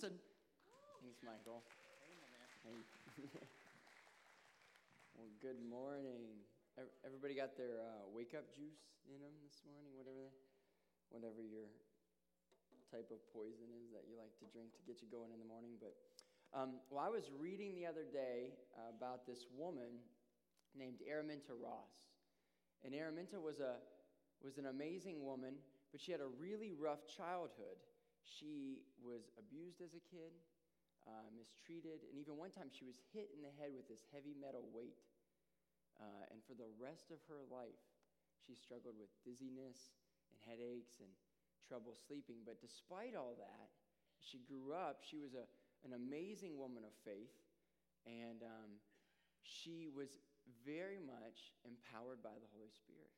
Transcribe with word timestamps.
Thanks, 0.00 1.20
Michael. 1.20 1.60
Well, 5.12 5.28
good 5.44 5.60
morning. 5.68 6.40
Everybody 7.04 7.36
got 7.36 7.52
their 7.52 7.84
uh, 7.84 8.08
wake 8.08 8.32
up 8.32 8.48
juice 8.48 8.96
in 9.04 9.20
them 9.20 9.36
this 9.44 9.60
morning, 9.68 9.92
whatever, 9.92 10.16
they, 10.16 10.32
whatever 11.12 11.44
your 11.44 11.68
type 12.88 13.12
of 13.12 13.20
poison 13.28 13.68
is 13.76 13.92
that 13.92 14.08
you 14.08 14.16
like 14.16 14.32
to 14.40 14.48
drink 14.48 14.72
to 14.72 14.82
get 14.88 15.04
you 15.04 15.08
going 15.12 15.36
in 15.36 15.36
the 15.36 15.44
morning. 15.44 15.76
But 15.76 15.92
um, 16.56 16.80
well, 16.88 17.04
I 17.04 17.12
was 17.12 17.28
reading 17.36 17.76
the 17.76 17.84
other 17.84 18.08
day 18.08 18.56
about 18.96 19.28
this 19.28 19.44
woman 19.52 20.00
named 20.72 21.04
Araminta 21.04 21.52
Ross, 21.52 21.92
and 22.80 22.96
Araminta 22.96 23.36
was 23.36 23.60
a 23.60 23.76
was 24.40 24.56
an 24.56 24.72
amazing 24.72 25.20
woman, 25.20 25.60
but 25.92 26.00
she 26.00 26.16
had 26.16 26.24
a 26.24 26.32
really 26.40 26.72
rough 26.72 27.04
childhood. 27.04 27.76
She 28.30 28.86
was 29.02 29.26
abused 29.34 29.82
as 29.82 29.98
a 29.98 30.02
kid, 30.06 30.30
uh, 31.02 31.28
mistreated, 31.34 32.06
and 32.06 32.14
even 32.14 32.38
one 32.38 32.54
time 32.54 32.70
she 32.70 32.86
was 32.86 33.02
hit 33.10 33.34
in 33.34 33.42
the 33.42 33.50
head 33.58 33.74
with 33.74 33.90
this 33.90 34.06
heavy 34.14 34.38
metal 34.38 34.62
weight. 34.70 35.02
Uh, 35.98 36.30
and 36.30 36.38
for 36.46 36.54
the 36.54 36.70
rest 36.78 37.10
of 37.10 37.18
her 37.26 37.42
life, 37.50 37.82
she 38.46 38.54
struggled 38.54 38.96
with 38.96 39.10
dizziness 39.26 39.92
and 40.30 40.38
headaches 40.46 41.02
and 41.02 41.10
trouble 41.66 41.92
sleeping. 41.92 42.40
But 42.46 42.62
despite 42.62 43.18
all 43.18 43.34
that, 43.36 43.68
she 44.22 44.40
grew 44.46 44.72
up. 44.72 45.02
She 45.02 45.18
was 45.18 45.34
a, 45.34 45.44
an 45.84 45.92
amazing 45.92 46.56
woman 46.56 46.86
of 46.86 46.94
faith, 47.04 47.34
and 48.06 48.40
um, 48.46 48.78
she 49.42 49.90
was 49.90 50.08
very 50.64 51.02
much 51.02 51.52
empowered 51.66 52.22
by 52.22 52.34
the 52.38 52.48
Holy 52.54 52.72
Spirit. 52.72 53.12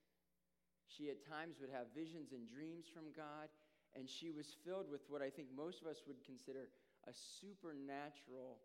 She 0.91 1.09
at 1.09 1.25
times 1.25 1.57
would 1.61 1.73
have 1.73 1.95
visions 1.97 2.37
and 2.37 2.45
dreams 2.45 2.85
from 2.91 3.15
God, 3.17 3.49
and 3.95 4.09
she 4.09 4.31
was 4.31 4.57
filled 4.65 4.91
with 4.91 5.03
what 5.09 5.21
I 5.21 5.29
think 5.29 5.49
most 5.55 5.81
of 5.83 5.87
us 5.87 6.03
would 6.07 6.25
consider 6.25 6.69
a 7.09 7.13
supernatural 7.13 8.63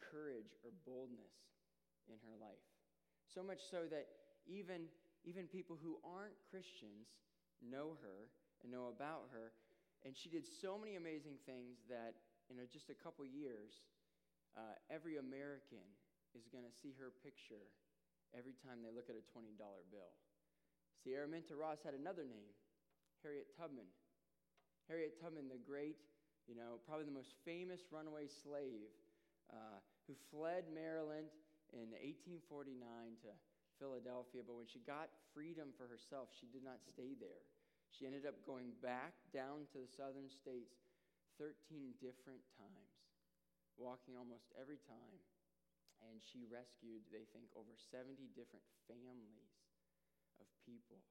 courage 0.00 0.56
or 0.64 0.70
boldness 0.86 1.34
in 2.08 2.16
her 2.24 2.36
life. 2.40 2.62
So 3.28 3.42
much 3.42 3.60
so 3.68 3.84
that 3.90 4.08
even, 4.48 4.88
even 5.24 5.44
people 5.46 5.76
who 5.76 6.00
aren't 6.00 6.38
Christians 6.48 7.12
know 7.60 7.98
her 8.00 8.32
and 8.62 8.72
know 8.72 8.88
about 8.88 9.28
her. 9.34 9.52
And 10.06 10.16
she 10.16 10.30
did 10.30 10.46
so 10.46 10.78
many 10.78 10.96
amazing 10.96 11.36
things 11.44 11.84
that 11.90 12.16
in 12.48 12.56
just 12.72 12.88
a 12.88 12.96
couple 12.96 13.26
years, 13.26 13.84
uh, 14.56 14.78
every 14.88 15.20
American 15.20 15.84
is 16.32 16.48
going 16.48 16.64
to 16.64 16.72
see 16.72 16.96
her 16.96 17.12
picture 17.20 17.68
every 18.32 18.56
time 18.64 18.80
they 18.80 18.92
look 18.92 19.12
at 19.12 19.16
a 19.16 19.24
$20 19.28 19.56
bill. 19.92 20.12
Araminta 21.08 21.56
Ross 21.56 21.80
had 21.80 21.96
another 21.96 22.28
name, 22.28 22.52
Harriet 23.24 23.48
Tubman. 23.56 23.88
Harriet 24.88 25.20
Tubman, 25.20 25.52
the 25.52 25.60
great, 25.60 26.00
you 26.48 26.56
know, 26.56 26.80
probably 26.88 27.04
the 27.04 27.12
most 27.12 27.36
famous 27.44 27.84
runaway 27.92 28.24
slave 28.24 28.88
uh, 29.52 29.84
who 30.08 30.16
fled 30.32 30.64
Maryland 30.72 31.28
in 31.76 31.92
1849 31.92 32.80
to 33.20 33.30
Philadelphia. 33.76 34.40
But 34.40 34.56
when 34.56 34.64
she 34.64 34.80
got 34.88 35.12
freedom 35.36 35.76
for 35.76 35.84
herself, 35.84 36.32
she 36.32 36.48
did 36.48 36.64
not 36.64 36.80
stay 36.80 37.12
there. 37.20 37.44
She 37.92 38.08
ended 38.08 38.24
up 38.24 38.40
going 38.48 38.72
back 38.80 39.12
down 39.32 39.68
to 39.76 39.84
the 39.84 39.90
southern 39.92 40.32
states 40.32 40.80
13 41.36 41.96
different 42.00 42.40
times, 42.56 42.96
walking 43.76 44.16
almost 44.16 44.48
every 44.56 44.80
time. 44.88 45.20
And 46.08 46.22
she 46.22 46.46
rescued, 46.46 47.04
they 47.10 47.26
think, 47.34 47.50
over 47.58 47.74
70 47.90 48.16
different 48.32 48.64
families 48.86 49.52
of 50.38 50.46
people, 50.62 51.02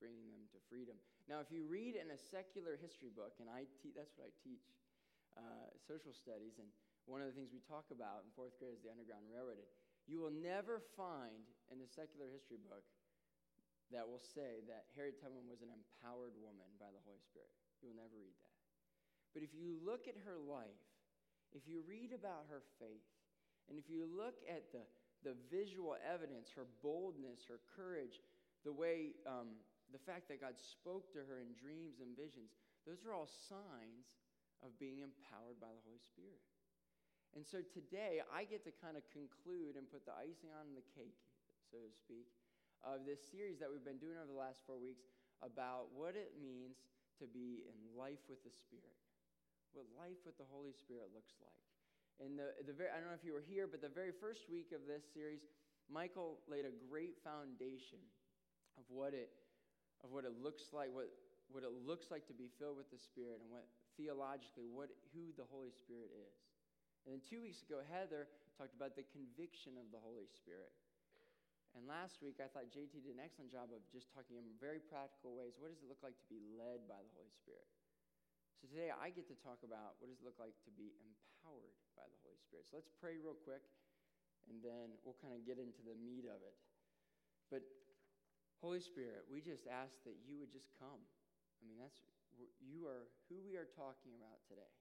bringing 0.00 0.32
them 0.32 0.48
to 0.50 0.58
freedom. 0.66 0.96
Now, 1.28 1.44
if 1.44 1.52
you 1.52 1.68
read 1.68 1.94
in 1.94 2.10
a 2.10 2.18
secular 2.18 2.80
history 2.80 3.12
book, 3.12 3.36
and 3.38 3.46
I 3.46 3.68
te- 3.78 3.94
that's 3.94 4.16
what 4.16 4.26
I 4.26 4.32
teach, 4.40 4.64
uh, 5.36 5.70
social 5.78 6.16
studies, 6.16 6.58
and 6.58 6.66
one 7.04 7.20
of 7.20 7.28
the 7.28 7.36
things 7.36 7.52
we 7.52 7.60
talk 7.62 7.92
about 7.92 8.24
in 8.24 8.32
fourth 8.32 8.56
grade 8.56 8.74
is 8.74 8.82
the 8.82 8.90
Underground 8.90 9.28
Railroad. 9.28 9.62
You 10.08 10.18
will 10.18 10.34
never 10.34 10.82
find 10.96 11.44
in 11.70 11.78
a 11.84 11.88
secular 11.88 12.26
history 12.32 12.58
book 12.58 12.82
that 13.94 14.06
will 14.06 14.22
say 14.22 14.62
that 14.70 14.90
Harriet 14.94 15.18
Tubman 15.20 15.46
was 15.50 15.62
an 15.62 15.70
empowered 15.70 16.34
woman 16.38 16.66
by 16.78 16.90
the 16.90 17.02
Holy 17.04 17.22
Spirit. 17.22 17.50
You 17.82 17.90
will 17.90 17.98
never 17.98 18.16
read 18.18 18.34
that. 18.42 18.56
But 19.34 19.42
if 19.42 19.54
you 19.54 19.78
look 19.82 20.06
at 20.10 20.18
her 20.26 20.38
life, 20.38 20.82
if 21.54 21.66
you 21.66 21.82
read 21.86 22.14
about 22.14 22.46
her 22.50 22.62
faith, 22.78 23.06
and 23.70 23.78
if 23.78 23.86
you 23.90 24.06
look 24.06 24.38
at 24.46 24.70
the, 24.74 24.82
the 25.22 25.34
visual 25.50 25.94
evidence, 26.02 26.50
her 26.54 26.66
boldness, 26.82 27.46
her 27.46 27.62
courage, 27.74 28.22
the 28.62 28.72
way, 28.74 29.14
um, 29.26 29.58
the 29.90 30.02
fact 30.02 30.30
that 30.30 30.40
God 30.40 30.56
spoke 30.56 31.10
to 31.14 31.22
her 31.26 31.42
in 31.42 31.54
dreams 31.58 31.98
and 32.02 32.14
visions, 32.14 32.54
those 32.86 33.02
are 33.04 33.14
all 33.14 33.28
signs 33.28 34.10
of 34.62 34.76
being 34.78 35.04
empowered 35.04 35.58
by 35.58 35.70
the 35.72 35.82
Holy 35.84 36.00
Spirit. 36.00 36.40
And 37.34 37.46
so 37.46 37.62
today, 37.62 38.18
I 38.26 38.42
get 38.42 38.66
to 38.66 38.74
kind 38.74 38.98
of 38.98 39.06
conclude 39.14 39.78
and 39.78 39.86
put 39.86 40.02
the 40.02 40.16
icing 40.18 40.50
on 40.50 40.74
the 40.74 40.82
cake, 40.98 41.22
so 41.70 41.78
to 41.78 41.90
speak, 41.94 42.26
of 42.82 43.06
this 43.06 43.22
series 43.22 43.62
that 43.62 43.70
we've 43.70 43.86
been 43.86 44.02
doing 44.02 44.18
over 44.18 44.30
the 44.30 44.40
last 44.40 44.66
four 44.66 44.80
weeks 44.80 45.06
about 45.44 45.94
what 45.94 46.18
it 46.18 46.34
means 46.42 46.82
to 47.22 47.30
be 47.30 47.62
in 47.68 47.76
life 47.94 48.20
with 48.26 48.42
the 48.42 48.50
Spirit, 48.50 48.96
what 49.76 49.86
life 49.94 50.18
with 50.26 50.34
the 50.40 50.48
Holy 50.48 50.74
Spirit 50.74 51.14
looks 51.14 51.38
like. 51.38 51.64
And 52.20 52.36
the, 52.36 52.52
the 52.66 52.74
very, 52.74 52.90
I 52.92 53.00
don't 53.00 53.08
know 53.08 53.16
if 53.16 53.24
you 53.24 53.32
were 53.32 53.44
here, 53.44 53.64
but 53.70 53.80
the 53.80 53.92
very 53.92 54.12
first 54.12 54.50
week 54.50 54.74
of 54.74 54.84
this 54.84 55.06
series, 55.08 55.46
Michael 55.88 56.42
laid 56.50 56.66
a 56.68 56.74
great 56.90 57.16
foundation 57.24 58.02
of 58.76 58.84
what 58.88 59.14
it, 59.14 59.32
of 60.04 60.12
what 60.12 60.24
it 60.24 60.32
looks 60.40 60.72
like, 60.72 60.88
what, 60.92 61.12
what 61.52 61.64
it 61.64 61.72
looks 61.84 62.08
like 62.08 62.24
to 62.28 62.36
be 62.36 62.48
filled 62.58 62.76
with 62.80 62.88
the 62.88 63.00
Spirit, 63.00 63.40
and 63.44 63.48
what 63.52 63.68
theologically, 63.96 64.68
what, 64.70 64.88
who 65.12 65.32
the 65.36 65.44
Holy 65.48 65.72
Spirit 65.72 66.10
is. 66.14 66.36
And 67.04 67.16
then 67.16 67.22
two 67.24 67.40
weeks 67.40 67.64
ago, 67.64 67.80
Heather 67.88 68.28
talked 68.56 68.76
about 68.76 68.96
the 68.96 69.04
conviction 69.08 69.80
of 69.80 69.88
the 69.88 70.00
Holy 70.00 70.28
Spirit. 70.28 70.72
And 71.72 71.86
last 71.86 72.18
week, 72.18 72.42
I 72.42 72.50
thought 72.50 72.66
JT 72.68 72.98
did 73.06 73.14
an 73.14 73.22
excellent 73.22 73.54
job 73.54 73.70
of 73.70 73.80
just 73.94 74.10
talking 74.10 74.34
in 74.34 74.44
very 74.58 74.82
practical 74.82 75.38
ways. 75.38 75.54
What 75.56 75.70
does 75.70 75.80
it 75.80 75.88
look 75.88 76.02
like 76.02 76.18
to 76.18 76.26
be 76.26 76.42
led 76.58 76.84
by 76.90 76.98
the 76.98 77.12
Holy 77.14 77.30
Spirit? 77.30 77.68
So 78.58 78.68
today, 78.68 78.90
I 78.90 79.08
get 79.14 79.30
to 79.30 79.38
talk 79.38 79.62
about 79.62 79.96
what 80.02 80.10
does 80.10 80.20
it 80.20 80.26
look 80.26 80.36
like 80.36 80.52
to 80.66 80.72
be 80.74 80.92
empowered 81.00 81.72
by 81.94 82.04
the 82.04 82.18
Holy 82.26 82.36
Spirit. 82.42 82.68
So 82.68 82.76
let's 82.76 82.90
pray 83.00 83.16
real 83.16 83.38
quick, 83.38 83.64
and 84.50 84.60
then 84.60 84.98
we'll 85.06 85.16
kind 85.22 85.32
of 85.32 85.46
get 85.46 85.56
into 85.56 85.80
the 85.86 85.96
meat 85.96 86.26
of 86.26 86.42
it. 86.42 86.58
But 87.48 87.64
Holy 88.60 88.80
Spirit, 88.80 89.24
we 89.32 89.40
just 89.40 89.64
ask 89.64 89.96
that 90.04 90.20
you 90.20 90.36
would 90.36 90.52
just 90.52 90.68
come. 90.76 91.00
I 91.60 91.62
mean, 91.64 91.80
that's 91.80 91.96
you 92.60 92.88
are 92.88 93.08
who 93.28 93.40
we 93.40 93.56
are 93.56 93.68
talking 93.76 94.12
about 94.16 94.40
today. 94.48 94.72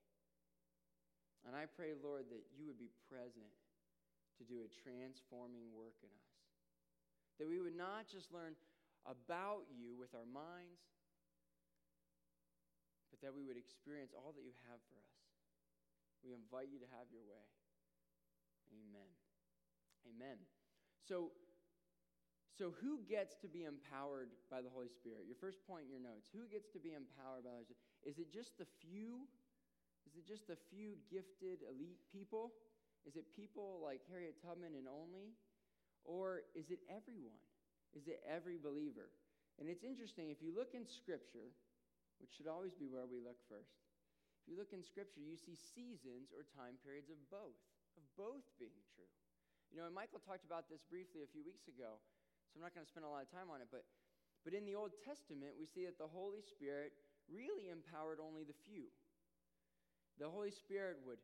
And 1.48 1.56
I 1.56 1.68
pray, 1.72 1.96
Lord, 1.96 2.28
that 2.32 2.44
you 2.52 2.68
would 2.68 2.80
be 2.80 2.92
present 3.08 3.48
to 4.40 4.44
do 4.44 4.64
a 4.64 4.70
transforming 4.84 5.72
work 5.72 5.96
in 6.04 6.12
us. 6.12 6.32
That 7.40 7.48
we 7.48 7.64
would 7.64 7.76
not 7.76 8.12
just 8.12 8.32
learn 8.36 8.60
about 9.08 9.68
you 9.72 9.96
with 9.96 10.12
our 10.12 10.28
minds, 10.28 10.84
but 13.08 13.24
that 13.24 13.32
we 13.32 13.48
would 13.48 13.56
experience 13.56 14.12
all 14.12 14.36
that 14.36 14.44
you 14.44 14.56
have 14.68 14.80
for 14.92 15.00
us. 15.00 15.20
We 16.20 16.36
invite 16.36 16.68
you 16.68 16.84
to 16.84 16.90
have 17.00 17.08
your 17.16 17.24
way. 17.24 17.48
Amen. 18.76 19.12
Amen. 20.04 20.38
So, 21.08 21.32
so 22.60 22.76
who 22.84 23.00
gets 23.08 23.40
to 23.40 23.48
be 23.48 23.64
empowered 23.64 24.36
by 24.52 24.60
the 24.60 24.68
Holy 24.68 24.92
Spirit? 24.92 25.24
Your 25.24 25.40
first 25.40 25.64
point 25.64 25.88
in 25.88 25.92
your 25.96 26.04
notes. 26.04 26.28
Who 26.36 26.44
gets 26.52 26.68
to 26.76 26.80
be 26.84 26.92
empowered 26.92 27.48
by 27.48 27.56
the 27.56 27.64
Holy 27.64 27.72
Spirit? 27.72 27.80
Is 28.04 28.20
it 28.20 28.28
just 28.28 28.60
the 28.60 28.68
few? 28.84 29.24
Is 30.04 30.20
it 30.20 30.28
just 30.28 30.44
the 30.52 30.60
few 30.68 31.00
gifted 31.08 31.64
elite 31.64 32.04
people? 32.12 32.52
Is 33.08 33.16
it 33.16 33.32
people 33.32 33.80
like 33.80 34.04
Harriet 34.12 34.44
Tubman 34.44 34.76
and 34.76 34.92
only? 34.92 35.32
Or 36.04 36.44
is 36.52 36.68
it 36.68 36.84
everyone? 36.92 37.40
Is 37.96 38.12
it 38.12 38.20
every 38.28 38.60
believer? 38.60 39.08
And 39.56 39.72
it's 39.72 39.88
interesting, 39.88 40.28
if 40.28 40.44
you 40.44 40.52
look 40.52 40.76
in 40.76 40.84
Scripture, 40.84 41.56
which 42.20 42.36
should 42.36 42.52
always 42.52 42.76
be 42.76 42.92
where 42.92 43.08
we 43.08 43.24
look 43.24 43.40
first, 43.48 43.88
if 44.44 44.52
you 44.52 44.60
look 44.60 44.76
in 44.76 44.84
Scripture, 44.84 45.24
you 45.24 45.40
see 45.40 45.56
seasons 45.56 46.36
or 46.36 46.44
time 46.60 46.76
periods 46.84 47.08
of 47.08 47.20
both, 47.32 47.56
of 47.96 48.04
both 48.20 48.44
being 48.60 48.84
true. 48.92 49.08
You 49.72 49.80
know, 49.80 49.88
and 49.88 49.96
Michael 49.96 50.20
talked 50.20 50.44
about 50.44 50.68
this 50.68 50.84
briefly 50.84 51.24
a 51.24 51.30
few 51.32 51.44
weeks 51.48 51.72
ago, 51.72 52.04
so 52.50 52.58
I'm 52.58 52.66
not 52.66 52.74
going 52.74 52.82
to 52.82 52.90
spend 52.90 53.06
a 53.06 53.12
lot 53.14 53.22
of 53.22 53.30
time 53.30 53.54
on 53.54 53.62
it, 53.62 53.70
but, 53.70 53.86
but 54.42 54.58
in 54.58 54.66
the 54.66 54.74
Old 54.74 54.98
Testament, 55.06 55.54
we 55.54 55.70
see 55.70 55.86
that 55.86 56.02
the 56.02 56.10
Holy 56.10 56.42
Spirit 56.42 56.98
really 57.30 57.70
empowered 57.70 58.18
only 58.18 58.42
the 58.42 58.58
few. 58.66 58.90
The 60.18 60.28
Holy 60.28 60.50
Spirit 60.50 60.98
would, 61.06 61.22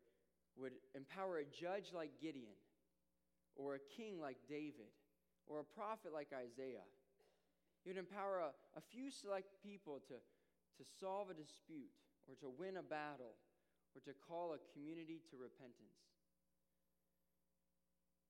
would 0.53 0.77
empower 0.93 1.41
a 1.41 1.47
judge 1.49 1.89
like 1.97 2.21
Gideon, 2.21 2.55
or 3.57 3.75
a 3.75 3.83
king 3.97 4.21
like 4.21 4.37
David, 4.47 4.93
or 5.49 5.59
a 5.59 5.67
prophet 5.67 6.13
like 6.13 6.29
Isaiah. 6.29 6.85
He 7.81 7.89
would 7.89 7.97
empower 7.97 8.45
a, 8.45 8.51
a 8.77 8.81
few 8.93 9.09
select 9.09 9.49
people 9.65 10.01
to, 10.07 10.17
to 10.17 10.83
solve 11.01 11.29
a 11.29 11.37
dispute, 11.37 11.89
or 12.29 12.37
to 12.37 12.53
win 12.53 12.77
a 12.77 12.85
battle, 12.85 13.33
or 13.97 14.01
to 14.05 14.13
call 14.29 14.53
a 14.53 14.61
community 14.73 15.21
to 15.31 15.41
repentance. 15.41 16.05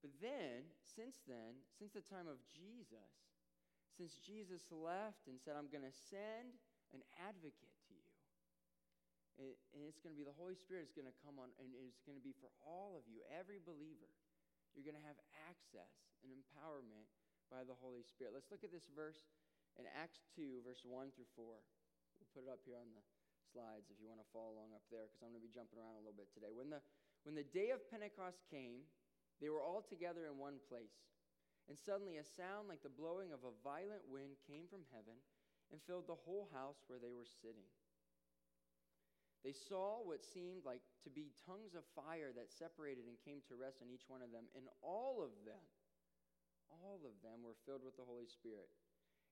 But 0.06 0.22
then, 0.22 0.70
since 0.86 1.18
then, 1.26 1.58
since 1.82 1.98
the 1.98 2.06
time 2.06 2.30
of 2.30 2.38
Jesus, 2.54 3.10
since 3.98 4.22
Jesus 4.22 4.62
left 4.70 5.26
and 5.26 5.42
said, 5.42 5.58
I'm 5.58 5.66
going 5.66 5.82
to 5.82 5.98
send 6.14 6.54
an 6.94 7.02
advocate 7.18 7.74
to 7.90 7.94
you, 7.98 8.14
and 9.74 9.82
it's 9.82 9.98
going 9.98 10.14
to 10.14 10.20
be 10.20 10.22
the 10.22 10.38
Holy 10.38 10.54
Spirit 10.54 10.86
is 10.86 10.94
going 10.94 11.10
to 11.10 11.18
come 11.26 11.42
on, 11.42 11.50
and 11.58 11.74
it's 11.74 12.06
going 12.06 12.14
to 12.14 12.22
be 12.22 12.38
for 12.38 12.54
all 12.62 12.94
of 12.94 13.10
you, 13.10 13.26
every 13.34 13.58
believer. 13.58 14.14
You're 14.78 14.86
going 14.86 14.94
to 14.94 15.08
have 15.10 15.18
access 15.50 15.90
and 16.22 16.30
empowerment 16.30 17.10
by 17.50 17.66
the 17.66 17.74
Holy 17.74 18.06
Spirit. 18.06 18.38
Let's 18.38 18.54
look 18.54 18.62
at 18.62 18.70
this 18.70 18.86
verse 18.94 19.26
in 19.82 19.90
Acts 19.90 20.22
2, 20.38 20.62
verse 20.62 20.86
1 20.86 21.18
through 21.18 21.34
4. 21.34 21.50
We'll 21.50 22.30
put 22.30 22.46
it 22.46 22.52
up 22.54 22.62
here 22.62 22.78
on 22.78 22.94
the 22.94 23.02
slides 23.50 23.90
if 23.90 23.98
you 23.98 24.06
want 24.06 24.22
to 24.22 24.30
follow 24.30 24.54
along 24.54 24.78
up 24.78 24.86
there, 24.94 25.10
because 25.10 25.26
I'm 25.26 25.34
going 25.34 25.42
to 25.42 25.50
be 25.50 25.50
jumping 25.50 25.82
around 25.82 25.98
a 25.98 26.06
little 26.06 26.14
bit 26.14 26.30
today. 26.30 26.54
When 26.54 26.70
the, 26.70 26.78
when 27.26 27.34
the 27.34 27.50
day 27.50 27.74
of 27.74 27.82
Pentecost 27.90 28.46
came, 28.54 28.86
they 29.42 29.50
were 29.50 29.62
all 29.62 29.84
together 29.84 30.26
in 30.26 30.40
one 30.40 30.64
place. 30.70 30.96
And 31.68 31.78
suddenly 31.82 32.22
a 32.22 32.26
sound 32.38 32.70
like 32.70 32.86
the 32.86 32.94
blowing 32.94 33.34
of 33.34 33.42
a 33.42 33.58
violent 33.66 34.06
wind 34.06 34.38
came 34.46 34.70
from 34.70 34.86
heaven 34.94 35.18
and 35.74 35.82
filled 35.90 36.06
the 36.06 36.24
whole 36.24 36.46
house 36.54 36.78
where 36.86 37.02
they 37.02 37.12
were 37.12 37.26
sitting. 37.26 37.66
They 39.42 39.54
saw 39.54 40.02
what 40.02 40.26
seemed 40.26 40.66
like 40.66 40.82
to 41.06 41.14
be 41.14 41.30
tongues 41.46 41.78
of 41.78 41.86
fire 41.94 42.34
that 42.34 42.50
separated 42.50 43.06
and 43.06 43.18
came 43.22 43.46
to 43.46 43.58
rest 43.58 43.82
on 43.82 43.94
each 43.94 44.10
one 44.10 44.26
of 44.26 44.34
them. 44.34 44.50
And 44.58 44.66
all 44.82 45.22
of 45.22 45.34
them, 45.46 45.62
all 46.70 47.02
of 47.06 47.14
them 47.22 47.46
were 47.46 47.58
filled 47.66 47.86
with 47.86 47.94
the 47.94 48.10
Holy 48.10 48.26
Spirit 48.26 48.70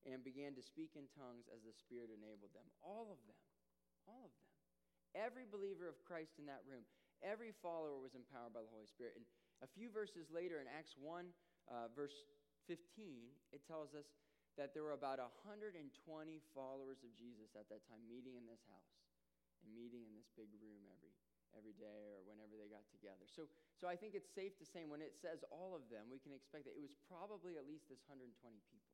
and 0.05 0.21
began 0.21 0.53
to 0.53 0.61
speak 0.61 0.93
in 0.93 1.09
tongues 1.17 1.49
as 1.49 1.65
the 1.65 1.73
Spirit 1.73 2.13
enabled 2.13 2.53
them. 2.53 2.67
All 2.85 3.09
of 3.09 3.17
them, 3.25 3.41
all 4.05 4.29
of 4.29 4.33
them. 4.37 4.51
Every 5.17 5.49
believer 5.49 5.89
of 5.89 6.01
Christ 6.05 6.37
in 6.37 6.45
that 6.49 6.65
room, 6.65 6.85
every 7.25 7.53
follower 7.61 7.97
was 7.97 8.17
empowered 8.17 8.53
by 8.53 8.61
the 8.61 8.73
Holy 8.73 8.89
Spirit. 8.89 9.17
And 9.17 9.25
a 9.63 9.69
few 9.71 9.87
verses 9.87 10.27
later 10.27 10.59
in 10.59 10.67
Acts 10.67 10.99
1, 10.99 11.31
uh, 11.71 11.87
verse 11.95 12.27
15, 12.67 13.31
it 13.55 13.63
tells 13.63 13.95
us 13.95 14.11
that 14.59 14.75
there 14.75 14.83
were 14.83 14.93
about 14.93 15.17
120 15.17 15.79
followers 16.51 16.99
of 17.01 17.11
Jesus 17.15 17.55
at 17.55 17.71
that 17.71 17.81
time 17.87 18.03
meeting 18.05 18.35
in 18.35 18.45
this 18.45 18.61
house 18.67 18.99
and 19.63 19.71
meeting 19.71 20.03
in 20.03 20.13
this 20.13 20.27
big 20.35 20.51
room 20.59 20.83
every 20.91 21.15
every 21.53 21.77
day 21.77 22.09
or 22.17 22.25
whenever 22.25 22.57
they 22.57 22.65
got 22.65 22.81
together. 22.89 23.29
So 23.29 23.45
so 23.77 23.85
I 23.85 23.95
think 23.95 24.17
it's 24.17 24.29
safe 24.29 24.57
to 24.57 24.65
say 24.65 24.83
when 24.83 25.01
it 25.01 25.15
says 25.15 25.45
all 25.53 25.77
of 25.77 25.85
them, 25.87 26.09
we 26.09 26.19
can 26.19 26.33
expect 26.33 26.65
that 26.65 26.75
it 26.75 26.83
was 26.83 26.93
probably 27.05 27.61
at 27.61 27.65
least 27.69 27.87
this 27.87 28.01
120 28.09 28.33
people. 28.67 28.93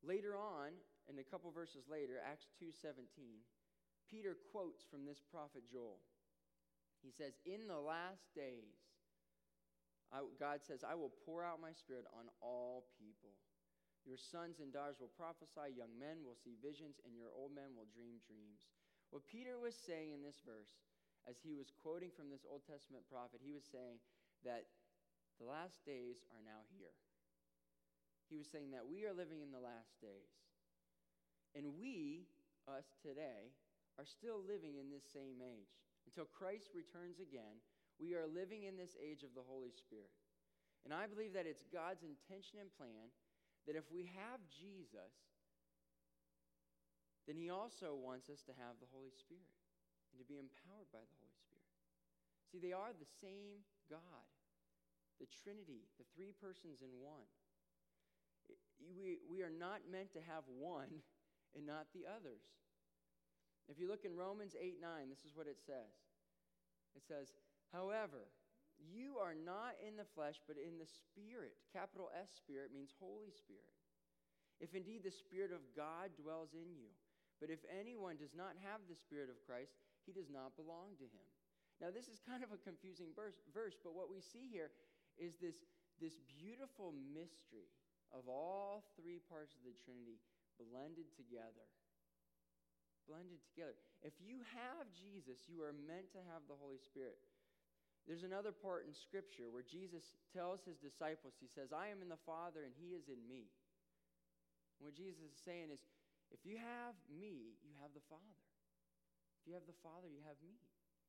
Later 0.00 0.36
on, 0.36 0.76
in 1.08 1.20
a 1.20 1.26
couple 1.26 1.52
verses 1.52 1.88
later, 1.88 2.20
Acts 2.24 2.48
2:17, 2.56 3.44
Peter 4.08 4.36
quotes 4.52 4.84
from 4.84 5.04
this 5.04 5.20
prophet 5.20 5.64
Joel. 5.68 6.00
He 7.02 7.10
says, 7.10 7.38
"In 7.44 7.66
the 7.66 7.78
last 7.80 8.34
days, 8.34 8.76
I, 10.10 10.26
God 10.42 10.58
says, 10.66 10.82
I 10.82 10.98
will 10.98 11.14
pour 11.22 11.46
out 11.46 11.62
my 11.62 11.70
spirit 11.70 12.04
on 12.10 12.26
all 12.42 12.90
people. 12.98 13.30
Your 14.02 14.18
sons 14.18 14.58
and 14.58 14.74
daughters 14.74 14.98
will 14.98 15.12
prophesy, 15.14 15.70
young 15.76 15.94
men 15.94 16.26
will 16.26 16.34
see 16.34 16.58
visions, 16.58 16.98
and 17.06 17.14
your 17.14 17.30
old 17.30 17.54
men 17.54 17.78
will 17.78 17.86
dream 17.94 18.18
dreams. 18.26 18.66
What 19.14 19.28
Peter 19.28 19.54
was 19.60 19.78
saying 19.78 20.10
in 20.10 20.24
this 20.24 20.42
verse, 20.42 20.72
as 21.28 21.38
he 21.38 21.54
was 21.54 21.70
quoting 21.70 22.10
from 22.10 22.32
this 22.32 22.48
Old 22.48 22.66
Testament 22.66 23.06
prophet, 23.06 23.44
he 23.44 23.54
was 23.54 23.66
saying 23.68 24.02
that 24.42 24.66
the 25.38 25.46
last 25.46 25.84
days 25.84 26.24
are 26.32 26.42
now 26.42 26.64
here. 26.74 26.96
He 28.32 28.40
was 28.40 28.48
saying 28.48 28.72
that 28.72 28.88
we 28.88 29.04
are 29.06 29.14
living 29.14 29.44
in 29.44 29.52
the 29.52 29.62
last 29.62 29.94
days. 30.00 30.32
And 31.54 31.76
we, 31.78 32.26
us 32.66 32.86
today, 33.02 33.52
are 33.98 34.06
still 34.06 34.40
living 34.40 34.78
in 34.78 34.88
this 34.88 35.04
same 35.12 35.42
age. 35.42 35.74
Until 36.08 36.26
Christ 36.26 36.72
returns 36.72 37.20
again, 37.20 37.60
we 38.00 38.16
are 38.16 38.24
living 38.24 38.64
in 38.64 38.80
this 38.80 38.96
age 38.96 39.22
of 39.22 39.36
the 39.36 39.44
Holy 39.44 39.70
Spirit. 39.70 40.10
And 40.84 40.96
I 40.96 41.04
believe 41.04 41.36
that 41.36 41.44
it's 41.44 41.68
God's 41.68 42.02
intention 42.02 42.56
and 42.60 42.72
plan 42.72 43.12
that 43.68 43.76
if 43.76 43.84
we 43.92 44.08
have 44.16 44.40
Jesus, 44.48 45.12
then 47.28 47.36
He 47.36 47.52
also 47.52 47.92
wants 47.94 48.32
us 48.32 48.40
to 48.48 48.56
have 48.56 48.80
the 48.80 48.88
Holy 48.88 49.12
Spirit 49.12 49.52
and 50.10 50.18
to 50.18 50.26
be 50.26 50.40
empowered 50.40 50.88
by 50.90 51.04
the 51.04 51.16
Holy 51.20 51.36
Spirit. 51.36 51.68
See, 52.48 52.58
they 52.58 52.74
are 52.74 52.90
the 52.90 53.12
same 53.20 53.62
God, 53.86 54.26
the 55.20 55.28
Trinity, 55.44 55.86
the 56.00 56.08
three 56.16 56.32
persons 56.34 56.80
in 56.82 56.90
one. 56.98 57.28
We, 58.80 59.20
we 59.28 59.44
are 59.44 59.52
not 59.52 59.86
meant 59.86 60.16
to 60.16 60.24
have 60.24 60.42
one 60.48 61.04
and 61.54 61.68
not 61.68 61.92
the 61.92 62.08
others. 62.08 62.42
If 63.70 63.78
you 63.78 63.86
look 63.86 64.04
in 64.04 64.18
Romans 64.18 64.58
8 64.58 64.82
9, 64.82 65.06
this 65.08 65.22
is 65.22 65.38
what 65.38 65.46
it 65.46 65.62
says. 65.62 65.94
It 66.98 67.06
says, 67.06 67.30
However, 67.70 68.26
you 68.82 69.22
are 69.22 69.36
not 69.36 69.78
in 69.78 69.94
the 69.94 70.08
flesh, 70.16 70.42
but 70.50 70.58
in 70.58 70.74
the 70.82 70.90
Spirit. 70.90 71.54
Capital 71.70 72.10
S 72.10 72.34
Spirit 72.34 72.74
means 72.74 72.90
Holy 72.98 73.30
Spirit. 73.30 73.70
If 74.58 74.74
indeed 74.74 75.06
the 75.06 75.14
Spirit 75.14 75.54
of 75.54 75.62
God 75.78 76.10
dwells 76.18 76.52
in 76.52 76.74
you. 76.74 76.90
But 77.38 77.48
if 77.48 77.64
anyone 77.72 78.20
does 78.20 78.36
not 78.36 78.58
have 78.60 78.84
the 78.84 78.98
Spirit 78.98 79.32
of 79.32 79.40
Christ, 79.48 79.72
he 80.04 80.12
does 80.12 80.28
not 80.28 80.58
belong 80.58 80.98
to 81.00 81.08
him. 81.08 81.28
Now, 81.80 81.88
this 81.88 82.12
is 82.12 82.20
kind 82.20 82.44
of 82.44 82.52
a 82.52 82.60
confusing 82.60 83.16
verse, 83.16 83.40
verse 83.56 83.80
but 83.80 83.96
what 83.96 84.12
we 84.12 84.20
see 84.20 84.52
here 84.52 84.68
is 85.16 85.40
this, 85.40 85.64
this 85.96 86.20
beautiful 86.28 86.92
mystery 86.92 87.72
of 88.12 88.28
all 88.28 88.84
three 89.00 89.16
parts 89.32 89.56
of 89.56 89.64
the 89.64 89.72
Trinity 89.72 90.20
blended 90.60 91.08
together. 91.16 91.64
Blended 93.10 93.42
together. 93.50 93.74
If 94.06 94.14
you 94.22 94.38
have 94.54 94.86
Jesus, 94.94 95.42
you 95.50 95.66
are 95.66 95.74
meant 95.74 96.14
to 96.14 96.22
have 96.30 96.46
the 96.46 96.54
Holy 96.54 96.78
Spirit. 96.78 97.18
There's 98.06 98.22
another 98.22 98.54
part 98.54 98.86
in 98.86 98.94
Scripture 98.94 99.50
where 99.50 99.66
Jesus 99.66 100.14
tells 100.30 100.62
his 100.62 100.78
disciples, 100.78 101.34
He 101.42 101.50
says, 101.50 101.74
I 101.74 101.90
am 101.90 102.06
in 102.06 102.08
the 102.08 102.22
Father 102.22 102.62
and 102.62 102.70
He 102.78 102.94
is 102.94 103.10
in 103.10 103.18
me. 103.26 103.50
And 104.78 104.86
what 104.86 104.94
Jesus 104.94 105.18
is 105.26 105.42
saying 105.42 105.74
is, 105.74 105.82
if 106.30 106.46
you 106.46 106.56
have 106.62 106.94
me, 107.10 107.58
you 107.66 107.74
have 107.82 107.90
the 107.92 108.06
Father. 108.06 108.46
If 109.42 109.50
you 109.50 109.58
have 109.58 109.66
the 109.66 109.76
Father, 109.82 110.06
you 110.06 110.22
have 110.24 110.38
me. 110.38 110.54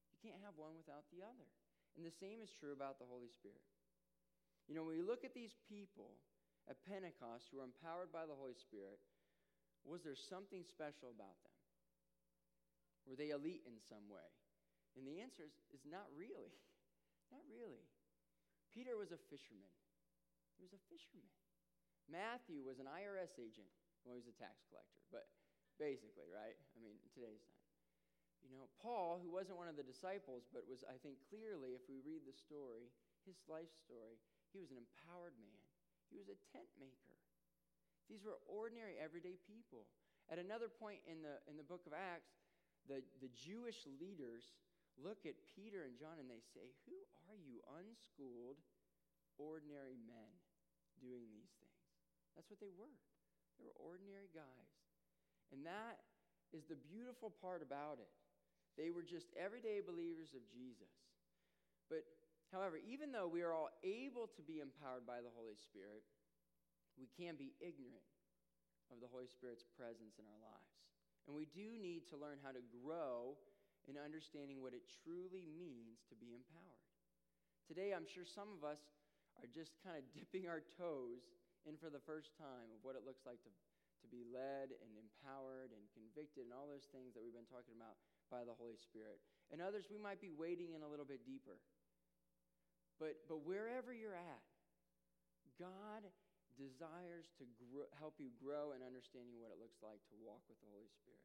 You 0.09 0.17
can't 0.25 0.41
have 0.41 0.57
one 0.57 0.73
without 0.73 1.05
the 1.13 1.21
other. 1.21 1.47
And 1.93 2.01
the 2.01 2.17
same 2.17 2.41
is 2.41 2.49
true 2.49 2.73
about 2.73 2.97
the 2.97 3.05
Holy 3.05 3.29
Spirit. 3.29 3.61
You 4.65 4.73
know, 4.73 4.83
when 4.83 4.97
we 4.97 5.05
look 5.05 5.21
at 5.21 5.37
these 5.37 5.53
people 5.69 6.17
at 6.65 6.81
Pentecost 6.89 7.53
who 7.53 7.61
are 7.61 7.69
empowered 7.69 8.09
by 8.09 8.25
the 8.25 8.35
Holy 8.35 8.57
Spirit, 8.57 8.97
was 9.85 10.01
there 10.01 10.17
something 10.17 10.65
special 10.65 11.13
about 11.13 11.37
them? 11.45 11.50
Were 13.05 13.17
they 13.17 13.33
elite 13.33 13.65
in 13.65 13.81
some 13.81 14.05
way? 14.07 14.29
And 14.95 15.07
the 15.07 15.23
answer 15.23 15.43
is, 15.47 15.55
is 15.71 15.83
not 15.87 16.07
really. 16.13 16.55
Not 17.31 17.47
really. 17.47 17.87
Peter 18.75 18.99
was 18.99 19.15
a 19.15 19.21
fisherman. 19.31 19.71
He 20.59 20.67
was 20.67 20.75
a 20.75 20.83
fisherman. 20.91 21.31
Matthew 22.11 22.59
was 22.59 22.83
an 22.83 22.91
IRS 22.91 23.39
agent. 23.39 23.71
Well, 24.03 24.19
he 24.19 24.21
was 24.23 24.27
a 24.27 24.35
tax 24.35 24.67
collector, 24.67 24.99
but 25.15 25.31
basically, 25.79 26.27
right? 26.27 26.59
I 26.75 26.77
mean, 26.83 26.99
today's 27.15 27.39
time. 27.47 27.71
You 28.43 28.51
know, 28.51 28.67
Paul, 28.83 29.21
who 29.21 29.29
wasn't 29.29 29.61
one 29.61 29.71
of 29.71 29.77
the 29.77 29.85
disciples, 29.85 30.49
but 30.49 30.65
was, 30.65 30.83
I 30.83 30.97
think, 30.99 31.23
clearly, 31.29 31.77
if 31.77 31.85
we 31.85 32.01
read 32.01 32.25
the 32.25 32.33
story, 32.33 32.89
his 33.23 33.37
life 33.45 33.71
story, 33.79 34.17
he 34.51 34.59
was 34.59 34.73
an 34.73 34.81
empowered 34.81 35.37
man. 35.37 35.61
He 36.09 36.17
was 36.17 36.27
a 36.27 36.41
tent 36.51 36.67
maker. 36.75 37.15
These 38.09 38.25
were 38.27 38.41
ordinary, 38.49 38.99
everyday 38.99 39.39
people. 39.45 39.87
At 40.27 40.41
another 40.41 40.67
point 40.67 40.99
in 41.07 41.23
the, 41.23 41.39
in 41.47 41.55
the 41.55 41.63
book 41.63 41.85
of 41.85 41.93
Acts, 41.93 42.33
the, 42.89 43.03
the 43.21 43.31
Jewish 43.33 43.85
leaders 43.99 44.45
look 44.97 45.25
at 45.25 45.37
Peter 45.55 45.85
and 45.85 45.97
John 45.97 46.17
and 46.17 46.29
they 46.29 46.41
say, 46.53 46.73
Who 46.89 46.97
are 47.29 47.37
you, 47.37 47.61
unschooled, 47.77 48.59
ordinary 49.37 49.97
men, 50.01 50.31
doing 51.01 51.29
these 51.29 51.53
things? 51.61 51.85
That's 52.35 52.49
what 52.49 52.61
they 52.63 52.73
were. 52.73 52.97
They 53.59 53.65
were 53.67 53.77
ordinary 53.77 54.31
guys. 54.31 54.71
And 55.51 55.67
that 55.67 56.01
is 56.55 56.65
the 56.65 56.79
beautiful 56.79 57.29
part 57.29 57.61
about 57.61 57.99
it. 57.99 58.11
They 58.79 58.89
were 58.89 59.03
just 59.03 59.35
everyday 59.35 59.83
believers 59.83 60.31
of 60.31 60.43
Jesus. 60.47 60.95
But, 61.91 62.07
however, 62.55 62.79
even 62.79 63.11
though 63.11 63.27
we 63.27 63.43
are 63.43 63.51
all 63.51 63.69
able 63.83 64.31
to 64.31 64.41
be 64.41 64.63
empowered 64.63 65.03
by 65.03 65.19
the 65.19 65.31
Holy 65.35 65.59
Spirit, 65.59 66.07
we 66.95 67.11
can 67.19 67.35
be 67.35 67.51
ignorant 67.59 68.07
of 68.91 69.03
the 69.03 69.11
Holy 69.11 69.27
Spirit's 69.27 69.67
presence 69.75 70.15
in 70.19 70.25
our 70.27 70.39
lives. 70.39 70.70
And 71.27 71.37
we 71.37 71.45
do 71.49 71.77
need 71.77 72.09
to 72.09 72.17
learn 72.17 72.41
how 72.41 72.51
to 72.51 72.63
grow 72.81 73.37
in 73.89 73.97
understanding 73.97 74.61
what 74.61 74.73
it 74.73 74.85
truly 75.01 75.45
means 75.45 76.05
to 76.09 76.15
be 76.17 76.33
empowered. 76.33 76.85
Today, 77.65 77.93
I'm 77.95 78.09
sure 78.09 78.25
some 78.27 78.51
of 78.51 78.65
us 78.65 78.81
are 79.39 79.49
just 79.49 79.77
kind 79.81 79.97
of 79.97 80.05
dipping 80.17 80.49
our 80.49 80.61
toes 80.77 81.23
in 81.65 81.77
for 81.77 81.93
the 81.93 82.01
first 82.01 82.33
time 82.37 82.73
of 82.73 82.81
what 82.81 82.97
it 82.97 83.05
looks 83.05 83.25
like 83.25 83.41
to, 83.45 83.51
to 83.53 84.07
be 84.09 84.25
led 84.25 84.73
and 84.73 84.91
empowered 84.97 85.73
and 85.73 85.83
convicted 85.93 86.49
and 86.49 86.53
all 86.53 86.65
those 86.65 86.89
things 86.89 87.13
that 87.13 87.21
we've 87.21 87.37
been 87.37 87.49
talking 87.49 87.77
about 87.77 88.01
by 88.33 88.41
the 88.41 88.57
Holy 88.57 88.77
Spirit. 88.77 89.21
And 89.53 89.61
others, 89.61 89.89
we 89.89 90.01
might 90.01 90.19
be 90.19 90.33
wading 90.33 90.73
in 90.73 90.81
a 90.81 90.89
little 90.89 91.05
bit 91.05 91.21
deeper. 91.21 91.61
But, 92.97 93.17
but 93.29 93.45
wherever 93.45 93.93
you're 93.93 94.17
at, 94.17 94.45
God 95.57 96.05
desires 96.57 97.31
to 97.39 97.45
grow, 97.57 97.87
help 97.97 98.19
you 98.19 98.31
grow 98.39 98.75
in 98.75 98.83
understanding 98.83 99.39
what 99.39 99.51
it 99.51 99.59
looks 99.59 99.79
like 99.83 99.99
to 100.11 100.15
walk 100.19 100.43
with 100.47 100.59
the 100.59 100.69
Holy 100.71 100.89
Spirit. 100.91 101.23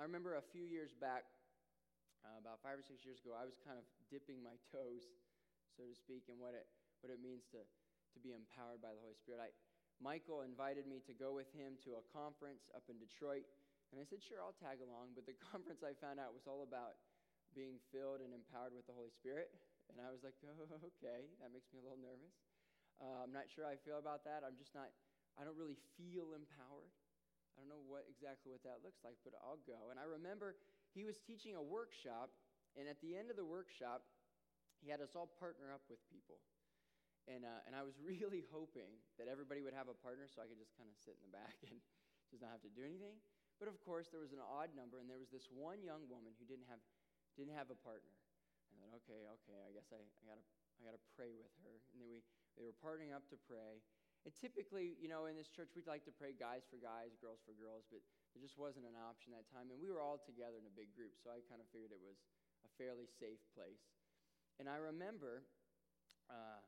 I 0.00 0.08
remember 0.08 0.40
a 0.40 0.44
few 0.44 0.64
years 0.64 0.96
back, 0.96 1.28
uh, 2.24 2.38
about 2.40 2.60
five 2.64 2.80
or 2.80 2.84
six 2.84 3.04
years 3.04 3.20
ago, 3.20 3.36
I 3.36 3.44
was 3.44 3.58
kind 3.60 3.76
of 3.76 3.84
dipping 4.08 4.40
my 4.40 4.56
toes, 4.72 5.04
so 5.76 5.84
to 5.84 5.94
speak, 5.96 6.28
in 6.32 6.40
what 6.40 6.56
it, 6.56 6.64
what 7.04 7.12
it 7.12 7.20
means 7.20 7.44
to, 7.52 7.60
to 7.60 8.18
be 8.20 8.32
empowered 8.32 8.80
by 8.80 8.92
the 8.96 9.00
Holy 9.02 9.16
Spirit. 9.16 9.40
I, 9.40 9.50
Michael 10.02 10.42
invited 10.42 10.90
me 10.90 10.98
to 11.06 11.14
go 11.14 11.30
with 11.30 11.48
him 11.54 11.78
to 11.86 12.00
a 12.00 12.04
conference 12.10 12.66
up 12.74 12.88
in 12.90 12.98
Detroit 12.98 13.46
And 13.92 14.00
I 14.00 14.04
said, 14.08 14.24
Sure, 14.24 14.40
I'll 14.40 14.56
tag 14.56 14.80
along. 14.80 15.12
But 15.14 15.28
the 15.28 15.36
conference 15.52 15.84
I 15.84 15.92
found 16.00 16.18
out 16.18 16.32
was 16.32 16.48
all 16.48 16.64
about 16.64 16.96
being 17.52 17.76
filled 17.92 18.24
and 18.24 18.32
empowered 18.32 18.72
with 18.72 18.88
the 18.88 18.96
Holy 18.96 19.12
Spirit. 19.12 19.52
And 19.92 20.00
I 20.00 20.08
was 20.08 20.24
like, 20.24 20.34
Oh, 20.42 20.66
okay, 20.96 21.28
that 21.44 21.52
makes 21.52 21.68
me 21.70 21.78
a 21.78 21.84
little 21.84 22.00
nervous. 22.00 22.32
Uh, 23.00 23.24
I'm 23.24 23.32
not 23.32 23.48
sure 23.50 23.64
I 23.64 23.76
feel 23.80 23.98
about 23.98 24.24
that. 24.24 24.44
I'm 24.44 24.56
just 24.56 24.74
not, 24.74 24.90
I 25.38 25.44
don't 25.44 25.56
really 25.56 25.78
feel 25.96 26.34
empowered. 26.36 26.92
I 27.52 27.60
don't 27.60 27.68
know 27.68 27.84
what 27.84 28.08
exactly 28.08 28.48
what 28.48 28.64
that 28.64 28.80
looks 28.80 29.04
like, 29.04 29.20
but 29.24 29.36
I'll 29.36 29.60
go. 29.68 29.92
And 29.92 30.00
I 30.00 30.08
remember 30.08 30.56
he 30.96 31.04
was 31.04 31.20
teaching 31.20 31.56
a 31.56 31.64
workshop, 31.64 32.32
and 32.76 32.88
at 32.88 33.00
the 33.04 33.12
end 33.12 33.28
of 33.28 33.36
the 33.36 33.44
workshop, 33.44 34.04
he 34.80 34.88
had 34.88 35.04
us 35.04 35.12
all 35.12 35.28
partner 35.38 35.68
up 35.70 35.84
with 35.92 36.00
people. 36.08 36.40
And, 37.30 37.46
uh, 37.46 37.62
and 37.68 37.76
I 37.76 37.84
was 37.86 37.94
really 38.10 38.48
hoping 38.50 38.98
that 39.20 39.28
everybody 39.28 39.60
would 39.62 39.76
have 39.76 39.86
a 39.92 39.96
partner 39.96 40.26
so 40.26 40.40
I 40.42 40.48
could 40.48 40.58
just 40.58 40.74
kind 40.74 40.88
of 40.88 40.96
sit 40.96 41.14
in 41.20 41.22
the 41.28 41.32
back 41.32 41.54
and 41.68 41.78
just 42.32 42.42
not 42.42 42.56
have 42.56 42.64
to 42.66 42.72
do 42.72 42.82
anything. 42.82 43.20
But 43.60 43.70
of 43.70 43.78
course, 43.84 44.10
there 44.10 44.18
was 44.18 44.34
an 44.34 44.42
odd 44.42 44.74
number, 44.74 44.98
and 44.98 45.06
there 45.06 45.20
was 45.22 45.30
this 45.30 45.46
one 45.52 45.84
young 45.86 46.08
woman 46.10 46.34
who 46.40 46.48
didn't 46.48 46.66
have, 46.66 46.82
didn't 47.38 47.54
have 47.54 47.70
a 47.70 47.78
partner. 47.78 48.10
And 48.72 48.74
I 48.74 48.88
thought, 48.88 49.04
okay, 49.04 49.22
okay, 49.38 49.58
I 49.62 49.70
guess 49.70 49.92
I, 49.92 50.00
I 50.00 50.24
gotta 50.26 50.42
I 50.80 50.90
gotta 50.90 51.02
pray 51.14 51.30
with 51.30 51.52
her. 51.62 51.78
And 51.94 52.02
then 52.02 52.08
we 52.10 52.26
they 52.56 52.64
were 52.64 52.76
partnering 52.76 53.14
up 53.14 53.24
to 53.32 53.36
pray. 53.48 53.80
And 54.22 54.30
typically, 54.38 54.94
you 55.02 55.10
know, 55.10 55.26
in 55.26 55.34
this 55.34 55.50
church, 55.50 55.74
we'd 55.74 55.90
like 55.90 56.06
to 56.06 56.14
pray 56.14 56.30
guys 56.30 56.62
for 56.70 56.78
guys, 56.78 57.18
girls 57.18 57.42
for 57.42 57.56
girls, 57.58 57.82
but 57.90 57.98
there 58.32 58.42
just 58.42 58.54
wasn't 58.54 58.86
an 58.86 58.94
option 58.94 59.34
that 59.34 59.50
time. 59.50 59.68
And 59.74 59.82
we 59.82 59.90
were 59.90 59.98
all 59.98 60.22
together 60.22 60.62
in 60.62 60.66
a 60.68 60.74
big 60.78 60.94
group, 60.94 61.18
so 61.18 61.34
I 61.34 61.42
kind 61.50 61.58
of 61.58 61.66
figured 61.74 61.90
it 61.90 61.98
was 61.98 62.22
a 62.62 62.70
fairly 62.78 63.10
safe 63.10 63.42
place. 63.52 63.82
And 64.62 64.70
I 64.70 64.78
remember 64.78 65.42
uh, 66.30 66.62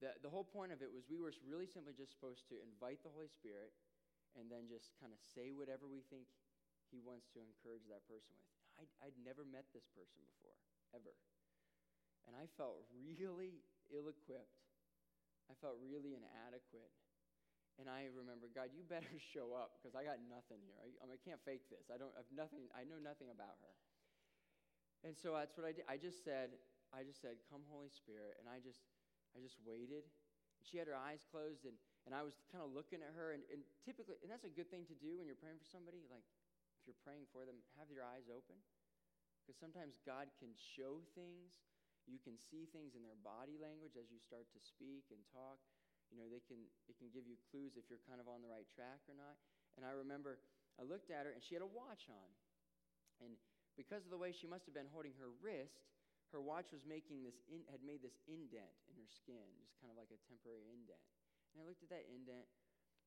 the, 0.00 0.16
the 0.24 0.30
whole 0.30 0.46
point 0.46 0.72
of 0.72 0.80
it 0.80 0.88
was 0.88 1.04
we 1.10 1.20
were 1.20 1.34
really 1.44 1.68
simply 1.68 1.92
just 1.92 2.14
supposed 2.14 2.46
to 2.48 2.56
invite 2.62 3.04
the 3.04 3.12
Holy 3.12 3.28
Spirit 3.28 3.74
and 4.38 4.46
then 4.46 4.70
just 4.70 4.94
kind 5.02 5.10
of 5.10 5.20
say 5.20 5.50
whatever 5.50 5.90
we 5.90 6.06
think 6.06 6.24
he 6.88 7.02
wants 7.02 7.28
to 7.34 7.42
encourage 7.42 7.84
that 7.90 8.06
person 8.06 8.32
with. 8.38 8.48
I'd, 8.78 9.10
I'd 9.10 9.18
never 9.20 9.42
met 9.42 9.66
this 9.74 9.84
person 9.92 10.22
before, 10.24 10.54
ever. 10.94 11.12
And 12.30 12.38
I 12.38 12.46
felt 12.54 12.86
really 12.94 13.64
ill 13.90 14.06
equipped. 14.08 14.67
I 15.48 15.56
felt 15.58 15.80
really 15.80 16.12
inadequate. 16.12 16.92
And 17.78 17.86
I 17.86 18.10
remember, 18.10 18.50
God, 18.50 18.74
you 18.74 18.82
better 18.84 19.10
show 19.34 19.54
up 19.56 19.78
because 19.78 19.96
I 19.96 20.04
got 20.04 20.20
nothing 20.28 20.60
here. 20.62 20.76
I, 20.80 20.92
I, 21.00 21.04
mean, 21.08 21.16
I 21.16 21.20
can't 21.22 21.40
fake 21.42 21.66
this. 21.72 21.88
I 21.88 21.96
don't 21.96 22.12
I 22.14 22.22
have 22.22 22.32
nothing. 22.34 22.68
I 22.74 22.84
know 22.84 22.98
nothing 22.98 23.30
about 23.30 23.56
her. 23.62 23.74
And 25.06 25.14
so 25.14 25.38
that's 25.38 25.54
what 25.54 25.62
I 25.62 25.72
did. 25.72 25.86
I 25.86 25.94
just 25.94 26.26
said, 26.26 26.58
I 26.90 27.06
just 27.06 27.22
said, 27.22 27.38
"Come, 27.46 27.62
Holy 27.70 27.92
Spirit," 27.92 28.34
and 28.42 28.50
I 28.50 28.58
just, 28.58 28.82
I 29.30 29.38
just 29.38 29.54
waited. 29.62 30.02
She 30.66 30.74
had 30.74 30.90
her 30.90 30.98
eyes 30.98 31.22
closed, 31.22 31.70
and 31.70 31.78
and 32.02 32.10
I 32.10 32.26
was 32.26 32.40
kind 32.50 32.66
of 32.66 32.74
looking 32.74 32.98
at 32.98 33.14
her, 33.14 33.30
and, 33.30 33.46
and 33.52 33.62
typically, 33.86 34.18
and 34.26 34.32
that's 34.32 34.42
a 34.42 34.50
good 34.50 34.72
thing 34.74 34.88
to 34.90 34.96
do 34.98 35.20
when 35.22 35.30
you're 35.30 35.38
praying 35.38 35.62
for 35.62 35.68
somebody. 35.70 36.02
Like, 36.10 36.26
if 36.82 36.88
you're 36.88 37.02
praying 37.06 37.30
for 37.30 37.46
them, 37.46 37.62
have 37.78 37.92
your 37.92 38.02
eyes 38.02 38.26
open. 38.26 38.58
Because 39.44 39.60
sometimes 39.60 40.00
God 40.02 40.28
can 40.40 40.50
show 40.56 41.04
things. 41.14 41.62
You 42.08 42.18
can 42.18 42.40
see 42.40 42.64
things 42.72 42.96
in 42.96 43.04
their 43.04 43.18
body 43.20 43.60
language 43.60 44.00
as 44.00 44.08
you 44.08 44.16
start 44.18 44.48
to 44.56 44.60
speak 44.64 45.12
and 45.12 45.20
talk. 45.28 45.60
You 46.08 46.16
know, 46.16 46.26
they 46.26 46.40
can, 46.40 46.56
it 46.88 46.96
can 46.96 47.12
give 47.12 47.28
you 47.28 47.36
clues 47.52 47.76
if 47.76 47.84
you're 47.92 48.00
kind 48.08 48.16
of 48.16 48.32
on 48.32 48.40
the 48.40 48.48
right 48.48 48.64
track 48.72 49.04
or 49.12 49.14
not. 49.14 49.36
And 49.76 49.84
I 49.84 49.92
remember 49.92 50.40
I 50.80 50.88
looked 50.88 51.12
at 51.12 51.28
her, 51.28 51.32
and 51.36 51.44
she 51.44 51.52
had 51.52 51.60
a 51.60 51.68
watch 51.68 52.08
on. 52.08 52.30
And 53.20 53.36
because 53.76 54.08
of 54.08 54.10
the 54.10 54.18
way 54.18 54.32
she 54.32 54.48
must 54.48 54.64
have 54.64 54.72
been 54.72 54.88
holding 54.88 55.12
her 55.20 55.28
wrist, 55.44 55.84
her 56.32 56.40
watch 56.40 56.72
was 56.72 56.84
making 56.88 57.24
this 57.24 57.40
in, 57.48 57.64
had 57.68 57.84
made 57.84 58.00
this 58.00 58.16
indent 58.28 58.72
in 58.88 58.96
her 58.96 59.08
skin, 59.08 59.44
just 59.60 59.76
kind 59.80 59.92
of 59.92 59.96
like 59.96 60.12
a 60.12 60.20
temporary 60.28 60.64
indent. 60.72 61.00
And 61.52 61.60
I 61.60 61.64
looked 61.64 61.84
at 61.84 61.92
that 61.92 62.04
indent, 62.08 62.44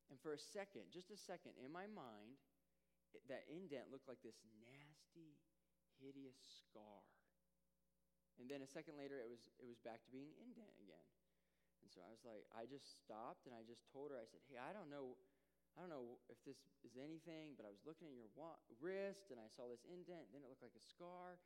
and 0.09 0.17
for 0.19 0.33
a 0.33 0.41
second, 0.41 0.89
just 0.89 1.13
a 1.13 1.19
second, 1.19 1.53
in 1.61 1.69
my 1.69 1.85
mind, 1.85 2.37
that 3.29 3.45
indent 3.47 3.91
looked 3.93 4.09
like 4.09 4.19
this 4.25 4.41
nasty, 4.59 5.37
hideous 6.01 6.39
scar. 6.65 7.05
And 8.41 8.49
then 8.49 8.65
a 8.65 8.69
second 8.73 8.97
later, 8.97 9.21
it 9.21 9.29
was, 9.29 9.45
it 9.61 9.69
was 9.69 9.77
back 9.85 10.01
to 10.01 10.09
being 10.09 10.33
indent 10.41 10.73
again. 10.81 11.05
And 11.85 11.93
so 11.93 12.01
I 12.01 12.09
was 12.09 12.25
like, 12.25 12.49
I 12.57 12.65
just 12.65 12.89
stopped 12.97 13.45
and 13.45 13.53
I 13.53 13.61
just 13.61 13.85
told 13.93 14.09
her, 14.09 14.17
I 14.17 14.25
said, 14.25 14.41
hey, 14.49 14.57
I 14.57 14.73
don't 14.73 14.89
know, 14.89 15.13
I 15.77 15.85
don't 15.85 15.93
know 15.93 16.17
if 16.25 16.41
this 16.41 16.57
is 16.81 16.97
anything, 16.97 17.53
but 17.53 17.69
I 17.69 17.71
was 17.71 17.85
looking 17.85 18.09
at 18.09 18.17
your 18.17 18.33
wa- 18.33 18.57
wrist 18.81 19.29
and 19.29 19.37
I 19.37 19.45
saw 19.45 19.69
this 19.69 19.85
indent, 19.85 20.33
then 20.33 20.41
it 20.41 20.49
looked 20.49 20.65
like 20.65 20.73
a 20.73 20.81
scar. 20.81 21.37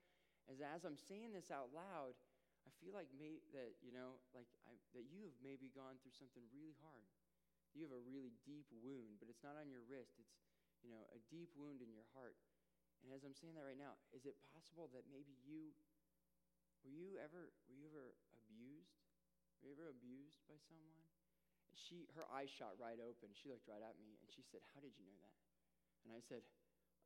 As, 0.47 0.63
as 0.63 0.87
I'm 0.87 0.95
saying 0.95 1.35
this 1.35 1.51
out 1.51 1.75
loud, 1.75 2.15
I 2.63 2.71
feel 2.79 2.95
like 2.95 3.11
may, 3.11 3.43
that, 3.51 3.75
you 3.83 3.91
know, 3.91 4.23
like 4.31 4.47
I, 4.63 4.79
that 4.95 5.05
you 5.11 5.27
have 5.27 5.35
maybe 5.43 5.67
gone 5.75 5.99
through 5.99 6.15
something 6.15 6.47
really 6.55 6.79
hard. 6.79 7.05
You 7.75 7.83
have 7.83 7.93
a 7.93 8.03
really 8.07 8.31
deep 8.47 8.71
wound, 8.71 9.19
but 9.19 9.27
it's 9.27 9.43
not 9.43 9.59
on 9.59 9.67
your 9.67 9.83
wrist. 9.83 10.15
It's, 10.15 10.39
you 10.79 10.89
know, 10.89 11.03
a 11.11 11.19
deep 11.27 11.51
wound 11.59 11.83
in 11.83 11.91
your 11.91 12.07
heart. 12.15 12.39
And 13.05 13.13
as 13.13 13.21
I'm 13.21 13.37
saying 13.37 13.53
that 13.53 13.67
right 13.67 13.77
now, 13.77 14.01
is 14.15 14.25
it 14.25 14.33
possible 14.49 14.89
that 14.97 15.05
maybe 15.13 15.37
you, 15.45 15.75
were 16.85 16.93
you 16.93 17.17
ever, 17.17 17.49
were 17.65 17.73
you 17.73 17.89
ever 17.89 18.13
abused? 18.45 19.01
Were 19.59 19.73
you 19.73 19.75
ever 19.75 19.89
abused 19.89 20.37
by 20.45 20.61
someone? 20.69 21.01
She, 21.73 22.05
her 22.13 22.23
eyes 22.29 22.53
shot 22.53 22.77
right 22.77 23.01
open. 23.01 23.33
She 23.33 23.49
looked 23.49 23.65
right 23.65 23.81
at 23.81 23.97
me 23.97 24.15
and 24.21 24.29
she 24.29 24.45
said, 24.45 24.61
How 24.71 24.79
did 24.79 24.93
you 24.95 25.03
know 25.03 25.17
that? 25.17 25.35
And 26.05 26.13
I 26.13 26.21
said, 26.21 26.45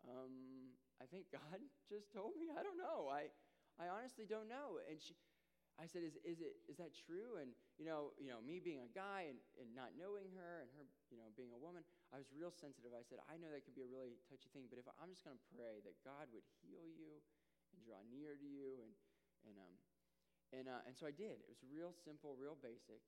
um, 0.03 0.75
I 1.00 1.07
think 1.07 1.31
God 1.31 1.63
just 1.91 2.12
told 2.12 2.36
me. 2.36 2.51
I 2.51 2.62
don't 2.62 2.77
know. 2.77 3.07
I, 3.07 3.31
I 3.79 3.88
honestly 3.88 4.27
don't 4.27 4.51
know. 4.51 4.83
And 4.83 5.00
she, 5.00 5.15
I 5.79 5.88
said, 5.88 6.03
is, 6.03 6.19
is, 6.27 6.43
it, 6.43 6.59
is 6.67 6.75
that 6.83 6.91
true? 6.91 7.39
And, 7.39 7.55
you 7.79 7.88
know, 7.88 8.12
you 8.19 8.27
know, 8.27 8.43
me 8.43 8.59
being 8.59 8.83
a 8.83 8.91
guy 8.91 9.31
and, 9.31 9.39
and 9.55 9.71
not 9.71 9.95
knowing 9.95 10.27
her 10.36 10.59
and 10.59 10.69
her, 10.75 10.83
you 11.07 11.15
know, 11.15 11.31
being 11.39 11.55
a 11.55 11.59
woman, 11.59 11.88
I 12.12 12.19
was 12.19 12.27
real 12.36 12.51
sensitive. 12.51 12.91
I 12.91 13.03
said, 13.07 13.24
I 13.31 13.39
know 13.39 13.48
that 13.55 13.63
can 13.63 13.71
be 13.71 13.88
a 13.88 13.89
really 13.89 14.19
touchy 14.27 14.51
thing, 14.51 14.67
but 14.67 14.75
if 14.75 14.88
I'm 15.00 15.07
just 15.07 15.24
going 15.24 15.39
to 15.39 15.48
pray 15.55 15.79
that 15.88 15.95
God 16.03 16.27
would 16.36 16.43
heal 16.59 16.83
you 16.83 17.24
and 17.71 17.79
draw 17.79 18.03
near 18.12 18.36
to 18.36 18.48
you. 18.48 18.83
And, 18.83 18.91
and, 19.46 19.55
um, 19.60 19.75
and, 20.51 20.65
uh, 20.67 20.88
and 20.88 20.93
so 20.98 21.05
I 21.05 21.13
did. 21.13 21.39
It 21.43 21.50
was 21.50 21.62
real 21.67 21.93
simple, 21.93 22.34
real 22.39 22.58
basic. 22.58 23.03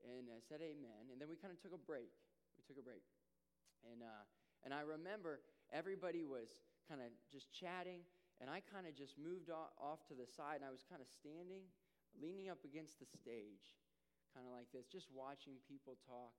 And 0.00 0.32
I 0.32 0.40
said 0.40 0.64
amen. 0.64 1.12
And 1.12 1.20
then 1.20 1.28
we 1.28 1.36
kind 1.36 1.52
of 1.52 1.60
took 1.60 1.76
a 1.76 1.80
break. 1.80 2.10
We 2.56 2.64
took 2.64 2.80
a 2.80 2.84
break. 2.84 3.04
And, 3.84 4.00
uh, 4.00 4.24
and 4.64 4.72
I 4.72 4.82
remember 4.82 5.44
everybody 5.70 6.24
was 6.24 6.56
kind 6.88 7.04
of 7.04 7.12
just 7.28 7.52
chatting. 7.52 8.02
And 8.40 8.48
I 8.48 8.64
kind 8.64 8.88
of 8.88 8.96
just 8.96 9.20
moved 9.20 9.52
off 9.52 10.00
to 10.08 10.16
the 10.16 10.24
side 10.24 10.64
and 10.64 10.66
I 10.66 10.72
was 10.72 10.82
kind 10.88 11.04
of 11.04 11.08
standing 11.08 11.68
leaning 12.18 12.50
up 12.50 12.66
against 12.66 12.98
the 12.98 13.06
stage, 13.06 13.78
kind 14.34 14.42
of 14.46 14.50
like 14.50 14.66
this, 14.74 14.90
just 14.90 15.06
watching 15.14 15.62
people 15.68 15.94
talk. 16.02 16.34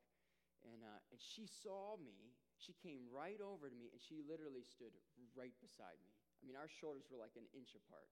And, 0.67 0.83
uh, 0.83 1.00
and 1.10 1.17
she 1.17 1.48
saw 1.48 1.95
me. 1.98 2.36
She 2.60 2.77
came 2.77 3.10
right 3.10 3.41
over 3.41 3.65
to 3.65 3.74
me, 3.74 3.89
and 3.89 3.98
she 3.98 4.21
literally 4.21 4.62
stood 4.62 4.93
right 5.33 5.55
beside 5.57 5.98
me. 5.98 6.13
I 6.38 6.45
mean, 6.45 6.53
our 6.53 6.69
shoulders 6.69 7.10
were 7.10 7.17
like 7.17 7.33
an 7.33 7.50
inch 7.57 7.74
apart, 7.74 8.05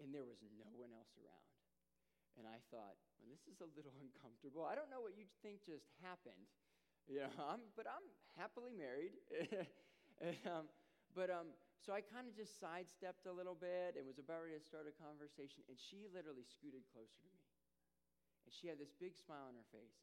and 0.00 0.12
there 0.12 0.24
was 0.24 0.40
no 0.56 0.72
one 0.74 0.90
else 0.96 1.12
around. 1.20 1.48
And 2.40 2.48
I 2.48 2.58
thought, 2.72 2.96
well, 3.20 3.28
this 3.28 3.44
is 3.46 3.60
a 3.60 3.68
little 3.76 3.92
uncomfortable. 4.04 4.64
I 4.64 4.74
don't 4.74 4.88
know 4.88 5.04
what 5.04 5.14
you 5.14 5.28
think 5.44 5.62
just 5.64 5.92
happened, 6.00 6.48
you 7.04 7.20
know, 7.20 7.30
I'm, 7.52 7.62
but 7.76 7.84
I'm 7.86 8.06
happily 8.34 8.72
married. 8.72 9.14
and, 10.24 10.36
um, 10.48 10.66
but 11.12 11.28
um, 11.28 11.52
so 11.80 11.96
I 11.96 12.04
kind 12.04 12.28
of 12.28 12.36
just 12.36 12.60
sidestepped 12.60 13.24
a 13.24 13.34
little 13.34 13.56
bit 13.56 13.96
and 13.96 14.04
was 14.04 14.20
about 14.20 14.44
ready 14.44 14.56
to 14.56 14.64
start 14.64 14.84
a 14.84 14.94
conversation, 15.00 15.64
and 15.66 15.76
she 15.76 16.06
literally 16.12 16.44
scooted 16.44 16.84
closer 16.92 17.18
to 17.24 17.30
me. 17.32 17.44
And 18.46 18.52
she 18.52 18.68
had 18.68 18.76
this 18.76 18.92
big 18.92 19.16
smile 19.16 19.48
on 19.48 19.56
her 19.56 19.68
face. 19.72 20.00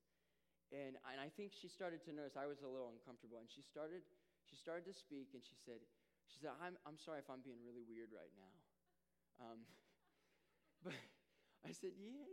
And, 0.74 1.00
and 1.08 1.18
I 1.24 1.32
think 1.32 1.56
she 1.56 1.72
started 1.72 2.04
to 2.06 2.12
notice 2.12 2.36
I 2.36 2.50
was 2.50 2.60
a 2.60 2.68
little 2.68 2.92
uncomfortable. 2.92 3.40
And 3.40 3.48
she 3.48 3.64
started, 3.64 4.04
she 4.44 4.60
started 4.60 4.84
to 4.92 4.96
speak, 4.96 5.32
and 5.32 5.40
she 5.40 5.56
said, 5.56 5.80
she 6.28 6.44
said, 6.44 6.52
I'm, 6.60 6.76
I'm 6.84 7.00
sorry 7.00 7.24
if 7.24 7.30
I'm 7.32 7.40
being 7.40 7.64
really 7.64 7.88
weird 7.88 8.12
right 8.12 8.34
now. 8.36 8.54
Um, 9.40 9.64
but 10.88 10.96
I 11.68 11.72
said, 11.76 11.94
yeah, 12.00 12.24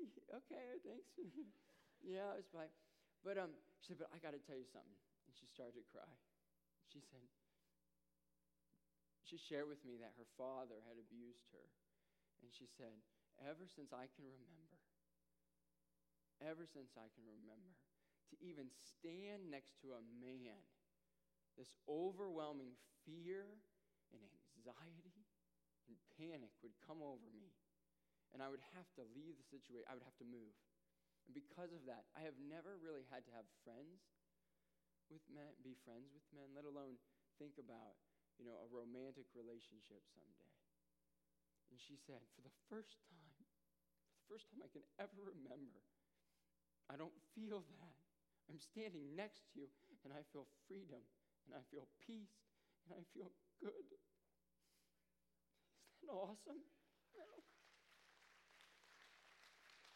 okay, 0.43 0.79
thanks. 0.87 1.11
yeah, 2.05 2.31
I 2.33 2.37
was 2.39 2.49
fine. 2.53 2.71
But 3.25 3.39
um, 3.39 3.53
she 3.83 3.95
said, 3.95 4.07
but 4.07 4.11
I 4.15 4.19
got 4.23 4.37
to 4.37 4.43
tell 4.43 4.57
you 4.59 4.69
something. 4.69 4.99
And 5.27 5.35
she 5.35 5.47
started 5.49 5.77
to 5.81 5.85
cry. 5.91 6.11
She 6.93 7.01
said, 7.01 7.25
she 9.25 9.37
shared 9.39 9.67
with 9.67 9.85
me 9.85 9.97
that 9.99 10.15
her 10.17 10.29
father 10.39 10.79
had 10.87 10.99
abused 11.03 11.51
her. 11.51 11.67
And 12.43 12.53
she 12.53 12.67
said, 12.67 13.03
Ever 13.41 13.67
since 13.67 13.93
I 13.93 14.07
can 14.15 14.25
remember, 14.27 14.79
ever 16.43 16.67
since 16.67 16.95
I 16.99 17.09
can 17.15 17.25
remember, 17.27 17.75
to 18.31 18.35
even 18.43 18.71
stand 18.83 19.51
next 19.51 19.79
to 19.83 19.95
a 19.99 20.03
man, 20.23 20.63
this 21.57 21.73
overwhelming 21.89 22.75
fear 23.07 23.47
and 24.13 24.21
anxiety 24.59 25.27
and 25.89 25.97
panic 26.19 26.53
would 26.63 26.75
come 26.87 27.03
over 27.03 27.31
me. 27.35 27.54
And 28.35 28.43
I 28.43 28.50
would 28.50 28.62
have 28.75 28.91
to 28.99 29.07
leave 29.14 29.38
the 29.38 29.47
situation, 29.47 29.87
I 29.87 29.95
would 29.95 30.03
have 30.03 30.19
to 30.19 30.26
move. 30.26 30.50
And 31.31 31.33
because 31.33 31.71
of 31.71 31.87
that, 31.87 32.11
I 32.19 32.26
have 32.26 32.35
never 32.43 32.76
really 32.83 33.07
had 33.09 33.23
to 33.31 33.33
have 33.33 33.47
friends 33.62 34.03
with 35.07 35.23
men, 35.31 35.55
be 35.62 35.79
friends 35.87 36.11
with 36.11 36.26
men, 36.35 36.50
let 36.53 36.67
alone 36.67 36.99
think 37.38 37.57
about 37.62 37.95
you 38.37 38.45
know, 38.45 38.59
a 38.59 38.69
romantic 38.69 39.31
relationship 39.38 40.03
someday. 40.11 40.50
And 41.71 41.79
she 41.79 41.95
said, 41.95 42.23
for 42.35 42.43
the 42.43 42.55
first 42.67 42.99
time, 43.07 43.47
for 44.11 44.14
the 44.19 44.26
first 44.26 44.50
time 44.50 44.62
I 44.62 44.71
can 44.71 44.83
ever 44.99 45.14
remember, 45.23 45.87
I 46.91 46.99
don't 46.99 47.14
feel 47.38 47.62
that. 47.79 47.97
I'm 48.50 48.61
standing 48.61 49.17
next 49.17 49.49
to 49.55 49.64
you, 49.64 49.69
and 50.05 50.12
I 50.12 50.21
feel 50.35 50.45
freedom, 50.69 51.00
and 51.49 51.57
I 51.57 51.62
feel 51.73 51.88
peace, 52.05 52.37
and 52.85 52.93
I 52.99 53.03
feel 53.17 53.33
good. 53.62 53.88
Isn't 55.97 56.11
that 56.11 56.12
awesome? 56.12 56.61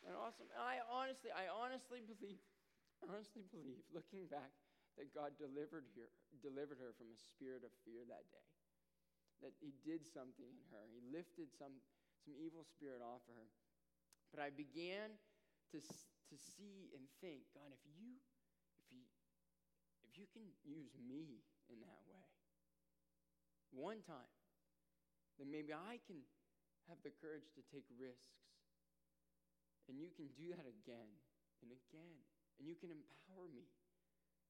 And 0.08 0.16
awesome. 0.16 0.48
And 0.56 0.64
I 0.64 0.80
honestly, 0.88 1.28
I 1.28 1.52
honestly 1.52 2.00
believe, 2.00 2.40
honestly 3.04 3.44
believe, 3.52 3.84
looking 3.92 4.24
back, 4.32 4.48
that 4.96 5.12
God 5.12 5.36
delivered 5.36 5.84
her, 6.00 6.08
delivered 6.40 6.80
her 6.80 6.96
from 6.96 7.12
a 7.12 7.18
spirit 7.20 7.60
of 7.60 7.70
fear 7.84 8.08
that 8.08 8.24
day. 8.32 8.48
That 9.44 9.52
He 9.60 9.76
did 9.84 10.08
something 10.08 10.48
in 10.48 10.64
her. 10.72 10.88
He 10.88 11.04
lifted 11.12 11.52
some, 11.52 11.76
some 12.24 12.32
evil 12.40 12.64
spirit 12.64 13.04
off 13.04 13.20
of 13.28 13.36
her. 13.36 13.52
But 14.32 14.40
I 14.40 14.48
began 14.48 15.12
to, 15.76 15.78
to 15.78 16.36
see 16.40 16.88
and 16.96 17.04
think, 17.20 17.44
God, 17.52 17.68
if 17.68 17.84
you, 17.92 18.16
if 18.80 18.88
you, 18.88 19.04
if 20.08 20.16
you 20.16 20.24
can 20.32 20.48
use 20.64 20.96
me 20.96 21.44
in 21.68 21.84
that 21.84 22.00
way, 22.08 22.24
one 23.76 24.00
time, 24.08 24.32
then 25.36 25.52
maybe 25.52 25.76
I 25.76 26.00
can 26.08 26.24
have 26.88 26.96
the 27.04 27.12
courage 27.20 27.52
to 27.54 27.62
take 27.68 27.84
risks 27.92 28.48
and 29.88 29.96
you 29.96 30.12
can 30.12 30.28
do 30.36 30.52
that 30.52 30.68
again 30.68 31.10
and 31.64 31.72
again. 31.72 32.20
And 32.60 32.66
you 32.66 32.74
can 32.74 32.90
empower 32.90 33.48
me 33.50 33.66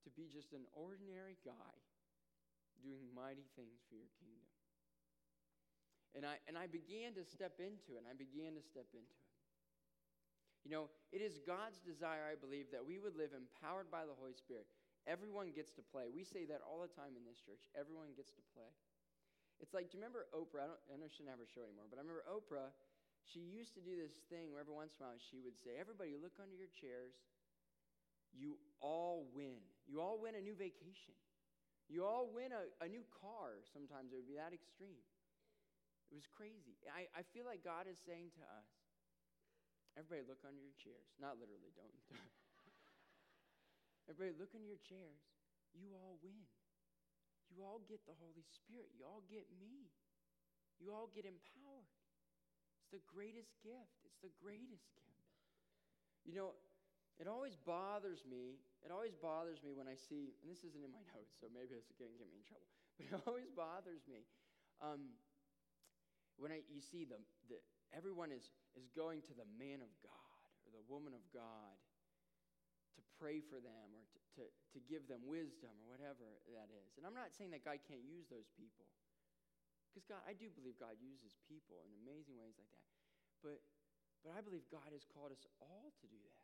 to 0.05 0.09
be 0.17 0.27
just 0.29 0.53
an 0.57 0.65
ordinary 0.73 1.37
guy 1.45 1.75
doing 2.81 3.05
mighty 3.13 3.47
things 3.59 3.83
for 3.87 3.99
your 3.99 4.11
kingdom. 4.19 4.49
And 6.17 6.25
I, 6.25 6.41
and 6.49 6.57
I 6.57 6.67
began 6.67 7.13
to 7.21 7.23
step 7.27 7.61
into 7.61 8.01
it, 8.01 8.03
and 8.03 8.09
I 8.09 8.17
began 8.17 8.57
to 8.57 8.65
step 8.65 8.89
into 8.97 9.13
it. 9.13 9.29
You 10.65 10.73
know, 10.73 10.91
it 11.13 11.21
is 11.21 11.39
God's 11.45 11.79
desire, 11.85 12.27
I 12.27 12.35
believe, 12.35 12.73
that 12.73 12.83
we 12.83 12.99
would 12.99 13.15
live 13.15 13.37
empowered 13.37 13.93
by 13.93 14.09
the 14.09 14.17
Holy 14.17 14.35
Spirit. 14.35 14.67
Everyone 15.05 15.53
gets 15.53 15.77
to 15.77 15.85
play. 15.85 16.09
We 16.09 16.25
say 16.25 16.49
that 16.49 16.65
all 16.65 16.81
the 16.81 16.91
time 16.91 17.15
in 17.15 17.25
this 17.29 17.39
church. 17.41 17.69
Everyone 17.77 18.13
gets 18.17 18.33
to 18.37 18.45
play. 18.57 18.69
It's 19.61 19.75
like, 19.75 19.91
do 19.91 19.99
you 19.99 20.01
remember 20.03 20.31
Oprah? 20.31 20.65
I, 20.65 20.69
don't, 20.71 20.83
I 20.93 20.95
know 20.99 21.11
she 21.11 21.27
her 21.27 21.51
show 21.51 21.67
anymore, 21.67 21.91
but 21.91 21.99
I 21.99 22.03
remember 22.03 22.23
Oprah 22.31 22.71
she 23.29 23.45
used 23.45 23.77
to 23.77 23.85
do 23.85 23.93
this 23.93 24.25
thing 24.33 24.49
where 24.49 24.65
every 24.65 24.73
once 24.73 24.97
in 24.97 25.05
a 25.05 25.13
while 25.13 25.21
she 25.21 25.45
would 25.45 25.61
say, 25.61 25.77
Everybody, 25.77 26.17
look 26.17 26.41
under 26.41 26.57
your 26.57 26.73
chairs. 26.73 27.13
You 28.33 28.57
all 28.81 29.29
win. 29.33 29.61
You 29.85 30.01
all 30.01 30.17
win 30.17 30.37
a 30.37 30.43
new 30.45 30.57
vacation. 30.57 31.17
You 31.89 32.05
all 32.05 32.29
win 32.29 32.53
a, 32.53 32.69
a 32.85 32.89
new 32.89 33.05
car. 33.09 33.61
Sometimes 33.69 34.13
it 34.13 34.21
would 34.21 34.29
be 34.29 34.37
that 34.37 34.53
extreme. 34.53 35.01
It 36.09 36.17
was 36.17 36.29
crazy. 36.29 36.77
I, 36.89 37.09
I 37.13 37.25
feel 37.37 37.45
like 37.45 37.65
God 37.65 37.85
is 37.85 38.01
saying 38.01 38.33
to 38.41 38.45
us, 38.45 38.69
Everybody, 39.97 40.25
look 40.31 40.45
under 40.47 40.63
your 40.63 40.77
chairs. 40.79 41.11
Not 41.19 41.37
literally, 41.43 41.75
don't. 41.75 41.91
Everybody, 44.09 44.37
look 44.39 44.55
under 44.55 44.69
your 44.69 44.81
chairs. 44.81 45.21
You 45.75 45.93
all 45.99 46.17
win. 46.23 46.47
You 47.51 47.67
all 47.67 47.83
get 47.85 48.05
the 48.07 48.15
Holy 48.17 48.47
Spirit. 48.47 48.95
You 48.95 49.05
all 49.05 49.27
get 49.27 49.49
me. 49.59 49.91
You 50.79 50.95
all 50.95 51.11
get 51.11 51.27
empowered. 51.27 51.98
It's 52.89 53.05
the 53.05 53.05
greatest 53.05 53.53
gift. 53.61 54.01
It's 54.09 54.17
the 54.25 54.33
greatest 54.41 54.89
gift. 54.97 55.29
You 56.25 56.33
know, 56.33 56.57
it 57.21 57.29
always 57.29 57.53
bothers 57.53 58.25
me. 58.25 58.57
It 58.81 58.89
always 58.89 59.13
bothers 59.13 59.61
me 59.61 59.77
when 59.77 59.85
I 59.85 59.93
see, 59.93 60.33
and 60.41 60.49
this 60.49 60.65
isn't 60.65 60.81
in 60.81 60.89
my 60.89 61.05
notes, 61.13 61.37
so 61.37 61.53
maybe 61.53 61.77
it's 61.77 61.93
going 62.01 62.09
to 62.09 62.17
get 62.17 62.33
me 62.33 62.41
in 62.41 62.49
trouble, 62.49 62.65
but 62.97 63.05
it 63.05 63.13
always 63.29 63.53
bothers 63.53 64.09
me 64.09 64.25
um, 64.81 65.13
when 66.41 66.49
I, 66.49 66.65
you 66.73 66.81
see 66.81 67.05
the, 67.05 67.21
the, 67.53 67.61
everyone 67.93 68.33
is, 68.33 68.49
is 68.73 68.89
going 68.97 69.21
to 69.29 69.37
the 69.37 69.45
man 69.61 69.85
of 69.85 69.93
God 70.01 70.49
or 70.65 70.73
the 70.73 70.85
woman 70.89 71.13
of 71.13 71.21
God 71.29 71.77
to 72.97 73.01
pray 73.21 73.45
for 73.45 73.61
them 73.61 73.93
or 73.93 74.01
to, 74.17 74.19
to, 74.41 74.43
to 74.49 74.79
give 74.89 75.05
them 75.13 75.29
wisdom 75.29 75.77
or 75.85 75.93
whatever 75.93 76.25
that 76.57 76.73
is. 76.73 76.97
And 76.97 77.05
I'm 77.05 77.13
not 77.13 77.37
saying 77.37 77.53
that 77.53 77.69
God 77.69 77.85
can't 77.85 78.07
use 78.07 78.31
those 78.33 78.49
people. 78.57 78.89
Because 79.99 80.15
God, 80.15 80.23
I 80.31 80.39
do 80.39 80.47
believe 80.55 80.79
God 80.79 80.95
uses 81.03 81.35
people 81.51 81.83
in 81.83 81.91
amazing 82.07 82.39
ways 82.39 82.55
like 82.55 82.71
that. 82.71 82.87
But, 83.43 83.59
but 84.23 84.31
I 84.31 84.39
believe 84.47 84.63
God 84.71 84.95
has 84.95 85.03
called 85.03 85.35
us 85.35 85.43
all 85.59 85.91
to 85.91 86.07
do 86.07 86.15
that. 86.23 86.39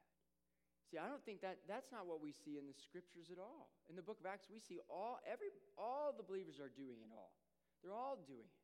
See, 0.91 0.99
I 0.99 1.07
don't 1.07 1.23
think 1.23 1.39
that 1.47 1.63
that's 1.71 1.95
not 1.95 2.03
what 2.03 2.19
we 2.19 2.35
see 2.35 2.59
in 2.59 2.67
the 2.67 2.75
scriptures 2.75 3.31
at 3.31 3.39
all. 3.39 3.71
In 3.87 3.95
the 3.95 4.03
book 4.03 4.19
of 4.19 4.27
Acts, 4.27 4.51
we 4.51 4.59
see 4.59 4.83
all 4.91 5.23
every 5.23 5.55
all 5.79 6.11
the 6.11 6.27
believers 6.27 6.59
are 6.59 6.67
doing 6.75 6.99
it 6.99 7.15
all. 7.15 7.31
They're 7.79 7.95
all 7.95 8.19
doing 8.27 8.43
it. 8.43 8.59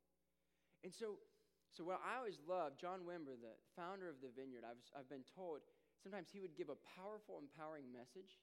And 0.83 0.91
so, 0.91 1.23
so 1.71 1.87
what 1.87 2.03
I 2.03 2.19
always 2.19 2.43
love, 2.43 2.75
John 2.75 3.07
Wimber, 3.07 3.39
the 3.39 3.55
founder 3.79 4.11
of 4.11 4.19
the 4.19 4.35
Vineyard, 4.35 4.67
I've, 4.67 4.83
I've 4.91 5.07
been 5.07 5.23
told 5.39 5.63
sometimes 6.03 6.35
he 6.35 6.43
would 6.43 6.59
give 6.59 6.67
a 6.67 6.79
powerful, 6.99 7.39
empowering 7.39 7.87
message. 7.95 8.43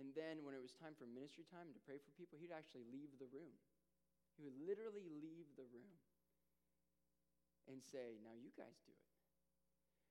And 0.00 0.16
then 0.16 0.48
when 0.48 0.56
it 0.56 0.64
was 0.64 0.72
time 0.72 0.96
for 0.96 1.04
ministry 1.04 1.44
time 1.44 1.68
to 1.76 1.80
pray 1.84 2.00
for 2.00 2.08
people, 2.16 2.40
he'd 2.40 2.56
actually 2.56 2.88
leave 2.88 3.12
the 3.20 3.28
room. 3.28 3.52
He 4.36 4.44
would 4.44 4.56
literally 4.60 5.08
leave 5.08 5.48
the 5.56 5.64
room 5.72 5.96
and 7.66 7.80
say, 7.80 8.20
Now 8.20 8.36
you 8.36 8.52
guys 8.52 8.76
do 8.84 8.92
it. 8.92 9.06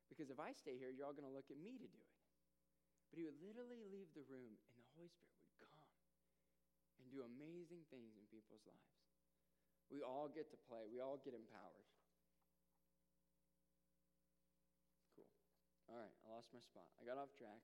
Because 0.09 0.29
if 0.29 0.41
I 0.41 0.53
stay 0.53 0.77
here, 0.77 0.89
you're 0.89 1.05
all 1.05 1.15
going 1.17 1.29
to 1.29 1.33
look 1.33 1.49
at 1.49 1.57
me 1.57 1.77
to 1.77 1.87
do 1.89 2.01
it. 2.01 2.15
But 3.09 3.21
he 3.21 3.25
would 3.25 3.37
literally 3.41 3.81
leave 3.89 4.09
the 4.13 4.25
room, 4.27 4.57
and 4.73 4.77
the 4.81 4.89
Holy 4.97 5.09
Spirit 5.09 5.37
would 5.45 5.61
come 5.61 5.93
and 7.01 7.05
do 7.09 7.25
amazing 7.25 7.85
things 7.93 8.17
in 8.17 8.25
people's 8.27 8.65
lives. 8.65 9.01
We 9.93 10.01
all 10.01 10.25
get 10.25 10.49
to 10.49 10.57
play, 10.65 10.89
we 10.89 10.97
all 10.97 11.21
get 11.21 11.37
empowered. 11.37 11.89
Cool. 15.13 15.29
All 15.85 16.01
right, 16.01 16.15
I 16.25 16.33
lost 16.33 16.49
my 16.49 16.61
spot. 16.61 16.89
I 16.97 17.05
got 17.05 17.21
off 17.21 17.29
track. 17.37 17.61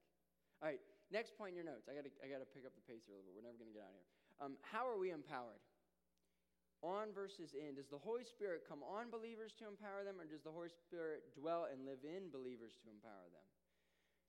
All 0.62 0.70
right, 0.70 0.82
next 1.10 1.34
point 1.34 1.58
in 1.58 1.58
your 1.58 1.66
notes. 1.66 1.90
I 1.90 1.98
got 1.98 2.06
I 2.06 2.30
to 2.30 2.50
pick 2.54 2.70
up 2.70 2.78
the 2.78 2.86
pace 2.86 3.10
a 3.10 3.12
little 3.12 3.26
bit. 3.26 3.34
We're 3.34 3.46
never 3.46 3.58
going 3.58 3.74
to 3.74 3.78
get 3.78 3.82
out 3.82 3.98
of 3.98 3.98
here. 3.98 4.10
Um, 4.38 4.54
how 4.62 4.86
are 4.86 4.98
we 4.98 5.10
empowered? 5.10 5.62
On 6.82 7.14
versus 7.14 7.54
in. 7.54 7.78
Does 7.78 7.90
the 7.90 8.02
Holy 8.02 8.26
Spirit 8.26 8.66
come 8.66 8.82
on 8.82 9.14
believers 9.14 9.54
to 9.62 9.70
empower 9.70 10.02
them, 10.02 10.18
or 10.18 10.26
does 10.26 10.42
the 10.42 10.54
Holy 10.54 10.74
Spirit 10.74 11.30
dwell 11.38 11.70
and 11.70 11.86
live 11.86 12.02
in 12.02 12.34
believers 12.34 12.78
to 12.82 12.90
empower 12.90 13.30
them? 13.30 13.46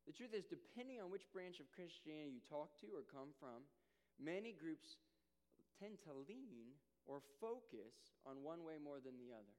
The 0.04 0.12
truth 0.12 0.36
is, 0.36 0.44
depending 0.44 1.00
on 1.00 1.08
which 1.14 1.30
branch 1.32 1.62
of 1.62 1.70
Christianity 1.72 2.36
you 2.36 2.44
talk 2.44 2.74
to 2.84 2.90
or 2.92 3.06
come 3.06 3.32
from, 3.40 3.64
many 4.20 4.52
groups 4.52 5.00
tend 5.80 5.96
to 6.04 6.12
lean 6.28 6.76
or 7.06 7.22
focus 7.40 8.14
on 8.26 8.44
one 8.44 8.62
way 8.66 8.76
more 8.78 9.00
than 9.02 9.16
the 9.18 9.32
other. 9.32 9.56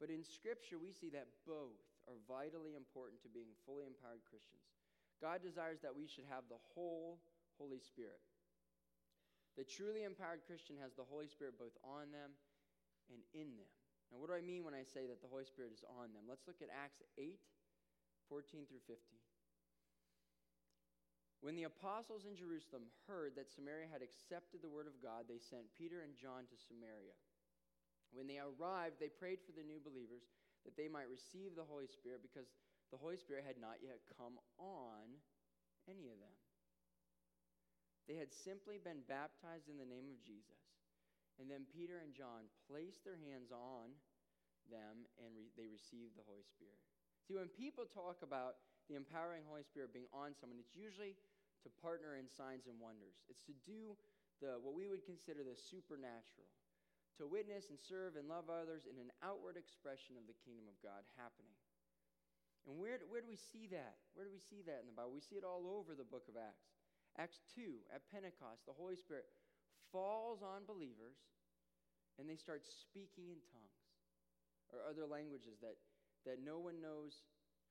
But 0.00 0.10
in 0.10 0.24
Scripture, 0.24 0.80
we 0.80 0.92
see 0.92 1.10
that 1.14 1.30
both 1.46 1.78
are 2.10 2.18
vitally 2.26 2.74
important 2.74 3.22
to 3.22 3.30
being 3.30 3.54
fully 3.64 3.86
empowered 3.86 4.24
Christians. 4.26 4.66
God 5.22 5.38
desires 5.38 5.78
that 5.86 5.94
we 5.94 6.10
should 6.10 6.26
have 6.26 6.44
the 6.50 6.58
whole 6.74 7.22
Holy 7.56 7.78
Spirit. 7.78 8.18
The 9.56 9.68
truly 9.68 10.04
empowered 10.08 10.48
Christian 10.48 10.80
has 10.80 10.96
the 10.96 11.04
Holy 11.04 11.28
Spirit 11.28 11.60
both 11.60 11.76
on 11.84 12.08
them 12.08 12.32
and 13.12 13.20
in 13.36 13.56
them. 13.60 13.68
Now, 14.08 14.20
what 14.20 14.28
do 14.28 14.36
I 14.36 14.44
mean 14.44 14.64
when 14.64 14.76
I 14.76 14.84
say 14.84 15.08
that 15.08 15.20
the 15.20 15.28
Holy 15.28 15.44
Spirit 15.44 15.72
is 15.72 15.84
on 15.88 16.12
them? 16.12 16.28
Let's 16.28 16.48
look 16.48 16.60
at 16.60 16.72
Acts 16.72 17.00
8 17.16 17.40
14 18.28 18.64
through 18.64 18.84
15. 18.88 18.96
When 21.42 21.58
the 21.58 21.66
apostles 21.66 22.22
in 22.22 22.38
Jerusalem 22.38 22.86
heard 23.10 23.34
that 23.34 23.50
Samaria 23.50 23.90
had 23.90 24.00
accepted 24.00 24.62
the 24.62 24.70
word 24.70 24.86
of 24.86 25.02
God, 25.02 25.26
they 25.26 25.42
sent 25.42 25.74
Peter 25.74 26.00
and 26.06 26.14
John 26.14 26.46
to 26.46 26.56
Samaria. 26.56 27.18
When 28.14 28.30
they 28.30 28.38
arrived, 28.38 29.02
they 29.02 29.10
prayed 29.10 29.42
for 29.42 29.50
the 29.50 29.66
new 29.66 29.82
believers 29.82 30.22
that 30.62 30.78
they 30.78 30.86
might 30.86 31.10
receive 31.10 31.58
the 31.58 31.66
Holy 31.66 31.90
Spirit 31.90 32.22
because 32.22 32.46
the 32.94 33.00
Holy 33.00 33.18
Spirit 33.18 33.48
had 33.48 33.58
not 33.58 33.82
yet 33.82 34.04
come 34.14 34.38
on 34.60 35.18
any 35.90 36.06
of 36.12 36.20
them. 36.22 36.36
They 38.12 38.20
had 38.20 38.28
simply 38.28 38.76
been 38.76 39.00
baptized 39.08 39.72
in 39.72 39.80
the 39.80 39.88
name 39.88 40.12
of 40.12 40.20
Jesus. 40.20 40.60
And 41.40 41.48
then 41.48 41.64
Peter 41.64 42.04
and 42.04 42.12
John 42.12 42.44
placed 42.68 43.08
their 43.08 43.16
hands 43.16 43.48
on 43.48 43.96
them 44.68 45.08
and 45.16 45.32
re- 45.32 45.48
they 45.56 45.64
received 45.64 46.20
the 46.20 46.28
Holy 46.28 46.44
Spirit. 46.44 46.76
See, 47.24 47.40
when 47.40 47.48
people 47.48 47.88
talk 47.88 48.20
about 48.20 48.60
the 48.92 49.00
empowering 49.00 49.48
Holy 49.48 49.64
Spirit 49.64 49.96
being 49.96 50.12
on 50.12 50.36
someone, 50.36 50.60
it's 50.60 50.76
usually 50.76 51.16
to 51.64 51.72
partner 51.80 52.20
in 52.20 52.28
signs 52.28 52.68
and 52.68 52.76
wonders. 52.76 53.16
It's 53.32 53.48
to 53.48 53.56
do 53.64 53.96
the 54.44 54.60
what 54.60 54.76
we 54.76 54.92
would 54.92 55.08
consider 55.08 55.40
the 55.40 55.56
supernatural, 55.56 56.52
to 57.16 57.24
witness 57.24 57.72
and 57.72 57.80
serve 57.80 58.20
and 58.20 58.28
love 58.28 58.52
others 58.52 58.84
in 58.84 59.00
an 59.00 59.08
outward 59.24 59.56
expression 59.56 60.20
of 60.20 60.28
the 60.28 60.36
kingdom 60.44 60.68
of 60.68 60.76
God 60.84 61.00
happening. 61.16 61.56
And 62.68 62.76
where, 62.76 63.00
where 63.08 63.24
do 63.24 63.30
we 63.30 63.40
see 63.40 63.72
that? 63.72 64.04
Where 64.12 64.28
do 64.28 64.32
we 64.36 64.42
see 64.42 64.60
that 64.68 64.84
in 64.84 64.86
the 64.90 64.92
Bible? 64.92 65.16
We 65.16 65.24
see 65.24 65.40
it 65.40 65.48
all 65.48 65.64
over 65.64 65.96
the 65.96 66.04
book 66.04 66.28
of 66.28 66.36
Acts. 66.36 66.81
Acts 67.18 67.44
2, 67.54 67.92
at 67.92 68.08
Pentecost, 68.08 68.64
the 68.64 68.72
Holy 68.72 68.96
Spirit 68.96 69.28
falls 69.92 70.40
on 70.40 70.64
believers 70.64 71.20
and 72.16 72.24
they 72.24 72.36
start 72.36 72.64
speaking 72.64 73.28
in 73.28 73.40
tongues 73.52 73.84
or 74.72 74.80
other 74.88 75.04
languages 75.04 75.60
that, 75.60 75.76
that 76.24 76.40
no 76.40 76.56
one 76.56 76.80
knows, 76.80 77.24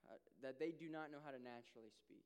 how, 0.06 0.22
that 0.46 0.62
they 0.62 0.70
do 0.70 0.86
not 0.86 1.10
know 1.10 1.22
how 1.22 1.34
to 1.34 1.42
naturally 1.42 1.90
speak. 1.90 2.26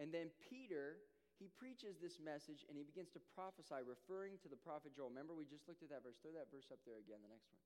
And 0.00 0.08
then 0.08 0.32
Peter, 0.40 1.04
he 1.36 1.52
preaches 1.52 2.00
this 2.00 2.16
message 2.16 2.64
and 2.68 2.76
he 2.76 2.84
begins 2.84 3.12
to 3.12 3.20
prophesy, 3.36 3.84
referring 3.84 4.40
to 4.40 4.48
the 4.48 4.56
prophet 4.56 4.96
Joel. 4.96 5.12
Remember, 5.12 5.36
we 5.36 5.44
just 5.44 5.68
looked 5.68 5.84
at 5.84 5.92
that 5.92 6.00
verse. 6.00 6.16
Throw 6.24 6.32
that 6.36 6.48
verse 6.48 6.72
up 6.72 6.80
there 6.88 6.96
again, 7.00 7.20
the 7.20 7.32
next 7.32 7.52
one. 7.52 7.60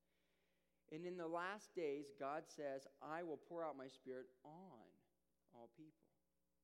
And 0.93 1.07
in 1.07 1.17
the 1.17 1.31
last 1.31 1.75
days, 1.75 2.11
God 2.19 2.45
says, 2.51 2.87
I 3.01 3.23
will 3.23 3.39
pour 3.39 3.65
out 3.65 3.79
my 3.79 3.89
spirit 3.89 4.27
on 4.45 4.85
all 5.55 5.71
people. 5.79 6.04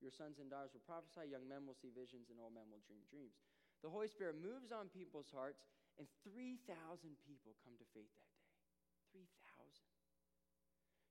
Your 0.01 0.13
sons 0.13 0.41
and 0.41 0.49
daughters 0.49 0.73
will 0.73 0.85
prophesy, 0.89 1.29
young 1.29 1.45
men 1.45 1.69
will 1.69 1.77
see 1.77 1.93
visions, 1.93 2.33
and 2.33 2.41
old 2.41 2.57
men 2.57 2.69
will 2.73 2.81
dream 2.89 3.05
dreams. 3.13 3.37
The 3.85 3.93
Holy 3.93 4.09
Spirit 4.09 4.41
moves 4.41 4.73
on 4.73 4.93
people's 4.93 5.29
hearts 5.33 5.65
And 6.01 6.09
3,000 6.25 6.65
people 7.29 7.53
come 7.61 7.77
to 7.77 7.85
faith 7.93 8.09
that 8.09 8.33
day. 8.33 8.49
3,000. 9.13 9.29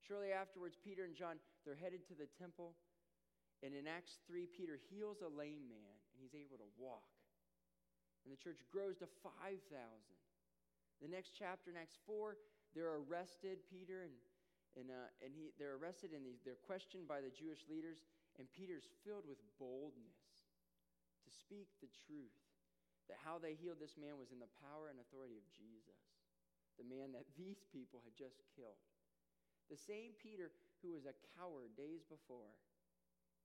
Shortly 0.02 0.34
afterwards, 0.34 0.74
Peter 0.82 1.06
and 1.06 1.14
John, 1.14 1.38
they're 1.62 1.78
headed 1.78 2.10
to 2.10 2.18
the 2.18 2.26
temple. 2.42 2.74
And 3.62 3.78
in 3.78 3.86
Acts 3.86 4.18
3, 4.26 4.50
Peter 4.50 4.82
heals 4.90 5.22
a 5.22 5.30
lame 5.30 5.70
man, 5.70 5.96
and 6.10 6.18
he's 6.18 6.34
able 6.34 6.58
to 6.58 6.70
walk. 6.82 7.06
And 8.26 8.34
the 8.34 8.40
church 8.42 8.66
grows 8.74 8.98
to 9.06 9.08
5,000. 9.22 9.62
The 11.04 11.12
next 11.12 11.38
chapter, 11.38 11.70
in 11.70 11.78
Acts 11.78 12.02
4, 12.10 12.34
they're 12.74 12.98
arrested, 13.06 13.62
Peter, 13.70 14.10
and, 14.10 14.16
and, 14.74 14.90
uh, 14.90 15.10
and 15.22 15.30
he, 15.38 15.54
they're 15.62 15.78
arrested, 15.78 16.18
and 16.18 16.26
they're 16.42 16.60
questioned 16.66 17.06
by 17.06 17.22
the 17.22 17.30
Jewish 17.30 17.62
leaders. 17.70 18.02
And 18.40 18.48
Peter's 18.56 18.88
filled 19.04 19.28
with 19.28 19.44
boldness 19.60 20.48
to 21.28 21.30
speak 21.30 21.68
the 21.84 21.92
truth 22.08 22.40
that 23.12 23.20
how 23.20 23.36
they 23.36 23.60
healed 23.60 23.84
this 23.84 24.00
man 24.00 24.16
was 24.16 24.32
in 24.32 24.40
the 24.40 24.56
power 24.64 24.88
and 24.88 24.96
authority 24.96 25.36
of 25.36 25.52
Jesus, 25.52 26.00
the 26.80 26.88
man 26.88 27.12
that 27.12 27.28
these 27.40 27.60
people 27.68 28.00
had 28.08 28.16
just 28.16 28.40
killed. 28.56 28.80
The 29.68 29.78
same 29.78 30.16
Peter 30.16 30.56
who 30.80 30.96
was 30.96 31.04
a 31.04 31.20
coward 31.36 31.76
days 31.76 32.08
before 32.08 32.56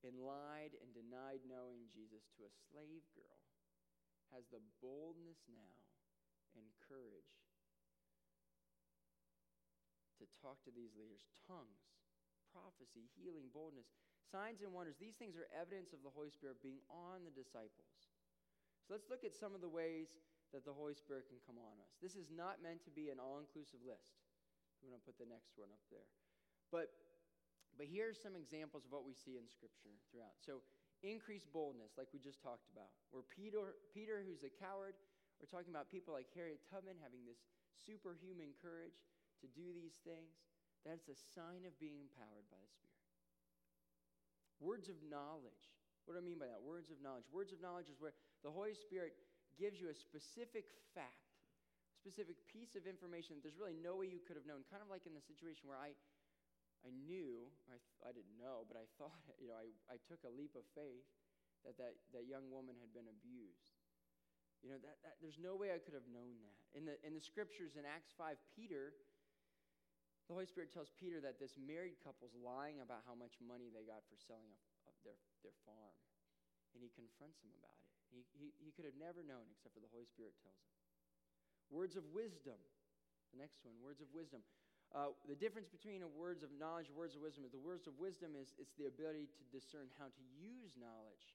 and 0.07 0.21
lied 0.21 0.79
and 0.79 0.95
denied 0.95 1.43
knowing 1.49 1.91
Jesus 1.91 2.29
to 2.37 2.47
a 2.47 2.57
slave 2.71 3.03
girl 3.17 3.41
has 4.31 4.47
the 4.53 4.63
boldness 4.79 5.43
now 5.51 5.75
and 6.55 6.65
courage 6.87 7.35
to 10.21 10.25
talk 10.39 10.63
to 10.65 10.73
these 10.73 10.95
leaders. 10.95 11.27
Tongues, 11.45 11.83
prophecy, 12.53 13.11
healing, 13.19 13.51
boldness, 13.51 13.91
signs 14.25 14.65
and 14.65 14.73
wonders. 14.73 14.97
These 14.97 15.21
things 15.21 15.37
are 15.37 15.49
evidence 15.53 15.93
of 15.93 16.01
the 16.01 16.13
Holy 16.13 16.33
Spirit 16.33 16.61
being 16.65 16.81
on 16.89 17.23
the 17.23 17.35
disciples. 17.35 18.11
So 18.85 18.93
let's 18.93 19.09
look 19.09 19.25
at 19.25 19.33
some 19.33 19.57
of 19.57 19.65
the 19.65 19.71
ways 19.71 20.13
that 20.53 20.63
the 20.63 20.75
Holy 20.75 20.95
Spirit 20.95 21.27
can 21.27 21.41
come 21.43 21.57
on 21.57 21.75
us. 21.83 21.97
This 21.99 22.15
is 22.15 22.31
not 22.31 22.61
meant 22.61 22.85
to 22.87 22.93
be 22.93 23.09
an 23.11 23.19
all 23.19 23.43
inclusive 23.43 23.83
list. 23.83 24.21
I'm 24.85 24.93
going 24.93 25.01
to 25.01 25.09
put 25.09 25.17
the 25.17 25.27
next 25.27 25.57
one 25.57 25.73
up 25.73 25.81
there. 25.89 26.05
But, 26.69 26.93
but 27.81 27.89
here 27.89 28.13
are 28.13 28.17
some 28.17 28.37
examples 28.37 28.85
of 28.85 28.93
what 28.93 29.03
we 29.03 29.17
see 29.17 29.41
in 29.41 29.49
Scripture 29.49 29.97
throughout. 30.13 30.37
So, 30.45 30.61
increased 31.03 31.51
boldness, 31.53 31.97
like 32.01 32.09
we 32.13 32.21
just 32.21 32.41
talked 32.41 32.69
about. 32.73 32.93
Where 33.13 33.25
Peter, 33.27 33.77
Peter, 33.93 34.23
who's 34.25 34.45
a 34.45 34.53
coward, 34.53 34.97
we're 35.43 35.51
talking 35.51 35.75
about 35.75 35.91
people 35.91 36.15
like 36.15 36.31
Harriet 36.33 36.63
Tubman 36.69 36.97
having 37.01 37.27
this 37.27 37.41
superhuman 37.75 38.55
courage 38.63 39.05
to 39.43 39.47
do 39.53 39.75
these 39.75 39.99
things. 40.07 40.39
That's 40.87 41.09
a 41.09 41.17
sign 41.17 41.65
of 41.65 41.75
being 41.81 41.99
empowered 41.99 42.47
by 42.53 42.61
the 42.61 42.71
Spirit. 42.73 42.94
Words 44.61 44.89
of 44.89 44.99
knowledge. 45.07 45.73
What 46.05 46.15
do 46.15 46.21
I 46.21 46.25
mean 46.25 46.39
by 46.39 46.47
that? 46.47 46.61
Words 46.61 46.93
of 46.93 47.01
knowledge. 47.01 47.25
Words 47.33 47.53
of 47.53 47.61
knowledge 47.65 47.89
is 47.89 47.97
where 47.99 48.13
the 48.45 48.53
Holy 48.53 48.77
Spirit 48.77 49.17
gives 49.57 49.81
you 49.81 49.89
a 49.89 49.97
specific 49.97 50.69
fact 50.93 51.25
specific 52.05 52.37
piece 52.53 52.77
of 52.77 52.85
information 52.85 53.33
that 53.33 53.41
there's 53.41 53.57
really 53.57 53.81
no 53.81 53.97
way 53.97 54.05
you 54.05 54.21
could 54.21 54.37
have 54.37 54.45
known. 54.45 54.61
Kind 54.69 54.85
of 54.85 54.93
like 54.93 55.09
in 55.09 55.17
the 55.17 55.25
situation 55.25 55.65
where 55.65 55.81
I, 55.81 55.97
I 56.85 56.93
knew, 56.93 57.49
I, 57.73 57.81
I 58.05 58.13
didn't 58.13 58.37
know, 58.37 58.69
but 58.69 58.77
I 58.77 58.85
thought, 59.01 59.17
you 59.41 59.49
know, 59.49 59.57
I, 59.57 59.73
I 59.89 59.97
took 60.05 60.21
a 60.29 60.33
leap 60.33 60.53
of 60.53 60.69
faith 60.77 61.09
that, 61.65 61.81
that 61.81 61.97
that 62.13 62.29
young 62.29 62.53
woman 62.53 62.77
had 62.77 62.93
been 62.93 63.09
abused. 63.09 63.73
You 64.61 64.73
know, 64.73 64.81
that, 64.85 65.01
that, 65.01 65.17
there's 65.25 65.41
no 65.41 65.57
way 65.57 65.73
I 65.73 65.81
could 65.81 65.97
have 65.97 66.09
known 66.09 66.41
that. 66.45 66.57
In 66.77 66.85
the, 66.85 66.97
in 67.05 67.17
the 67.17 67.25
scriptures 67.25 67.77
in 67.81 67.89
Acts 67.89 68.13
5, 68.17 68.37
Peter, 68.53 68.97
the 70.29 70.33
Holy 70.33 70.49
Spirit 70.49 70.73
tells 70.73 70.89
Peter 70.97 71.21
that 71.21 71.37
this 71.37 71.61
married 71.61 72.01
couple's 72.01 72.33
lying 72.33 72.81
about 72.81 73.05
how 73.05 73.13
much 73.13 73.37
money 73.45 73.69
they 73.69 73.85
got 73.85 74.01
for 74.09 74.17
selling 74.17 74.49
a, 74.49 74.59
a, 74.89 74.93
their, 75.05 75.19
their 75.45 75.57
farm. 75.69 75.97
And 76.73 76.81
he 76.81 76.91
confronts 76.97 77.45
him 77.45 77.53
about 77.61 77.77
it. 77.77 77.89
He, 78.09 78.25
he, 78.33 78.49
he 78.59 78.71
could 78.73 78.89
have 78.89 78.97
never 78.97 79.21
known 79.21 79.45
except 79.53 79.77
for 79.77 79.85
the 79.85 79.91
Holy 79.93 80.09
Spirit 80.09 80.33
tells 80.41 80.59
him. 80.65 80.73
Words 81.69 81.95
of 81.95 82.09
wisdom. 82.15 82.59
The 83.35 83.39
next 83.43 83.61
one, 83.67 83.75
words 83.83 84.01
of 84.01 84.09
wisdom. 84.15 84.41
Uh, 84.95 85.11
the 85.27 85.35
difference 85.35 85.67
between 85.67 86.07
words 86.15 86.47
of 86.47 86.55
knowledge 86.55 86.87
and 86.87 86.95
words 86.95 87.19
of 87.19 87.23
wisdom 87.25 87.43
is 87.43 87.51
the 87.51 87.59
words 87.59 87.91
of 87.91 87.99
wisdom 87.99 88.39
is 88.39 88.55
it's 88.63 88.79
the 88.79 88.87
ability 88.87 89.27
to 89.27 89.43
discern 89.51 89.91
how 89.99 90.07
to 90.07 90.23
use 90.39 90.79
knowledge 90.79 91.35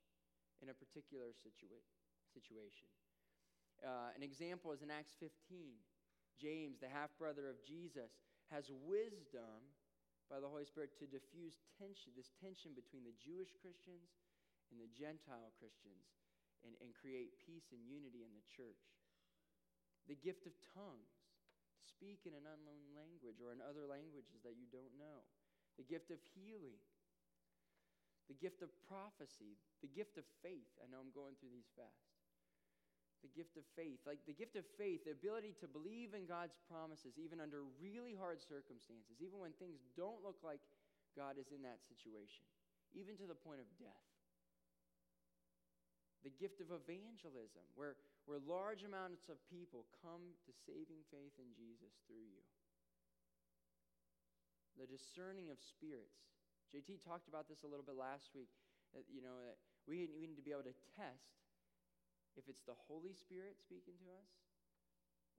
in 0.63 0.71
a 0.71 0.75
particular 0.75 1.35
situa- 1.35 1.83
situation. 2.31 2.87
Uh, 3.83 4.15
an 4.15 4.23
example 4.23 4.71
is 4.71 4.79
in 4.79 4.87
Acts 4.87 5.11
15. 5.19 5.75
James, 6.39 6.79
the 6.79 6.87
half 6.87 7.11
brother 7.19 7.51
of 7.51 7.59
Jesus, 7.67 8.15
has 8.49 8.69
wisdom 8.85 9.61
by 10.29 10.37
the 10.41 10.49
Holy 10.49 10.65
Spirit 10.65 10.93
to 11.01 11.09
diffuse 11.09 11.61
tension, 11.77 12.13
this 12.13 12.33
tension 12.37 12.77
between 12.77 13.05
the 13.05 13.17
Jewish 13.17 13.53
Christians 13.57 14.13
and 14.69 14.77
the 14.77 14.89
Gentile 14.93 15.49
Christians, 15.57 16.05
and, 16.61 16.75
and 16.83 16.91
create 16.93 17.39
peace 17.41 17.71
and 17.71 17.81
unity 17.87 18.21
in 18.21 18.35
the 18.35 18.45
church 18.45 18.83
the 20.09 20.17
gift 20.17 20.49
of 20.49 20.57
tongues, 20.73 21.13
to 21.77 21.85
speak 21.85 22.25
in 22.25 22.33
an 22.33 22.49
unknown 22.49 22.81
language 22.97 23.37
or 23.37 23.53
in 23.53 23.61
other 23.61 23.85
languages 23.85 24.41
that 24.41 24.57
you 24.57 24.65
don't 24.73 24.97
know, 24.97 25.21
the 25.77 25.85
gift 25.85 26.09
of 26.09 26.17
healing, 26.33 26.81
the 28.25 28.35
gift 28.35 28.65
of 28.65 28.73
prophecy, 28.89 29.61
the 29.85 29.93
gift 29.93 30.17
of 30.17 30.25
faith. 30.41 30.73
I 30.81 30.89
know 30.89 30.97
I'm 30.99 31.13
going 31.13 31.37
through 31.37 31.53
these 31.53 31.69
fast. 31.77 32.18
The 33.19 33.31
gift 33.35 33.59
of 33.59 33.67
faith, 33.75 33.99
like 34.07 34.23
the 34.23 34.37
gift 34.37 34.55
of 34.55 34.63
faith, 34.79 35.03
the 35.03 35.11
ability 35.11 35.51
to 35.59 35.67
believe 35.67 36.15
in 36.15 36.23
God's 36.23 36.55
promises, 36.71 37.19
even 37.19 37.43
under 37.43 37.67
really 37.75 38.15
hard 38.15 38.39
circumstances, 38.39 39.19
even 39.19 39.43
when 39.43 39.51
things 39.59 39.83
don't 39.99 40.23
look 40.23 40.39
like 40.39 40.63
God 41.19 41.35
is 41.35 41.51
in 41.51 41.59
that 41.67 41.83
situation, 41.83 42.47
even 42.95 43.19
to 43.19 43.27
the 43.27 43.35
point 43.35 43.59
of 43.59 43.67
death. 43.75 44.07
The 46.23 46.31
gift 46.31 46.63
of 46.63 46.71
evangelism, 46.71 47.63
where 47.75 47.99
where 48.29 48.37
large 48.45 48.85
amounts 48.85 49.25
of 49.25 49.41
people 49.49 49.89
come 50.05 50.37
to 50.45 50.53
saving 50.53 51.01
faith 51.09 51.33
in 51.41 51.49
Jesus 51.57 51.97
through 52.05 52.21
you. 52.21 52.45
The 54.77 54.85
discerning 54.85 55.49
of 55.49 55.57
spirits. 55.57 56.29
JT 56.69 57.01
talked 57.01 57.25
about 57.25 57.49
this 57.49 57.65
a 57.65 57.69
little 57.69 57.81
bit 57.81 57.97
last 57.97 58.37
week. 58.37 58.53
That, 58.93 59.09
you 59.09 59.25
know, 59.25 59.33
that 59.41 59.57
we 59.89 60.05
need 60.13 60.37
to 60.37 60.45
be 60.45 60.53
able 60.53 60.69
to 60.69 60.77
test 60.93 61.41
if 62.39 62.47
it's 62.47 62.63
the 62.63 62.77
Holy 62.87 63.11
Spirit 63.11 63.59
speaking 63.59 63.99
to 63.99 64.07
us 64.15 64.31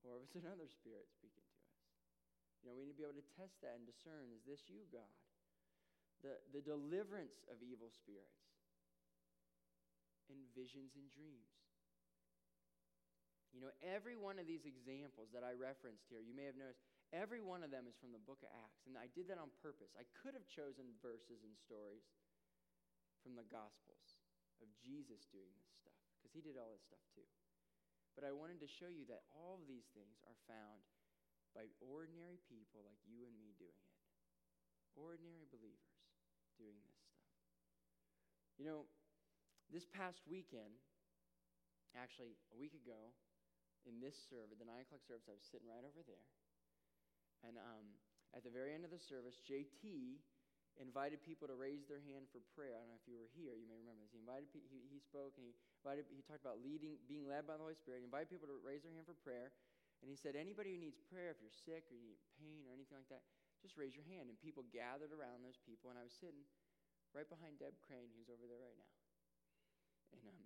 or 0.05 0.21
if 0.21 0.29
it's 0.29 0.39
another 0.45 0.69
spirit 0.69 1.09
speaking 1.09 1.41
to 1.41 1.57
us. 1.57 1.73
You 2.61 2.69
know, 2.69 2.77
we 2.77 2.85
need 2.85 3.01
to 3.01 3.01
be 3.01 3.09
able 3.09 3.17
to 3.17 3.31
test 3.41 3.57
that 3.65 3.81
and 3.81 3.89
discern 3.89 4.29
is 4.37 4.45
this 4.45 4.69
you, 4.69 4.85
God? 4.93 5.09
The, 6.21 6.37
the 6.53 6.61
deliverance 6.61 7.41
of 7.49 7.65
evil 7.65 7.89
spirits 7.89 8.45
and 10.29 10.37
visions 10.53 10.93
and 10.93 11.09
dreams. 11.09 11.57
You 13.57 13.65
know, 13.65 13.73
every 13.83 14.15
one 14.15 14.37
of 14.37 14.47
these 14.47 14.69
examples 14.69 15.33
that 15.35 15.43
I 15.43 15.57
referenced 15.57 16.07
here, 16.07 16.23
you 16.23 16.37
may 16.37 16.47
have 16.47 16.61
noticed, 16.61 16.85
every 17.11 17.43
one 17.43 17.67
of 17.67 17.73
them 17.73 17.89
is 17.91 17.99
from 17.99 18.15
the 18.15 18.23
book 18.23 18.45
of 18.47 18.53
Acts. 18.63 18.87
And 18.87 18.95
I 18.95 19.11
did 19.11 19.27
that 19.33 19.43
on 19.43 19.51
purpose. 19.59 19.91
I 19.99 20.07
could 20.23 20.39
have 20.39 20.47
chosen 20.47 20.95
verses 21.03 21.43
and 21.43 21.57
stories 21.59 22.07
from 23.25 23.35
the 23.35 23.49
Gospels 23.51 24.10
of 24.61 24.71
Jesus 24.81 25.29
doing 25.29 25.53
this 25.59 25.73
stuff, 25.77 26.01
because 26.17 26.33
he 26.33 26.45
did 26.45 26.57
all 26.57 26.73
this 26.73 26.85
stuff 26.85 27.03
too. 27.13 27.27
But 28.15 28.25
I 28.25 28.33
wanted 28.37 28.61
to 28.61 28.69
show 28.69 28.91
you 28.91 29.09
that 29.09 29.25
all 29.33 29.61
of 29.61 29.69
these 29.69 29.89
things 29.97 30.21
are 30.29 30.39
found 30.45 30.85
by 31.57 31.67
ordinary 31.83 32.39
people 32.47 32.87
like 32.87 33.01
you 33.07 33.27
and 33.27 33.35
me 33.39 33.57
doing 33.59 33.75
it. 33.75 33.97
Ordinary 34.95 35.47
believers 35.51 35.99
doing 36.59 36.79
this 36.87 37.01
stuff. 37.01 37.27
You 38.59 38.67
know, 38.67 38.91
this 39.71 39.87
past 39.87 40.21
weekend, 40.27 40.77
actually, 41.97 42.37
a 42.53 42.57
week 42.59 42.75
ago, 42.75 43.15
in 43.89 43.97
this 44.03 44.19
service, 44.29 44.61
the 44.61 44.69
9 44.69 44.85
o'clock 44.85 45.01
service, 45.09 45.25
I 45.31 45.33
was 45.33 45.47
sitting 45.49 45.71
right 45.71 45.87
over 45.87 46.05
there. 46.05 46.29
And 47.41 47.57
um, 47.57 47.97
at 48.37 48.45
the 48.45 48.53
very 48.53 48.77
end 48.77 48.85
of 48.85 48.93
the 48.93 49.01
service, 49.01 49.41
JT 49.41 50.21
invited 50.81 51.21
people 51.21 51.45
to 51.47 51.55
raise 51.55 51.85
their 51.85 52.01
hand 52.01 52.27
for 52.33 52.41
prayer. 52.57 52.75
I 52.75 52.81
don't 52.81 52.91
know 52.91 53.01
if 53.01 53.07
you 53.07 53.21
were 53.21 53.29
here, 53.37 53.53
you 53.55 53.69
may 53.69 53.77
remember 53.77 54.01
this. 54.03 54.17
He 54.17 54.21
invited 54.21 54.49
he, 54.51 54.81
he 54.89 54.99
spoke 54.99 55.37
and 55.37 55.45
he 55.45 55.53
invited 55.85 56.09
he 56.09 56.25
talked 56.25 56.43
about 56.43 56.65
leading 56.65 56.97
being 57.05 57.29
led 57.29 57.45
by 57.45 57.61
the 57.61 57.65
Holy 57.65 57.77
Spirit. 57.77 58.03
He 58.03 58.09
invited 58.09 58.33
people 58.33 58.49
to 58.49 58.57
raise 58.65 58.83
their 58.83 58.93
hand 58.97 59.05
for 59.05 59.15
prayer. 59.21 59.53
And 60.01 60.09
he 60.09 60.17
said, 60.17 60.33
anybody 60.33 60.73
who 60.73 60.81
needs 60.81 60.97
prayer, 60.97 61.29
if 61.29 61.45
you're 61.45 61.53
sick 61.53 61.85
or 61.93 61.97
you 62.01 62.01
need 62.01 62.21
pain 62.41 62.65
or 62.65 62.73
anything 62.73 62.97
like 62.97 63.13
that, 63.13 63.21
just 63.61 63.77
raise 63.77 63.93
your 63.93 64.09
hand. 64.09 64.33
And 64.33 64.37
people 64.41 64.65
gathered 64.73 65.13
around 65.13 65.45
those 65.45 65.61
people, 65.61 65.93
and 65.93 66.01
I 66.01 66.05
was 66.09 66.17
sitting 66.17 66.41
right 67.13 67.29
behind 67.29 67.61
Deb 67.61 67.77
Crane, 67.85 68.09
who's 68.17 68.33
over 68.33 68.49
there 68.49 68.65
right 68.65 68.81
now. 68.81 68.93
And 70.17 70.25
um, 70.25 70.41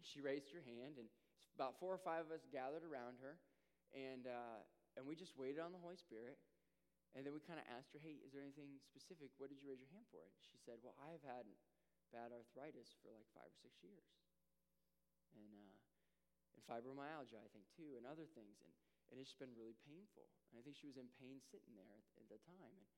she 0.00 0.24
raised 0.24 0.48
her 0.56 0.64
hand, 0.64 0.96
and 0.96 1.06
about 1.52 1.76
four 1.76 1.92
or 1.92 2.00
five 2.00 2.24
of 2.24 2.32
us 2.32 2.48
gathered 2.48 2.80
around 2.80 3.20
her, 3.20 3.36
and, 3.92 4.24
uh, 4.24 4.64
and 4.96 5.04
we 5.04 5.20
just 5.20 5.36
waited 5.36 5.60
on 5.60 5.76
the 5.76 5.82
Holy 5.84 6.00
Spirit. 6.00 6.40
And 7.12 7.28
then 7.28 7.36
we 7.36 7.44
kind 7.44 7.60
of 7.60 7.68
asked 7.68 7.92
her, 7.92 8.00
hey, 8.00 8.16
is 8.24 8.32
there 8.32 8.40
anything 8.40 8.80
specific? 8.80 9.28
What 9.36 9.52
did 9.52 9.60
you 9.60 9.68
raise 9.68 9.84
your 9.84 9.92
hand 9.92 10.08
for? 10.08 10.24
And 10.24 10.40
she 10.40 10.56
said, 10.56 10.80
well, 10.80 10.96
I've 10.96 11.20
had 11.20 11.44
bad 12.08 12.32
arthritis 12.32 12.96
for 13.04 13.12
like 13.12 13.28
five 13.36 13.52
or 13.52 13.58
six 13.60 13.76
years. 13.84 14.08
And, 15.36 15.52
uh, 15.52 15.76
and 16.56 16.60
fibromyalgia, 16.64 17.36
I 17.36 17.48
think, 17.52 17.68
too, 17.72 18.00
and 18.00 18.08
other 18.08 18.24
things. 18.32 18.64
And, 18.64 18.72
and 19.12 19.20
it's 19.20 19.36
been 19.36 19.52
really 19.52 19.76
painful. 19.84 20.24
And 20.52 20.56
I 20.56 20.64
think 20.64 20.80
she 20.80 20.88
was 20.88 20.96
in 20.96 21.08
pain 21.20 21.40
sitting 21.44 21.76
there 21.76 21.92
at, 21.92 22.04
at 22.24 22.28
the 22.32 22.40
time. 22.48 22.72
And, 22.80 22.88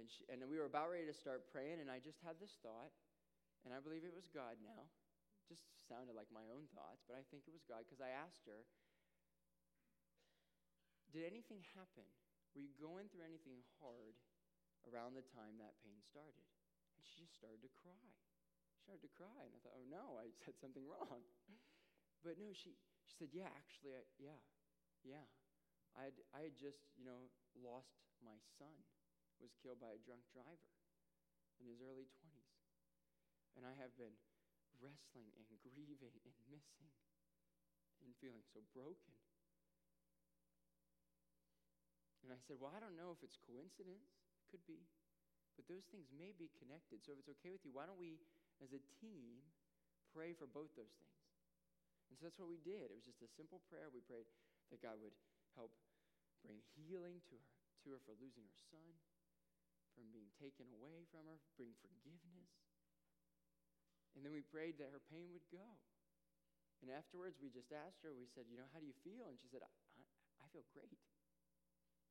and, 0.00 0.04
she, 0.08 0.24
and 0.32 0.40
we 0.48 0.56
were 0.56 0.68
about 0.68 0.88
ready 0.88 1.08
to 1.08 1.16
start 1.16 1.48
praying, 1.52 1.84
and 1.84 1.88
I 1.92 2.00
just 2.00 2.20
had 2.24 2.40
this 2.40 2.56
thought, 2.60 2.92
and 3.64 3.72
I 3.72 3.80
believe 3.80 4.04
it 4.04 4.12
was 4.12 4.28
God 4.28 4.60
now 4.60 4.88
just 5.48 5.64
sounded 5.88 6.12
like 6.12 6.28
my 6.28 6.44
own 6.52 6.68
thoughts, 6.76 7.00
but 7.08 7.16
I 7.16 7.24
think 7.32 7.48
it 7.48 7.56
was 7.56 7.64
God 7.64 7.88
because 7.88 8.04
I 8.04 8.12
asked 8.12 8.44
her, 8.44 8.68
Did 11.08 11.24
anything 11.24 11.64
happen? 11.72 12.04
Were 12.56 12.64
you 12.64 12.72
going 12.80 13.08
through 13.12 13.26
anything 13.26 13.60
hard 13.78 14.16
around 14.88 15.14
the 15.14 15.26
time 15.36 15.60
that 15.60 15.76
pain 15.84 16.00
started? 16.04 16.46
And 16.96 17.02
she 17.04 17.22
just 17.22 17.36
started 17.36 17.60
to 17.62 17.72
cry. 17.78 18.08
She 18.72 18.78
started 18.82 19.04
to 19.04 19.12
cry. 19.12 19.40
And 19.44 19.52
I 19.54 19.58
thought, 19.62 19.76
oh 19.76 19.86
no, 19.88 20.16
I 20.18 20.32
said 20.44 20.56
something 20.58 20.84
wrong. 20.84 21.22
But 22.24 22.40
no, 22.40 22.50
she, 22.50 22.74
she 23.06 23.14
said, 23.14 23.30
yeah, 23.30 23.50
actually, 23.54 23.94
I, 23.94 24.02
yeah, 24.18 24.42
yeah. 25.06 25.26
I 25.94 26.10
had, 26.10 26.16
I 26.34 26.40
had 26.50 26.56
just, 26.58 26.82
you 26.98 27.06
know, 27.06 27.30
lost 27.58 27.94
my 28.22 28.34
son, 28.58 28.74
was 29.38 29.54
killed 29.62 29.78
by 29.78 29.94
a 29.94 30.00
drunk 30.02 30.26
driver 30.34 30.70
in 31.62 31.66
his 31.66 31.78
early 31.82 32.06
20s. 32.10 32.58
And 33.54 33.66
I 33.66 33.74
have 33.78 33.94
been 33.98 34.14
wrestling 34.78 35.30
and 35.34 35.46
grieving 35.62 36.14
and 36.22 36.36
missing 36.50 36.90
and 38.02 38.14
feeling 38.22 38.46
so 38.54 38.62
broken. 38.70 39.14
And 42.22 42.34
I 42.34 42.40
said, 42.46 42.58
Well, 42.58 42.74
I 42.74 42.80
don't 42.82 42.98
know 42.98 43.14
if 43.14 43.20
it's 43.22 43.38
coincidence. 43.46 44.10
Could 44.48 44.64
be. 44.64 44.80
But 45.58 45.68
those 45.68 45.84
things 45.90 46.08
may 46.14 46.32
be 46.32 46.48
connected. 46.56 47.02
So 47.02 47.12
if 47.12 47.20
it's 47.20 47.32
okay 47.40 47.50
with 47.50 47.66
you, 47.66 47.74
why 47.74 47.84
don't 47.84 47.98
we, 47.98 48.22
as 48.62 48.70
a 48.70 48.82
team, 49.02 49.42
pray 50.14 50.32
for 50.32 50.46
both 50.46 50.70
those 50.78 50.94
things? 51.02 51.18
And 52.08 52.16
so 52.16 52.24
that's 52.24 52.38
what 52.40 52.48
we 52.48 52.62
did. 52.62 52.88
It 52.88 52.96
was 52.96 53.04
just 53.04 53.20
a 53.20 53.30
simple 53.36 53.60
prayer. 53.68 53.92
We 53.92 54.00
prayed 54.00 54.30
that 54.70 54.80
God 54.80 54.96
would 55.02 55.12
help 55.52 55.74
bring 56.40 56.62
healing 56.78 57.20
to 57.28 57.36
her, 57.36 57.52
to 57.84 57.86
her 57.98 58.00
for 58.06 58.14
losing 58.16 58.46
her 58.46 58.60
son, 58.70 58.88
from 59.98 60.08
being 60.14 60.30
taken 60.38 60.70
away 60.70 61.04
from 61.10 61.26
her, 61.26 61.36
bring 61.58 61.74
forgiveness. 61.82 62.54
And 64.14 64.22
then 64.22 64.30
we 64.30 64.46
prayed 64.46 64.78
that 64.78 64.94
her 64.94 65.02
pain 65.10 65.28
would 65.34 65.44
go. 65.50 65.66
And 66.80 66.94
afterwards, 66.94 67.42
we 67.42 67.50
just 67.50 67.74
asked 67.74 68.06
her, 68.06 68.14
we 68.14 68.30
said, 68.30 68.46
You 68.46 68.56
know, 68.56 68.70
how 68.70 68.78
do 68.78 68.86
you 68.86 68.94
feel? 69.02 69.26
And 69.26 69.34
she 69.34 69.50
said, 69.50 69.66
I, 69.66 69.70
I, 69.98 70.02
I 70.42 70.46
feel 70.54 70.62
great. 70.70 70.94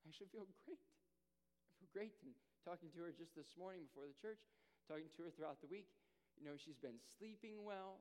I 0.08 0.16
should 0.16 0.32
feel 0.32 0.48
great. 0.64 0.80
I 0.80 1.72
feel 1.84 1.92
great. 1.92 2.16
And 2.24 2.32
talking 2.64 2.88
to 2.96 3.00
her 3.04 3.12
just 3.12 3.36
this 3.36 3.52
morning 3.60 3.84
before 3.92 4.08
the 4.08 4.16
church, 4.16 4.40
talking 4.88 5.12
to 5.20 5.22
her 5.28 5.32
throughout 5.36 5.60
the 5.60 5.68
week, 5.68 5.92
you 6.40 6.48
know, 6.48 6.56
she's 6.56 6.80
been 6.80 6.96
sleeping 7.20 7.68
well. 7.68 8.00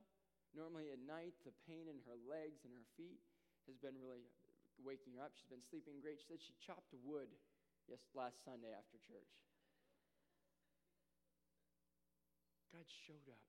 Normally 0.55 0.87
at 0.95 1.03
night, 1.03 1.35
the 1.43 1.51
pain 1.67 1.91
in 1.91 1.99
her 2.07 2.15
legs 2.23 2.63
and 2.63 2.71
her 2.71 2.87
feet 2.95 3.19
has 3.67 3.75
been 3.75 3.99
really 3.99 4.23
waking 4.79 5.19
her 5.19 5.27
up. 5.27 5.35
She's 5.35 5.51
been 5.51 5.67
sleeping 5.67 5.99
great. 5.99 6.23
She 6.23 6.31
said 6.31 6.39
she 6.39 6.55
chopped 6.63 6.95
wood 7.03 7.27
yes, 7.91 7.99
last 8.15 8.39
Sunday 8.47 8.71
after 8.71 8.95
church. 9.03 9.31
God 12.71 12.87
showed 12.87 13.27
up. 13.27 13.43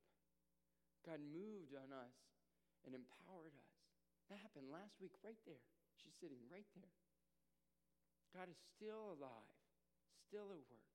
God 1.07 1.23
moved 1.23 1.79
on 1.79 1.95
us 1.95 2.17
and 2.83 2.91
empowered 2.91 3.55
us. 3.55 3.75
That 4.33 4.43
happened 4.43 4.69
last 4.69 4.99
week 4.99 5.15
right 5.23 5.39
there. 5.47 5.63
She's 6.03 6.17
sitting 6.19 6.43
right 6.51 6.67
there. 6.75 6.95
God 8.35 8.49
is 8.49 8.61
still 8.77 9.17
alive, 9.17 9.57
still 10.29 10.53
at 10.53 10.63
work. 10.69 10.93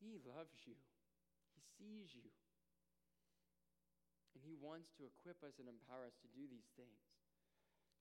He 0.00 0.16
loves 0.22 0.64
you, 0.64 0.78
He 1.54 1.62
sees 1.76 2.14
you. 2.16 2.30
And 4.32 4.40
He 4.40 4.56
wants 4.56 4.94
to 4.96 5.04
equip 5.04 5.42
us 5.44 5.60
and 5.60 5.68
empower 5.68 6.08
us 6.08 6.16
to 6.24 6.28
do 6.32 6.48
these 6.48 6.70
things 6.78 7.02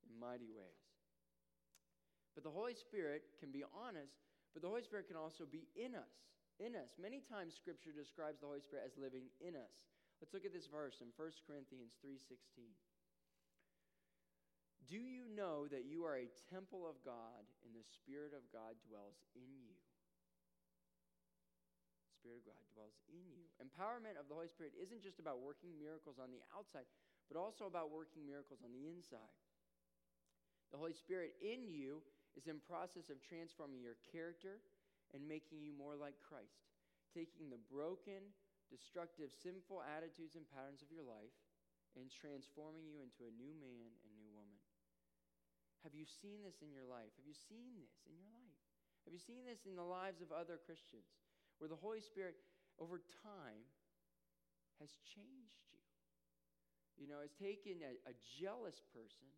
in 0.07 0.15
mighty 0.15 0.47
ways. 0.47 0.85
But 2.37 2.47
the 2.47 2.55
Holy 2.55 2.77
Spirit 2.77 3.27
can 3.41 3.51
be 3.51 3.67
on 3.67 3.99
us, 3.99 4.13
but 4.53 4.63
the 4.63 4.71
Holy 4.71 4.85
Spirit 4.85 5.11
can 5.11 5.19
also 5.19 5.43
be 5.43 5.67
in 5.75 5.91
us. 5.97 6.15
In 6.59 6.75
us. 6.75 6.95
Many 6.99 7.19
times 7.19 7.55
Scripture 7.55 7.91
describes 7.91 8.39
the 8.39 8.47
Holy 8.47 8.63
Spirit 8.63 8.87
as 8.87 8.95
living 8.99 9.27
in 9.39 9.55
us. 9.55 9.91
Let's 10.19 10.35
look 10.35 10.43
at 10.43 10.51
this 10.51 10.67
verse 10.67 10.99
in 10.99 11.11
1 11.15 11.43
Corinthians 11.47 11.95
3:16. 12.03 12.75
Do 14.89 14.97
you 14.97 15.29
know 15.37 15.69
that 15.69 15.85
you 15.85 16.01
are 16.09 16.17
a 16.17 16.33
temple 16.49 16.89
of 16.89 16.97
God 17.05 17.45
and 17.61 17.77
the 17.77 17.85
Spirit 17.85 18.33
of 18.33 18.41
God 18.49 18.73
dwells 18.89 19.21
in 19.37 19.45
you? 19.61 19.77
The 22.09 22.17
Spirit 22.17 22.41
of 22.41 22.49
God 22.49 22.65
dwells 22.73 22.97
in 23.05 23.21
you. 23.29 23.45
Empowerment 23.61 24.17
of 24.17 24.25
the 24.25 24.33
Holy 24.33 24.49
Spirit 24.49 24.73
isn't 24.81 25.05
just 25.05 25.21
about 25.21 25.45
working 25.45 25.77
miracles 25.77 26.17
on 26.17 26.33
the 26.33 26.41
outside, 26.57 26.89
but 27.29 27.37
also 27.37 27.69
about 27.69 27.93
working 27.93 28.25
miracles 28.25 28.65
on 28.65 28.73
the 28.73 28.89
inside. 28.89 29.37
The 30.73 30.81
Holy 30.81 30.97
Spirit 30.97 31.37
in 31.37 31.69
you 31.69 32.01
is 32.33 32.49
in 32.49 32.57
process 32.57 33.13
of 33.13 33.21
transforming 33.21 33.85
your 33.85 34.01
character 34.09 34.57
and 35.13 35.21
making 35.21 35.61
you 35.61 35.69
more 35.69 35.93
like 35.93 36.17
Christ, 36.17 36.65
taking 37.13 37.53
the 37.53 37.61
broken, 37.69 38.33
destructive, 38.73 39.29
sinful 39.29 39.85
attitudes 39.85 40.33
and 40.33 40.49
patterns 40.49 40.81
of 40.81 40.89
your 40.89 41.05
life 41.05 41.33
and 41.93 42.09
transforming 42.09 42.89
you 42.89 43.05
into 43.05 43.25
a 43.25 43.33
new 43.37 43.53
man. 43.53 43.93
Have 45.83 45.95
you 45.95 46.03
seen 46.03 46.43
this 46.43 46.59
in 46.59 46.75
your 46.75 46.83
life? 46.83 47.11
Have 47.15 47.27
you 47.27 47.37
seen 47.37 47.79
this 47.79 47.95
in 48.03 48.19
your 48.19 48.27
life? 48.35 48.59
Have 49.07 49.15
you 49.15 49.21
seen 49.21 49.47
this 49.47 49.63
in 49.63 49.79
the 49.79 49.85
lives 49.85 50.19
of 50.19 50.35
other 50.35 50.59
Christians 50.59 51.07
where 51.57 51.71
the 51.71 51.79
Holy 51.79 52.03
Spirit 52.03 52.35
over 52.77 52.99
time 53.23 53.63
has 54.83 54.91
changed 55.15 55.63
you? 55.71 55.83
You 56.99 57.07
know, 57.07 57.23
has 57.23 57.31
taken 57.31 57.79
a, 57.79 57.95
a 58.11 58.15
jealous 58.37 58.83
person 58.91 59.31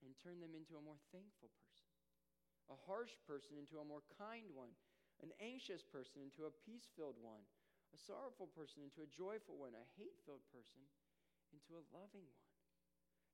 and 0.00 0.16
turned 0.16 0.40
them 0.40 0.56
into 0.56 0.80
a 0.80 0.84
more 0.84 1.00
thankful 1.12 1.52
person, 1.60 1.92
a 2.72 2.78
harsh 2.88 3.12
person 3.28 3.60
into 3.60 3.76
a 3.80 3.84
more 3.84 4.04
kind 4.16 4.48
one, 4.56 4.72
an 5.20 5.32
anxious 5.40 5.84
person 5.84 6.24
into 6.24 6.48
a 6.48 6.56
peace 6.64 6.88
filled 6.96 7.20
one, 7.20 7.44
a 7.92 7.98
sorrowful 8.00 8.48
person 8.52 8.84
into 8.84 9.04
a 9.04 9.12
joyful 9.12 9.60
one, 9.60 9.76
a 9.76 9.92
hate 9.96 10.16
filled 10.24 10.44
person 10.52 10.84
into 11.52 11.76
a 11.76 11.86
loving 11.92 12.24
one. 12.28 12.45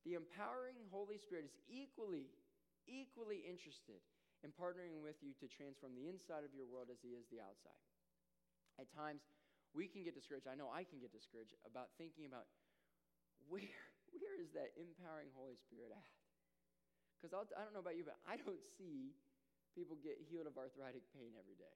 The 0.03 0.19
empowering 0.19 0.83
Holy 0.91 1.19
Spirit 1.19 1.47
is 1.47 1.57
equally, 1.71 2.27
equally 2.91 3.47
interested 3.47 4.03
in 4.43 4.51
partnering 4.51 4.99
with 4.99 5.23
you 5.23 5.31
to 5.38 5.47
transform 5.47 5.95
the 5.95 6.11
inside 6.11 6.43
of 6.43 6.51
your 6.51 6.67
world 6.67 6.91
as 6.91 6.99
He 6.99 7.15
is 7.15 7.31
the 7.31 7.38
outside. 7.38 7.79
At 8.83 8.91
times, 8.91 9.23
we 9.73 9.87
can 9.87 10.03
get 10.03 10.19
discouraged. 10.19 10.51
I 10.51 10.59
know 10.59 10.69
I 10.69 10.83
can 10.83 10.99
get 10.99 11.15
discouraged 11.15 11.55
about 11.62 11.95
thinking 11.97 12.27
about 12.27 12.51
where, 13.47 13.62
where 14.19 14.37
is 14.37 14.51
that 14.59 14.75
empowering 14.75 15.31
Holy 15.33 15.57
Spirit 15.57 15.95
at? 15.95 16.11
Because 17.17 17.31
I 17.55 17.62
don't 17.62 17.71
know 17.71 17.85
about 17.85 17.95
you, 17.95 18.03
but 18.03 18.19
I 18.27 18.35
don't 18.35 18.59
see 18.59 19.15
people 19.79 19.95
get 20.03 20.19
healed 20.27 20.51
of 20.51 20.59
arthritic 20.59 21.07
pain 21.15 21.38
every 21.38 21.55
day. 21.55 21.71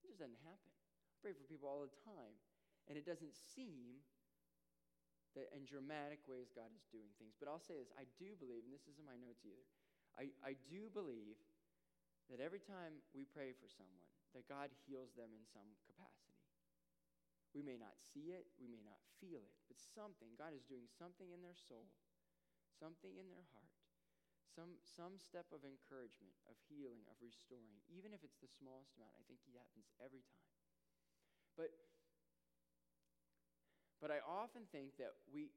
It 0.00 0.14
just 0.14 0.22
doesn't 0.22 0.38
happen. 0.46 0.70
I 0.70 1.14
pray 1.18 1.34
for 1.34 1.42
people 1.50 1.66
all 1.66 1.82
the 1.82 1.92
time, 2.06 2.38
and 2.86 2.94
it 2.94 3.02
doesn't 3.02 3.34
seem 3.34 4.06
that 5.34 5.50
in 5.50 5.66
dramatic 5.66 6.22
ways 6.30 6.54
God 6.54 6.70
is 6.74 6.86
doing 6.90 7.10
things. 7.18 7.34
But 7.38 7.50
I'll 7.50 7.62
say 7.62 7.74
this 7.78 7.90
I 7.98 8.06
do 8.18 8.38
believe, 8.38 8.62
and 8.66 8.74
this 8.74 8.86
isn't 8.86 9.06
my 9.06 9.18
notes 9.18 9.42
either, 9.42 9.66
I, 10.14 10.30
I 10.42 10.54
do 10.70 10.90
believe 10.90 11.38
that 12.30 12.40
every 12.40 12.62
time 12.62 13.02
we 13.12 13.26
pray 13.28 13.52
for 13.52 13.68
someone, 13.68 14.08
that 14.32 14.50
God 14.50 14.72
heals 14.86 15.14
them 15.14 15.30
in 15.34 15.44
some 15.46 15.68
capacity. 15.86 16.34
We 17.54 17.62
may 17.62 17.78
not 17.78 17.94
see 18.02 18.34
it, 18.34 18.50
we 18.58 18.66
may 18.66 18.82
not 18.82 18.98
feel 19.22 19.46
it, 19.46 19.54
but 19.70 19.78
something, 19.78 20.34
God 20.34 20.50
is 20.50 20.66
doing 20.66 20.90
something 20.90 21.30
in 21.30 21.38
their 21.38 21.54
soul, 21.54 21.86
something 22.74 23.14
in 23.14 23.30
their 23.30 23.46
heart, 23.54 23.78
some, 24.50 24.74
some 24.82 25.22
step 25.22 25.46
of 25.54 25.62
encouragement, 25.62 26.34
of 26.50 26.58
healing, 26.66 27.06
of 27.06 27.14
restoring, 27.22 27.78
even 27.86 28.10
if 28.10 28.26
it's 28.26 28.42
the 28.42 28.50
smallest 28.50 28.98
amount. 28.98 29.14
I 29.14 29.22
think 29.30 29.38
He 29.46 29.54
happens 29.54 29.86
every 30.02 30.26
time. 30.26 30.50
But 31.54 31.70
but 34.04 34.12
I 34.12 34.20
often 34.20 34.68
think 34.68 35.00
that 35.00 35.16
we, 35.32 35.48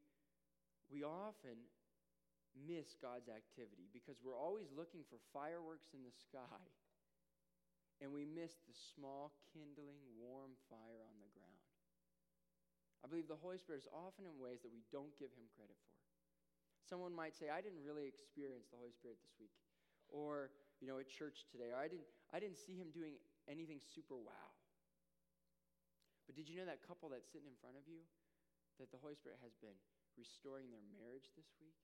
we 0.88 1.04
often 1.04 1.68
miss 2.56 2.96
God's 2.96 3.28
activity 3.28 3.92
because 3.92 4.24
we're 4.24 4.40
always 4.40 4.72
looking 4.72 5.04
for 5.04 5.20
fireworks 5.36 5.92
in 5.92 6.08
the 6.08 6.16
sky 6.16 6.64
and 8.00 8.16
we 8.16 8.24
miss 8.24 8.56
the 8.64 8.78
small, 8.96 9.36
kindling, 9.52 10.00
warm 10.16 10.56
fire 10.72 11.04
on 11.04 11.20
the 11.20 11.28
ground. 11.36 11.60
I 13.04 13.12
believe 13.12 13.28
the 13.28 13.36
Holy 13.36 13.60
Spirit 13.60 13.84
is 13.84 13.92
often 13.92 14.24
in 14.24 14.40
ways 14.40 14.64
that 14.64 14.72
we 14.72 14.88
don't 14.96 15.12
give 15.20 15.36
him 15.36 15.52
credit 15.52 15.76
for. 15.84 16.00
Someone 16.88 17.12
might 17.12 17.36
say, 17.36 17.52
I 17.52 17.60
didn't 17.60 17.84
really 17.84 18.08
experience 18.08 18.72
the 18.72 18.80
Holy 18.80 18.96
Spirit 18.96 19.20
this 19.28 19.36
week. 19.44 19.52
Or, 20.08 20.56
you 20.80 20.88
know, 20.88 21.04
at 21.04 21.12
church 21.12 21.44
today. 21.52 21.76
Or 21.76 21.80
I 21.84 21.92
didn't, 21.92 22.08
I 22.32 22.40
didn't 22.40 22.64
see 22.64 22.80
him 22.80 22.96
doing 22.96 23.20
anything 23.52 23.84
super 23.84 24.16
wow. 24.16 24.56
But 26.24 26.40
did 26.40 26.48
you 26.48 26.56
know 26.56 26.64
that 26.72 26.80
couple 26.88 27.12
that's 27.12 27.28
sitting 27.28 27.52
in 27.52 27.60
front 27.60 27.76
of 27.76 27.84
you? 27.92 28.08
That 28.78 28.94
the 28.94 29.02
Holy 29.02 29.18
Spirit 29.18 29.42
has 29.42 29.54
been 29.58 29.76
restoring 30.18 30.70
their 30.70 30.84
marriage 30.94 31.30
this 31.38 31.50
week. 31.62 31.78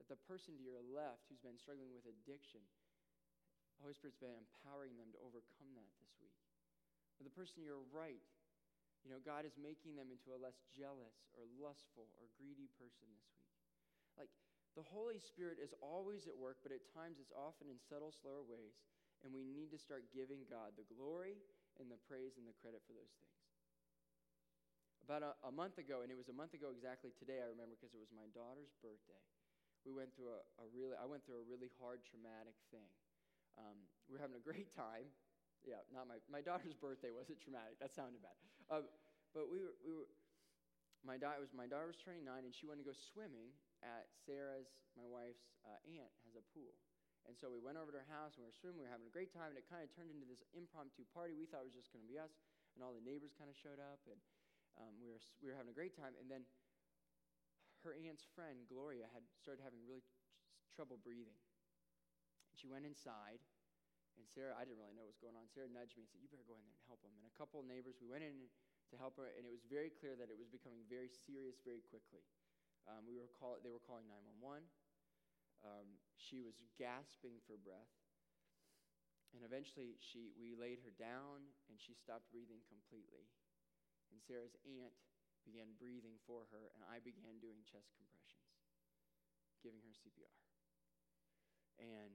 That 0.00 0.08
the 0.08 0.20
person 0.24 0.56
to 0.56 0.62
your 0.64 0.80
left 0.80 1.28
who's 1.28 1.44
been 1.44 1.60
struggling 1.60 1.92
with 1.92 2.08
addiction, 2.08 2.64
the 3.76 3.84
Holy 3.84 3.96
Spirit's 3.96 4.20
been 4.20 4.32
empowering 4.32 4.96
them 4.96 5.12
to 5.12 5.20
overcome 5.20 5.72
that 5.76 5.92
this 6.00 6.12
week. 6.20 6.36
Or 7.20 7.28
the 7.28 7.36
person 7.36 7.60
to 7.60 7.68
your 7.68 7.84
right, 7.92 8.24
you 9.04 9.12
know, 9.12 9.20
God 9.20 9.48
is 9.48 9.56
making 9.56 9.96
them 9.96 10.12
into 10.12 10.32
a 10.32 10.40
less 10.40 10.60
jealous 10.72 11.28
or 11.36 11.48
lustful 11.60 12.08
or 12.20 12.28
greedy 12.36 12.68
person 12.80 13.08
this 13.12 13.28
week. 13.36 13.56
Like, 14.16 14.32
the 14.76 14.84
Holy 14.84 15.20
Spirit 15.20 15.60
is 15.60 15.72
always 15.80 16.28
at 16.28 16.36
work, 16.36 16.60
but 16.64 16.72
at 16.72 16.84
times 16.92 17.20
it's 17.20 17.32
often 17.32 17.72
in 17.72 17.80
subtle, 17.80 18.12
slower 18.12 18.44
ways, 18.44 18.76
and 19.24 19.32
we 19.32 19.44
need 19.44 19.72
to 19.72 19.80
start 19.80 20.08
giving 20.12 20.44
God 20.48 20.76
the 20.76 20.88
glory 20.96 21.40
and 21.80 21.88
the 21.88 22.00
praise 22.08 22.36
and 22.36 22.44
the 22.44 22.56
credit 22.60 22.80
for 22.84 22.92
those 22.92 23.12
things. 23.16 23.39
About 25.10 25.26
a, 25.26 25.34
a, 25.42 25.50
month 25.50 25.74
ago, 25.82 26.06
and 26.06 26.08
it 26.14 26.14
was 26.14 26.30
a 26.30 26.36
month 26.38 26.54
ago 26.54 26.70
exactly 26.70 27.10
today, 27.18 27.42
I 27.42 27.50
remember 27.50 27.74
because 27.74 27.90
it 27.90 27.98
was 27.98 28.14
my 28.14 28.30
daughter's 28.30 28.70
birthday. 28.78 29.18
We 29.82 29.90
went 29.90 30.14
through 30.14 30.30
a, 30.30 30.38
a 30.62 30.70
really, 30.70 30.94
I 30.94 31.02
went 31.02 31.26
through 31.26 31.42
a 31.42 31.46
really 31.50 31.66
hard, 31.82 32.06
traumatic 32.06 32.54
thing. 32.70 32.86
Um, 33.58 33.90
we 34.06 34.14
were 34.14 34.22
having 34.22 34.38
a 34.38 34.44
great 34.46 34.70
time. 34.70 35.10
Yeah, 35.66 35.82
not 35.90 36.06
my, 36.06 36.22
my 36.30 36.38
daughter's 36.38 36.78
birthday 36.78 37.10
wasn't 37.10 37.42
traumatic. 37.42 37.82
That 37.82 37.90
sounded 37.90 38.22
bad. 38.22 38.38
Uh, 38.70 38.86
but 39.34 39.50
we 39.50 39.58
were, 39.58 39.74
we 39.82 39.98
were 39.98 40.06
my, 41.02 41.18
daughter 41.18 41.42
was, 41.42 41.50
my 41.50 41.66
daughter 41.66 41.90
was 41.90 41.98
turning 41.98 42.22
nine, 42.22 42.46
and 42.46 42.54
she 42.54 42.70
wanted 42.70 42.86
to 42.86 42.94
go 42.94 42.94
swimming 42.94 43.50
at 43.82 44.06
Sarah's, 44.14 44.70
my 44.94 45.10
wife's 45.10 45.42
uh, 45.66 45.90
aunt, 45.90 46.14
has 46.22 46.38
a 46.38 46.44
pool. 46.54 46.78
And 47.26 47.34
so 47.34 47.50
we 47.50 47.58
went 47.58 47.82
over 47.82 47.90
to 47.90 47.98
her 47.98 48.10
house, 48.14 48.38
and 48.38 48.46
we 48.46 48.54
were 48.54 48.60
swimming. 48.62 48.78
We 48.78 48.86
were 48.86 48.94
having 48.94 49.10
a 49.10 49.16
great 49.18 49.34
time, 49.34 49.50
and 49.50 49.58
it 49.58 49.66
kind 49.66 49.82
of 49.82 49.90
turned 49.90 50.14
into 50.14 50.30
this 50.30 50.46
impromptu 50.54 51.02
party. 51.10 51.34
We 51.34 51.50
thought 51.50 51.66
it 51.66 51.74
was 51.74 51.78
just 51.82 51.90
going 51.90 52.06
to 52.06 52.10
be 52.10 52.14
us, 52.14 52.30
and 52.78 52.86
all 52.86 52.94
the 52.94 53.02
neighbors 53.02 53.34
kind 53.34 53.50
of 53.50 53.58
showed 53.58 53.82
up, 53.82 53.98
and 54.06 54.22
um, 54.78 54.94
we, 55.00 55.10
were, 55.10 55.22
we 55.42 55.50
were 55.50 55.56
having 55.56 55.72
a 55.72 55.76
great 55.76 55.96
time. 55.96 56.14
And 56.18 56.30
then 56.30 56.46
her 57.82 57.96
aunt's 57.96 58.26
friend, 58.36 58.68
Gloria, 58.68 59.08
had 59.10 59.24
started 59.40 59.64
having 59.64 59.80
really 59.88 60.04
trouble 60.76 61.00
breathing. 61.00 61.40
And 62.52 62.56
she 62.58 62.68
went 62.68 62.84
inside, 62.84 63.40
and 64.18 64.26
Sarah, 64.26 64.52
I 64.58 64.68
didn't 64.68 64.82
really 64.82 64.92
know 64.92 65.06
what 65.06 65.16
was 65.16 65.22
going 65.22 65.38
on. 65.38 65.48
Sarah 65.48 65.70
nudged 65.70 65.96
me 65.96 66.04
and 66.04 66.10
said, 66.10 66.20
You 66.20 66.28
better 66.28 66.44
go 66.44 66.58
in 66.58 66.66
there 66.66 66.76
and 66.76 66.86
help 66.90 67.00
them. 67.00 67.14
And 67.16 67.24
a 67.24 67.36
couple 67.38 67.62
of 67.62 67.66
neighbors, 67.66 67.96
we 68.02 68.10
went 68.10 68.26
in 68.26 68.50
to 68.92 68.94
help 68.98 69.16
her, 69.16 69.30
and 69.38 69.46
it 69.46 69.52
was 69.54 69.62
very 69.64 69.88
clear 69.88 70.18
that 70.18 70.28
it 70.28 70.36
was 70.36 70.50
becoming 70.50 70.82
very 70.90 71.08
serious 71.08 71.62
very 71.62 71.80
quickly. 71.80 72.26
Um, 72.90 73.06
we 73.06 73.14
were 73.14 73.30
call, 73.38 73.56
they 73.62 73.70
were 73.70 73.82
calling 73.82 74.10
911. 74.10 74.66
Um, 75.62 76.00
she 76.16 76.40
was 76.40 76.56
gasping 76.80 77.38
for 77.44 77.60
breath. 77.60 77.92
And 79.30 79.46
eventually, 79.46 79.94
she, 80.02 80.34
we 80.34 80.58
laid 80.58 80.82
her 80.82 80.90
down, 80.98 81.46
and 81.70 81.78
she 81.78 81.94
stopped 81.94 82.26
breathing 82.34 82.66
completely. 82.66 83.30
And 84.10 84.18
Sarah's 84.22 84.54
aunt 84.66 84.94
began 85.46 85.72
breathing 85.80 86.18
for 86.28 86.44
her, 86.52 86.70
and 86.76 86.84
I 86.86 87.00
began 87.00 87.40
doing 87.40 87.64
chest 87.64 87.90
compressions, 87.96 88.50
giving 89.64 89.80
her 89.80 89.94
CPR. 89.94 90.36
And 91.80 92.12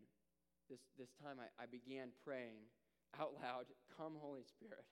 this, 0.69 0.85
this 0.97 1.11
time 1.17 1.41
I, 1.41 1.49
I 1.57 1.65
began 1.65 2.13
praying 2.21 2.69
out 3.17 3.33
loud, 3.41 3.65
Come, 3.97 4.19
Holy 4.19 4.45
Spirit. 4.45 4.85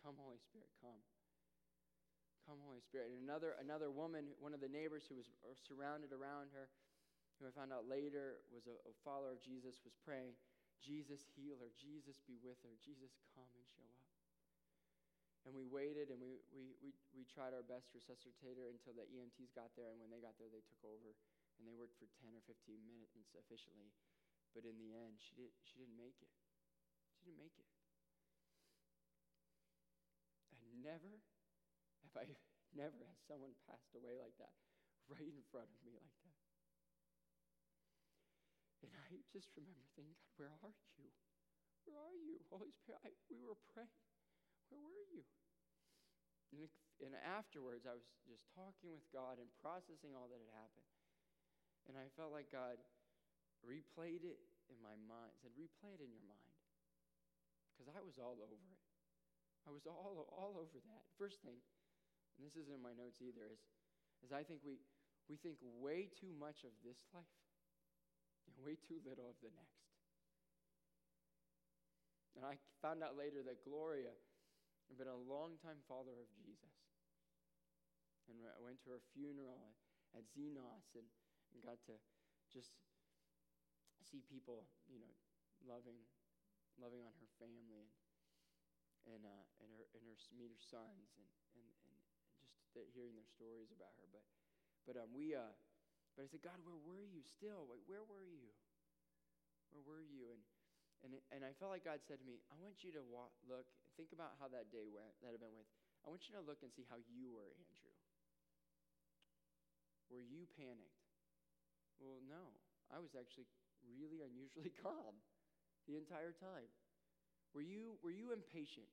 Come, 0.00 0.16
Holy 0.16 0.40
Spirit, 0.40 0.72
come. 0.80 0.96
Come, 2.48 2.56
Holy 2.64 2.80
Spirit. 2.80 3.12
And 3.12 3.20
another, 3.20 3.52
another 3.60 3.92
woman, 3.92 4.32
one 4.40 4.56
of 4.56 4.64
the 4.64 4.72
neighbors 4.72 5.04
who 5.04 5.20
was 5.20 5.28
surrounded 5.60 6.16
around 6.16 6.56
her, 6.56 6.72
who 7.36 7.44
I 7.44 7.52
found 7.52 7.68
out 7.68 7.84
later 7.84 8.40
was 8.48 8.64
a, 8.64 8.76
a 8.88 8.94
follower 9.04 9.36
of 9.36 9.44
Jesus, 9.44 9.84
was 9.84 9.92
praying, 10.00 10.32
Jesus, 10.80 11.20
heal 11.36 11.60
her. 11.60 11.68
Jesus, 11.76 12.16
be 12.24 12.40
with 12.40 12.56
her. 12.64 12.72
Jesus, 12.80 13.12
come 13.36 13.48
and 13.52 13.64
show. 13.76 13.99
And 15.48 15.56
we 15.56 15.64
waited 15.64 16.12
and 16.12 16.20
we, 16.20 16.44
we, 16.52 16.76
we, 16.84 16.92
we 17.16 17.24
tried 17.24 17.56
our 17.56 17.64
best 17.64 17.88
to 17.92 17.96
resuscitate 17.96 18.60
her 18.60 18.68
until 18.68 18.92
the 18.92 19.08
EMTs 19.08 19.56
got 19.56 19.72
there. 19.72 19.88
And 19.88 19.96
when 19.96 20.12
they 20.12 20.20
got 20.20 20.36
there, 20.36 20.52
they 20.52 20.60
took 20.68 20.84
over 20.84 21.16
and 21.56 21.64
they 21.64 21.72
worked 21.72 21.96
for 21.96 22.08
10 22.20 22.36
or 22.36 22.44
15 22.44 22.76
minutes 22.84 23.16
efficiently. 23.32 23.88
But 24.52 24.68
in 24.68 24.76
the 24.76 24.92
end, 24.92 25.16
she, 25.16 25.32
did, 25.38 25.52
she 25.64 25.80
didn't 25.80 25.96
make 25.96 26.20
it. 26.20 26.32
She 27.16 27.24
didn't 27.24 27.40
make 27.40 27.56
it. 27.56 27.68
And 30.52 30.60
never 30.84 31.20
have 32.04 32.14
I, 32.16 32.26
never 32.76 33.00
has 33.08 33.20
someone 33.24 33.56
passed 33.64 33.92
away 33.96 34.16
like 34.20 34.36
that, 34.40 34.56
right 35.08 35.24
in 35.24 35.44
front 35.48 35.72
of 35.72 35.80
me 35.84 35.96
like 35.96 36.16
that. 36.24 36.36
And 38.80 38.92
I 38.96 39.20
just 39.28 39.52
remember 39.56 39.84
thinking, 39.92 40.16
God, 40.36 40.36
where 40.36 40.52
are 40.64 40.74
you? 40.96 41.12
Where 41.84 42.00
are 42.00 42.16
you? 42.16 42.40
Holy 42.48 42.72
Spirit, 42.72 43.04
I, 43.04 43.12
we 43.28 43.44
were 43.44 43.60
praying. 43.76 44.09
Where 44.70 44.82
were 44.82 45.06
you? 45.10 45.22
And, 46.54 46.66
and 47.02 47.14
afterwards, 47.22 47.86
I 47.86 47.94
was 47.94 48.06
just 48.26 48.46
talking 48.54 48.90
with 48.90 49.04
God 49.10 49.38
and 49.38 49.50
processing 49.58 50.14
all 50.14 50.30
that 50.30 50.38
had 50.38 50.54
happened. 50.54 50.90
And 51.90 51.94
I 51.98 52.06
felt 52.14 52.30
like 52.30 52.50
God 52.54 52.78
replayed 53.66 54.22
it 54.22 54.40
in 54.70 54.78
my 54.78 54.94
mind, 55.10 55.34
said, 55.42 55.52
replay 55.58 55.98
it 55.98 56.02
in 56.02 56.10
your 56.10 56.24
mind. 56.24 56.54
Because 57.74 57.90
I 57.90 58.00
was 58.04 58.20
all 58.20 58.38
over 58.38 58.70
it. 58.70 58.82
I 59.68 59.70
was 59.72 59.84
all, 59.84 60.28
all 60.32 60.56
over 60.56 60.78
that. 60.78 61.02
First 61.16 61.42
thing, 61.44 61.58
and 62.36 62.40
this 62.44 62.56
isn't 62.56 62.72
in 62.72 62.80
my 62.80 62.96
notes 62.96 63.20
either, 63.20 63.44
is, 63.48 63.60
is 64.24 64.32
I 64.32 64.44
think 64.44 64.64
we, 64.64 64.80
we 65.28 65.36
think 65.36 65.60
way 65.60 66.08
too 66.16 66.32
much 66.32 66.64
of 66.64 66.72
this 66.84 67.04
life 67.12 67.40
and 68.48 68.54
way 68.64 68.76
too 68.80 69.00
little 69.04 69.28
of 69.28 69.36
the 69.44 69.52
next. 69.52 69.80
And 72.36 72.44
I 72.46 72.56
found 72.80 73.04
out 73.04 73.18
later 73.18 73.44
that 73.44 73.66
Gloria 73.66 74.16
had 74.90 74.98
been 74.98 75.08
a 75.10 75.22
long-time 75.30 75.78
follower 75.86 76.18
of 76.18 76.30
Jesus. 76.34 76.74
And 78.26 78.42
I 78.42 78.58
went 78.58 78.82
to 78.86 78.94
her 78.94 79.02
funeral 79.14 79.78
at 80.14 80.26
Xenos 80.34 80.90
and, 80.98 81.06
and 81.54 81.62
got 81.62 81.78
to 81.86 81.94
just 82.50 82.74
see 84.02 84.22
people, 84.26 84.66
you 84.90 84.98
know, 84.98 85.14
loving, 85.62 85.98
loving 86.78 87.06
on 87.06 87.14
her 87.22 87.30
family 87.38 87.78
and 87.78 87.90
and 89.08 89.24
uh, 89.24 89.44
and 89.64 89.68
her 89.72 89.88
and 89.96 90.02
her 90.04 90.16
meet 90.36 90.52
her 90.52 90.60
sons 90.60 91.16
and 91.16 91.28
and, 91.56 91.66
and 91.88 91.96
just 92.74 92.92
hearing 92.92 93.16
their 93.16 93.26
stories 93.26 93.72
about 93.72 93.96
her. 93.96 94.06
But 94.12 94.24
but 94.84 94.94
um, 95.00 95.14
we 95.16 95.32
uh, 95.32 95.54
but 96.14 96.26
I 96.26 96.28
said, 96.28 96.44
God, 96.44 96.60
where 96.66 96.76
were 96.76 97.06
you 97.06 97.24
still? 97.24 97.70
Where 97.86 98.04
were 98.04 98.26
you? 98.26 98.52
Where 99.72 99.84
were 99.86 100.04
you? 100.04 100.34
And 100.34 100.42
and 101.04 101.16
and 101.32 101.40
I 101.44 101.52
felt 101.56 101.72
like 101.72 101.84
God 101.84 102.00
said 102.04 102.20
to 102.20 102.26
me, 102.26 102.40
I 102.52 102.56
want 102.60 102.84
you 102.84 102.92
to 102.96 103.02
walk, 103.04 103.32
look, 103.48 103.66
think 103.96 104.12
about 104.12 104.36
how 104.40 104.48
that 104.52 104.68
day 104.72 104.88
went, 104.88 105.12
that 105.24 105.32
event 105.32 105.52
went. 105.56 105.68
I 106.04 106.08
want 106.08 106.24
you 106.28 106.36
to 106.36 106.44
look 106.44 106.64
and 106.64 106.72
see 106.72 106.84
how 106.88 106.96
you 106.96 107.32
were, 107.32 107.52
Andrew. 107.56 107.94
Were 110.08 110.24
you 110.24 110.48
panicked? 110.58 111.06
Well, 112.00 112.18
no. 112.24 112.56
I 112.90 112.98
was 112.98 113.14
actually 113.14 113.46
really 113.86 114.24
unusually 114.28 114.72
calm 114.82 115.20
the 115.86 115.96
entire 115.96 116.32
time. 116.34 116.68
Were 117.54 117.62
you, 117.66 117.98
were 118.02 118.14
you 118.14 118.32
impatient? 118.32 118.88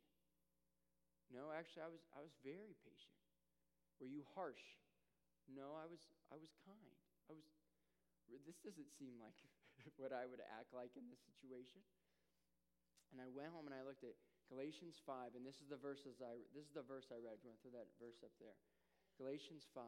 No, 1.32 1.52
actually, 1.52 1.84
I 1.84 1.92
was, 1.92 2.04
I 2.16 2.22
was 2.24 2.34
very 2.44 2.74
patient. 2.84 3.18
Were 4.00 4.08
you 4.10 4.24
harsh? 4.34 4.64
No, 5.48 5.76
I 5.76 5.88
was, 5.88 6.00
I 6.32 6.38
was 6.40 6.52
kind. 6.64 6.96
I 7.28 7.36
was, 7.36 7.44
this 8.48 8.60
doesn't 8.64 8.92
seem 9.00 9.20
like 9.20 9.36
what 10.02 10.12
I 10.12 10.28
would 10.28 10.44
act 10.60 10.76
like 10.76 10.94
in 11.00 11.08
this 11.08 11.24
situation. 11.24 11.80
And 13.16 13.24
I 13.24 13.30
went 13.32 13.56
home 13.56 13.66
and 13.66 13.76
I 13.76 13.88
looked 13.88 14.04
at 14.04 14.20
Galatians 14.52 15.00
5, 15.04 15.36
and 15.36 15.44
this 15.44 15.60
is 15.60 15.68
the 15.68 15.80
verses 15.80 16.24
I, 16.24 16.40
this 16.56 16.68
is 16.68 16.76
the 16.76 16.84
verse 16.84 17.12
I 17.12 17.20
read. 17.20 17.40
You 17.44 17.52
want 17.52 17.60
to 17.60 17.64
throw 17.68 17.76
that 17.76 17.92
verse 18.00 18.20
up 18.24 18.32
there? 18.40 18.56
Galatians 19.20 19.68
5. 19.76 19.84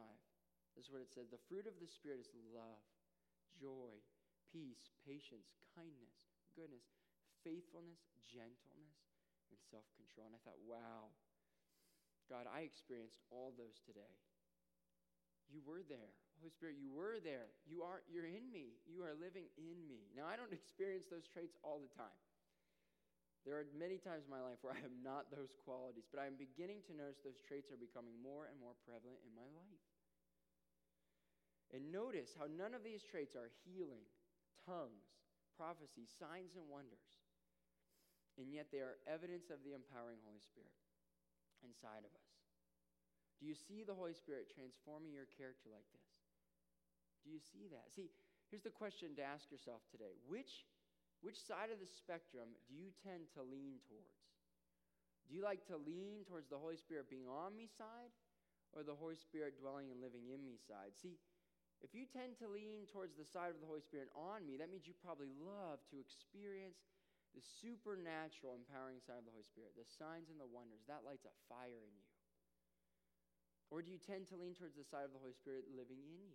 This 0.76 0.88
is 0.88 0.92
what 0.92 1.04
it 1.04 1.12
says. 1.12 1.32
The 1.32 1.44
fruit 1.48 1.68
of 1.68 1.76
the 1.80 1.88
Spirit 1.88 2.24
is 2.24 2.32
love, 2.52 2.84
joy, 3.56 4.00
peace, 4.52 4.92
patience, 5.04 5.52
kindness, 5.76 6.16
goodness, 6.56 6.84
faithfulness, 7.44 8.00
gentleness, 8.28 8.96
and 9.52 9.60
self 9.72 9.88
control. 9.96 10.32
And 10.32 10.36
I 10.36 10.42
thought, 10.44 10.60
wow, 10.68 11.12
God, 12.28 12.46
I 12.52 12.68
experienced 12.68 13.20
all 13.32 13.56
those 13.56 13.80
today. 13.84 14.16
You 15.50 15.64
were 15.66 15.82
there. 15.82 16.14
Holy 16.40 16.52
Spirit, 16.56 16.80
you 16.80 16.90
were 16.90 17.20
there. 17.20 17.52
You 17.68 17.84
are, 17.84 18.02
you're 18.08 18.28
in 18.28 18.48
me. 18.50 18.80
You 18.88 19.04
are 19.04 19.14
living 19.14 19.52
in 19.60 19.84
me. 19.86 20.08
Now, 20.16 20.26
I 20.26 20.40
don't 20.40 20.56
experience 20.60 21.12
those 21.12 21.28
traits 21.28 21.60
all 21.62 21.84
the 21.84 21.92
time. 21.94 22.20
There 23.48 23.56
are 23.56 23.68
many 23.72 24.00
times 24.00 24.28
in 24.28 24.32
my 24.32 24.44
life 24.44 24.60
where 24.64 24.76
I 24.76 24.82
have 24.84 24.96
not 25.00 25.32
those 25.32 25.56
qualities, 25.64 26.08
but 26.12 26.20
I'm 26.20 26.36
beginning 26.36 26.84
to 26.92 26.94
notice 26.96 27.24
those 27.24 27.40
traits 27.40 27.72
are 27.72 27.80
becoming 27.80 28.20
more 28.20 28.52
and 28.52 28.60
more 28.60 28.76
prevalent 28.84 29.24
in 29.24 29.32
my 29.32 29.48
life. 29.56 29.86
And 31.72 31.88
notice 31.88 32.36
how 32.36 32.52
none 32.52 32.76
of 32.76 32.84
these 32.84 33.00
traits 33.00 33.40
are 33.40 33.48
healing, 33.64 34.04
tongues, 34.68 35.08
prophecy, 35.56 36.04
signs, 36.04 36.60
and 36.60 36.68
wonders 36.68 37.20
and 38.40 38.56
yet 38.56 38.72
they 38.72 38.80
are 38.80 38.96
evidence 39.04 39.52
of 39.52 39.60
the 39.68 39.76
empowering 39.76 40.24
Holy 40.24 40.40
Spirit 40.40 40.72
inside 41.60 42.08
of 42.08 42.16
us. 42.16 42.32
Do 43.44 43.44
you 43.44 43.56
see 43.56 43.84
the 43.84 43.94
Holy 43.94 44.16
Spirit 44.16 44.48
transforming 44.48 45.12
your 45.12 45.28
character 45.28 45.68
like 45.68 45.88
this? 45.92 46.09
Do 47.24 47.30
you 47.30 47.40
see 47.40 47.68
that? 47.72 47.92
See, 47.92 48.12
here's 48.50 48.64
the 48.66 48.74
question 48.74 49.16
to 49.20 49.24
ask 49.24 49.52
yourself 49.52 49.84
today 49.92 50.16
which, 50.26 50.68
which 51.20 51.40
side 51.40 51.70
of 51.70 51.84
the 51.84 51.90
spectrum 51.90 52.56
do 52.68 52.74
you 52.74 52.96
tend 53.04 53.28
to 53.36 53.42
lean 53.44 53.80
towards? 53.88 54.20
Do 55.28 55.38
you 55.38 55.46
like 55.46 55.62
to 55.70 55.78
lean 55.78 56.26
towards 56.26 56.50
the 56.50 56.58
Holy 56.58 56.80
Spirit 56.80 57.12
being 57.12 57.30
on 57.30 57.54
me 57.54 57.70
side 57.70 58.10
or 58.74 58.82
the 58.82 58.98
Holy 58.98 59.18
Spirit 59.18 59.62
dwelling 59.62 59.94
and 59.94 60.02
living 60.02 60.32
in 60.34 60.42
me 60.42 60.58
side? 60.58 60.98
See, 60.98 61.22
if 61.80 61.94
you 61.94 62.10
tend 62.10 62.36
to 62.42 62.50
lean 62.50 62.90
towards 62.90 63.16
the 63.16 63.30
side 63.30 63.54
of 63.54 63.62
the 63.62 63.70
Holy 63.70 63.86
Spirit 63.86 64.10
on 64.18 64.44
me, 64.44 64.58
that 64.58 64.74
means 64.74 64.90
you 64.90 64.98
probably 64.98 65.32
love 65.38 65.80
to 65.94 66.02
experience 66.02 66.82
the 67.38 67.46
supernatural 67.46 68.58
empowering 68.58 69.00
side 69.06 69.22
of 69.22 69.28
the 69.30 69.36
Holy 69.36 69.46
Spirit, 69.46 69.78
the 69.78 69.86
signs 69.86 70.34
and 70.34 70.42
the 70.42 70.50
wonders, 70.50 70.82
that 70.90 71.06
lights 71.06 71.30
a 71.30 71.36
fire 71.46 71.86
in 71.86 71.94
you? 71.94 72.10
Or 73.70 73.86
do 73.86 73.94
you 73.94 74.02
tend 74.02 74.26
to 74.34 74.40
lean 74.40 74.58
towards 74.58 74.74
the 74.74 74.88
side 74.88 75.06
of 75.06 75.14
the 75.14 75.22
Holy 75.22 75.38
Spirit 75.38 75.70
living 75.70 76.02
in 76.02 76.18
you? 76.18 76.34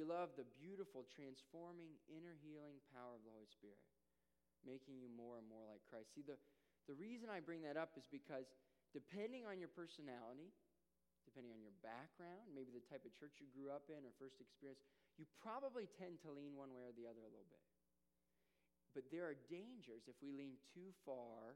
Love 0.00 0.32
the 0.36 0.48
beautiful, 0.56 1.04
transforming, 1.08 1.96
inner 2.08 2.36
healing 2.40 2.80
power 2.92 3.16
of 3.16 3.22
the 3.24 3.32
Holy 3.32 3.48
Spirit, 3.48 3.80
making 4.64 4.96
you 5.00 5.08
more 5.12 5.36
and 5.36 5.46
more 5.46 5.64
like 5.66 5.84
Christ? 5.88 6.12
See, 6.16 6.24
the, 6.24 6.40
the 6.88 6.96
reason 6.96 7.28
I 7.28 7.40
bring 7.40 7.64
that 7.64 7.76
up 7.76 7.94
is 7.96 8.06
because 8.08 8.50
depending 8.90 9.44
on 9.46 9.60
your 9.60 9.70
personality, 9.70 10.50
depending 11.28 11.54
on 11.54 11.62
your 11.62 11.74
background, 11.84 12.50
maybe 12.50 12.74
the 12.74 12.82
type 12.90 13.06
of 13.06 13.14
church 13.14 13.38
you 13.38 13.48
grew 13.52 13.70
up 13.70 13.86
in 13.92 14.02
or 14.02 14.12
first 14.18 14.42
experience, 14.42 14.82
you 15.20 15.28
probably 15.38 15.86
tend 16.00 16.18
to 16.26 16.32
lean 16.32 16.56
one 16.56 16.72
way 16.74 16.82
or 16.82 16.94
the 16.96 17.06
other 17.06 17.22
a 17.22 17.30
little 17.30 17.48
bit. 17.50 17.62
But 18.96 19.06
there 19.14 19.30
are 19.30 19.38
dangers 19.46 20.10
if 20.10 20.18
we 20.18 20.34
lean 20.34 20.58
too 20.74 20.90
far 21.06 21.54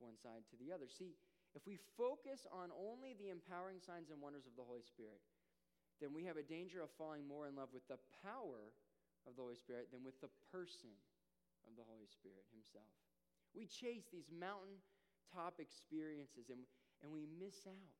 one 0.00 0.16
side 0.16 0.48
to 0.48 0.56
the 0.56 0.72
other. 0.72 0.88
See, 0.88 1.12
if 1.52 1.62
we 1.68 1.78
focus 1.94 2.48
on 2.50 2.74
only 2.74 3.14
the 3.14 3.30
empowering 3.30 3.78
signs 3.78 4.10
and 4.10 4.18
wonders 4.18 4.48
of 4.48 4.56
the 4.58 4.66
Holy 4.66 4.82
Spirit, 4.82 5.22
then 6.00 6.12
we 6.12 6.24
have 6.24 6.36
a 6.36 6.46
danger 6.46 6.82
of 6.82 6.90
falling 6.98 7.26
more 7.26 7.46
in 7.46 7.54
love 7.54 7.70
with 7.72 7.86
the 7.86 8.00
power 8.22 8.74
of 9.26 9.36
the 9.36 9.42
Holy 9.42 9.56
Spirit 9.56 9.88
than 9.92 10.04
with 10.04 10.20
the 10.20 10.32
person 10.52 10.92
of 11.64 11.76
the 11.76 11.86
Holy 11.86 12.08
Spirit 12.10 12.44
Himself. 12.52 12.90
We 13.54 13.70
chase 13.70 14.10
these 14.10 14.28
mountaintop 14.34 15.62
experiences 15.62 16.50
and, 16.50 16.66
and 17.00 17.08
we 17.14 17.24
miss 17.24 17.64
out 17.64 17.98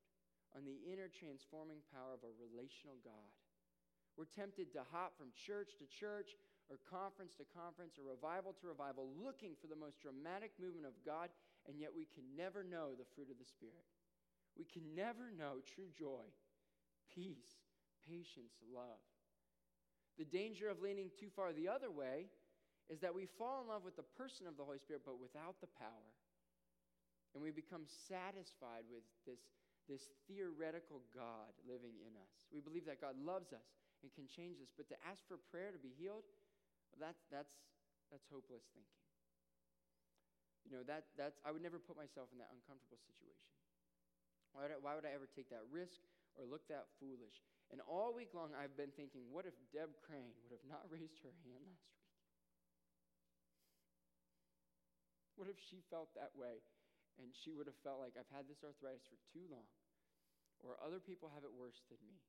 on 0.54 0.66
the 0.66 0.78
inner 0.86 1.10
transforming 1.10 1.82
power 1.90 2.14
of 2.14 2.22
a 2.26 2.34
relational 2.38 2.98
God. 3.02 3.30
We're 4.14 4.30
tempted 4.30 4.70
to 4.74 4.86
hop 4.94 5.18
from 5.18 5.34
church 5.34 5.74
to 5.82 5.86
church 5.90 6.38
or 6.70 6.78
conference 6.86 7.34
to 7.36 7.44
conference 7.50 7.98
or 7.98 8.06
revival 8.06 8.54
to 8.62 8.70
revival, 8.70 9.10
looking 9.18 9.58
for 9.58 9.66
the 9.66 9.78
most 9.78 9.98
dramatic 9.98 10.54
movement 10.56 10.86
of 10.86 10.94
God, 11.02 11.28
and 11.66 11.82
yet 11.82 11.90
we 11.90 12.06
can 12.06 12.24
never 12.38 12.62
know 12.62 12.94
the 12.94 13.08
fruit 13.18 13.28
of 13.28 13.42
the 13.42 13.44
Spirit. 13.44 13.84
We 14.54 14.64
can 14.64 14.94
never 14.94 15.34
know 15.34 15.58
true 15.66 15.90
joy, 15.90 16.30
peace, 17.10 17.63
patience, 18.06 18.54
love. 18.68 19.02
The 20.16 20.28
danger 20.28 20.70
of 20.70 20.78
leaning 20.78 21.10
too 21.18 21.32
far 21.34 21.50
the 21.50 21.66
other 21.66 21.90
way 21.90 22.30
is 22.92 23.00
that 23.00 23.16
we 23.16 23.26
fall 23.26 23.64
in 23.64 23.68
love 23.72 23.82
with 23.82 23.96
the 23.96 24.06
person 24.14 24.46
of 24.46 24.60
the 24.60 24.62
Holy 24.62 24.78
Spirit, 24.78 25.02
but 25.02 25.18
without 25.18 25.58
the 25.58 25.72
power. 25.80 26.12
And 27.34 27.42
we 27.42 27.50
become 27.50 27.88
satisfied 27.88 28.86
with 28.86 29.02
this, 29.26 29.42
this 29.90 30.06
theoretical 30.30 31.02
God 31.10 31.50
living 31.66 31.98
in 32.04 32.14
us. 32.14 32.46
We 32.54 32.62
believe 32.62 32.86
that 32.86 33.02
God 33.02 33.18
loves 33.18 33.50
us 33.50 33.66
and 34.04 34.12
can 34.14 34.30
change 34.30 34.62
us, 34.62 34.70
but 34.70 34.86
to 34.92 34.96
ask 35.02 35.24
for 35.26 35.40
prayer 35.50 35.74
to 35.74 35.80
be 35.80 35.90
healed, 35.96 36.28
that's, 37.00 37.26
that's, 37.32 37.58
that's 38.12 38.28
hopeless 38.30 38.62
thinking. 38.70 39.02
You 40.62 40.78
know, 40.78 40.84
that, 40.86 41.10
that's, 41.18 41.36
I 41.42 41.50
would 41.50 41.64
never 41.64 41.82
put 41.82 41.98
myself 41.98 42.30
in 42.30 42.38
that 42.38 42.52
uncomfortable 42.54 43.00
situation. 43.02 43.50
Why 44.54 44.68
would, 44.68 44.72
I, 44.72 44.78
why 44.78 44.92
would 44.94 45.04
I 45.08 45.12
ever 45.12 45.26
take 45.26 45.50
that 45.50 45.66
risk 45.68 45.98
or 46.34 46.46
look 46.46 46.66
that 46.68 46.90
foolish? 46.98 47.42
And 47.72 47.80
all 47.84 48.12
week 48.14 48.34
long, 48.36 48.52
I've 48.54 48.76
been 48.76 48.92
thinking, 48.94 49.26
what 49.30 49.48
if 49.48 49.56
Deb 49.72 49.90
Crane 50.04 50.34
would 50.44 50.54
have 50.54 50.66
not 50.66 50.86
raised 50.94 51.22
her 51.24 51.34
hand 51.46 51.64
last 51.64 51.86
week? 51.90 52.36
What 55.34 55.48
if 55.50 55.58
she 55.58 55.82
felt 55.90 56.14
that 56.14 56.34
way 56.38 56.62
and 57.18 57.30
she 57.34 57.54
would 57.54 57.66
have 57.66 57.78
felt 57.82 58.02
like, 58.02 58.14
I've 58.14 58.30
had 58.30 58.46
this 58.46 58.62
arthritis 58.62 59.06
for 59.06 59.18
too 59.30 59.46
long? 59.50 59.66
Or 60.62 60.78
other 60.80 61.02
people 61.02 61.30
have 61.34 61.46
it 61.46 61.54
worse 61.54 61.82
than 61.90 61.98
me? 62.06 62.22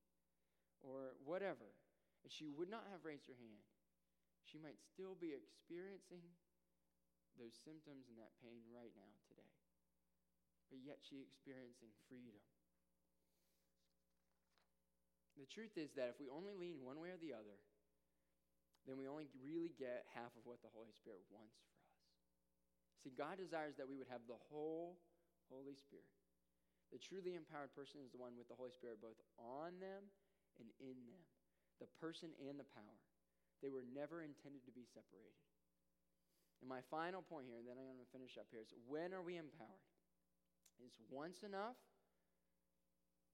Or 0.82 1.18
whatever. 1.22 1.74
And 2.26 2.30
she 2.34 2.50
would 2.50 2.70
not 2.70 2.90
have 2.90 3.06
raised 3.06 3.30
her 3.30 3.38
hand 3.38 3.66
she 4.46 4.62
might 4.62 4.78
still 4.78 5.18
be 5.18 5.34
experiencing 5.34 6.22
those 7.36 7.58
symptoms 7.66 8.08
and 8.08 8.16
that 8.22 8.38
pain 8.40 8.62
right 8.72 8.94
now 8.94 9.12
today. 9.28 9.52
But 10.70 10.80
yet 10.86 11.02
she 11.02 11.20
experiencing 11.20 11.92
freedom. 12.08 12.40
The 15.36 15.48
truth 15.52 15.76
is 15.76 15.92
that 16.00 16.12
if 16.12 16.18
we 16.20 16.32
only 16.32 16.56
lean 16.56 16.80
one 16.80 17.00
way 17.00 17.12
or 17.12 17.20
the 17.20 17.36
other, 17.36 17.60
then 18.88 18.96
we 18.96 19.10
only 19.10 19.28
really 19.44 19.76
get 19.76 20.08
half 20.16 20.32
of 20.38 20.48
what 20.48 20.64
the 20.64 20.72
Holy 20.72 20.94
Spirit 20.96 21.26
wants 21.34 21.58
for 21.60 21.68
us. 21.76 21.86
See, 23.04 23.14
God 23.14 23.38
desires 23.38 23.76
that 23.78 23.90
we 23.90 24.00
would 24.00 24.10
have 24.10 24.24
the 24.26 24.40
whole 24.50 24.98
Holy 25.52 25.76
Spirit. 25.76 26.10
The 26.94 27.02
truly 27.02 27.36
empowered 27.36 27.74
person 27.74 28.02
is 28.02 28.14
the 28.14 28.22
one 28.22 28.38
with 28.38 28.48
the 28.48 28.58
Holy 28.58 28.72
Spirit 28.72 29.02
both 29.02 29.20
on 29.36 29.82
them 29.82 30.08
and 30.62 30.70
in 30.80 30.96
them, 31.10 31.24
the 31.82 31.90
person 32.00 32.32
and 32.40 32.56
the 32.56 32.70
power. 32.72 32.98
They 33.60 33.74
were 33.74 33.84
never 33.84 34.22
intended 34.22 34.64
to 34.70 34.74
be 34.74 34.86
separated. 34.88 35.36
And 36.62 36.70
my 36.70 36.86
final 36.88 37.26
point 37.26 37.50
here, 37.50 37.60
and 37.60 37.68
then 37.68 37.76
I'm 37.76 37.90
going 37.90 38.00
to 38.00 38.16
finish 38.16 38.40
up 38.40 38.48
here, 38.54 38.64
is 38.64 38.72
when 38.88 39.12
are 39.12 39.26
we 39.26 39.36
empowered? 39.36 39.90
Is 40.80 40.96
once 41.12 41.44
enough? 41.44 41.78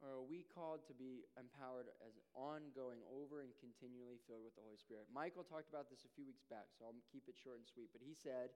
Or 0.01 0.17
are 0.17 0.25
we 0.25 0.41
called 0.49 0.81
to 0.89 0.97
be 0.97 1.29
empowered 1.37 1.93
as 2.01 2.17
ongoing, 2.33 3.05
over 3.05 3.45
and 3.45 3.53
continually 3.61 4.17
filled 4.25 4.41
with 4.41 4.57
the 4.57 4.65
Holy 4.65 4.81
Spirit? 4.81 5.05
Michael 5.13 5.45
talked 5.45 5.69
about 5.69 5.93
this 5.93 6.09
a 6.09 6.11
few 6.17 6.25
weeks 6.25 6.41
back, 6.49 6.73
so 6.73 6.89
I'll 6.89 6.97
keep 7.13 7.29
it 7.29 7.37
short 7.37 7.61
and 7.61 7.69
sweet. 7.69 7.93
But 7.93 8.01
he 8.01 8.17
said, 8.17 8.49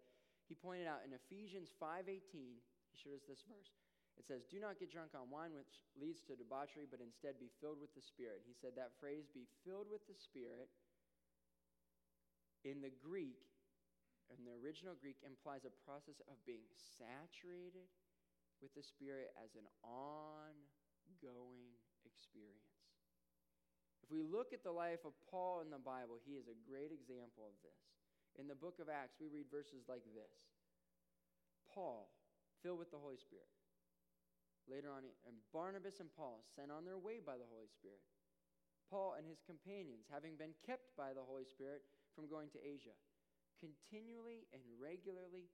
he 0.50 0.58
pointed 0.58 0.90
out 0.90 1.06
in 1.06 1.14
Ephesians 1.14 1.70
5:18, 1.78 2.18
he 2.58 2.98
showed 2.98 3.14
us 3.14 3.30
this 3.30 3.46
verse. 3.46 3.78
It 4.18 4.26
says, 4.26 4.48
Do 4.48 4.58
not 4.58 4.80
get 4.80 4.90
drunk 4.90 5.12
on 5.14 5.30
wine, 5.30 5.54
which 5.54 5.84
leads 6.00 6.24
to 6.26 6.40
debauchery, 6.40 6.88
but 6.90 7.04
instead 7.04 7.38
be 7.38 7.52
filled 7.60 7.78
with 7.78 7.94
the 7.94 8.02
Spirit. 8.02 8.42
He 8.48 8.56
said 8.56 8.74
that 8.80 8.96
phrase, 8.98 9.28
be 9.28 9.46
filled 9.68 9.92
with 9.92 10.08
the 10.08 10.16
Spirit, 10.16 10.72
in 12.64 12.82
the 12.82 12.90
Greek, 12.90 13.46
in 14.34 14.42
the 14.42 14.56
original 14.58 14.98
Greek, 14.98 15.22
implies 15.22 15.68
a 15.68 15.78
process 15.86 16.18
of 16.26 16.42
being 16.50 16.66
saturated 16.98 17.86
with 18.64 18.74
the 18.74 18.82
Spirit 18.82 19.30
as 19.38 19.54
an 19.54 19.68
ongoing 21.16 21.72
experience. 22.04 22.84
If 24.04 24.12
we 24.12 24.22
look 24.22 24.54
at 24.54 24.64
the 24.64 24.76
life 24.76 25.02
of 25.08 25.18
Paul 25.32 25.64
in 25.64 25.72
the 25.72 25.82
Bible, 25.82 26.22
he 26.22 26.38
is 26.38 26.46
a 26.46 26.58
great 26.68 26.92
example 26.92 27.48
of 27.48 27.56
this. 27.64 27.80
In 28.36 28.52
the 28.52 28.58
book 28.58 28.78
of 28.84 28.92
Acts, 28.92 29.18
we 29.18 29.32
read 29.32 29.48
verses 29.50 29.88
like 29.88 30.04
this 30.12 30.36
Paul, 31.72 32.12
filled 32.62 32.80
with 32.80 32.92
the 32.92 33.02
Holy 33.02 33.18
Spirit. 33.18 33.50
Later 34.70 34.90
on, 34.90 35.06
and 35.30 35.38
Barnabas 35.54 36.02
and 36.02 36.10
Paul, 36.10 36.42
sent 36.54 36.74
on 36.74 36.86
their 36.86 36.98
way 36.98 37.22
by 37.22 37.38
the 37.38 37.50
Holy 37.50 37.70
Spirit. 37.70 38.02
Paul 38.90 39.18
and 39.18 39.26
his 39.26 39.42
companions, 39.42 40.10
having 40.10 40.38
been 40.38 40.54
kept 40.66 40.94
by 40.98 41.14
the 41.14 41.26
Holy 41.26 41.46
Spirit, 41.46 41.86
from 42.14 42.30
going 42.30 42.50
to 42.54 42.62
Asia. 42.62 42.94
Continually 43.58 44.46
and 44.54 44.62
regularly, 44.78 45.50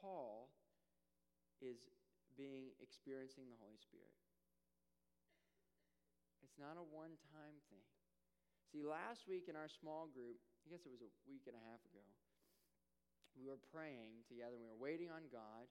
Paul 0.00 0.52
is 1.60 1.88
being 2.36 2.72
experiencing 2.80 3.48
the 3.48 3.60
Holy 3.60 3.80
Spirit. 3.80 4.12
Not 6.60 6.76
a 6.76 6.84
one 6.84 7.16
time 7.32 7.56
thing. 7.72 7.88
See, 8.68 8.84
last 8.84 9.24
week 9.24 9.48
in 9.48 9.56
our 9.56 9.66
small 9.66 10.06
group, 10.12 10.36
I 10.62 10.68
guess 10.68 10.84
it 10.84 10.92
was 10.92 11.00
a 11.00 11.10
week 11.24 11.48
and 11.48 11.56
a 11.56 11.64
half 11.72 11.80
ago, 11.88 12.04
we 13.32 13.48
were 13.48 13.58
praying 13.72 14.28
together. 14.28 14.60
We 14.60 14.68
were 14.68 14.78
waiting 14.78 15.08
on 15.08 15.26
God 15.32 15.66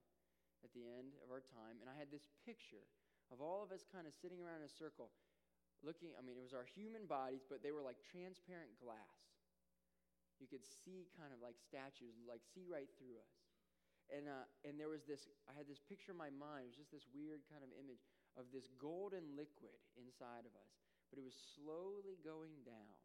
at 0.66 0.74
the 0.74 0.90
end 0.90 1.16
of 1.22 1.30
our 1.30 1.46
time, 1.46 1.80
and 1.80 1.88
I 1.88 1.96
had 1.96 2.10
this 2.10 2.28
picture 2.44 2.84
of 3.30 3.40
all 3.40 3.62
of 3.62 3.70
us 3.70 3.86
kind 3.86 4.10
of 4.10 4.18
sitting 4.18 4.42
around 4.42 4.66
in 4.66 4.68
a 4.68 4.74
circle 4.74 5.14
looking. 5.86 6.12
I 6.18 6.26
mean, 6.26 6.36
it 6.36 6.44
was 6.44 6.58
our 6.58 6.66
human 6.66 7.06
bodies, 7.06 7.46
but 7.46 7.62
they 7.62 7.72
were 7.72 7.86
like 7.86 8.02
transparent 8.04 8.76
glass 8.82 9.30
you 10.40 10.48
could 10.48 10.64
see 10.64 11.12
kind 11.20 11.36
of 11.36 11.44
like 11.44 11.60
statues, 11.60 12.16
like 12.24 12.40
see 12.48 12.64
right 12.64 12.88
through 12.96 13.20
us. 13.20 13.36
And, 14.10 14.26
uh, 14.26 14.48
and 14.66 14.80
there 14.80 14.90
was 14.90 15.06
this, 15.06 15.30
I 15.46 15.54
had 15.54 15.70
this 15.70 15.78
picture 15.78 16.16
in 16.16 16.18
my 16.18 16.34
mind. 16.34 16.66
It 16.66 16.70
was 16.74 16.82
just 16.82 16.96
this 16.96 17.06
weird 17.14 17.46
kind 17.46 17.62
of 17.62 17.70
image 17.78 18.02
of 18.38 18.50
this 18.54 18.70
golden 18.78 19.38
liquid 19.38 19.78
inside 19.98 20.46
of 20.46 20.54
us, 20.54 20.74
but 21.10 21.18
it 21.18 21.26
was 21.26 21.38
slowly 21.58 22.18
going 22.22 22.62
down. 22.66 22.98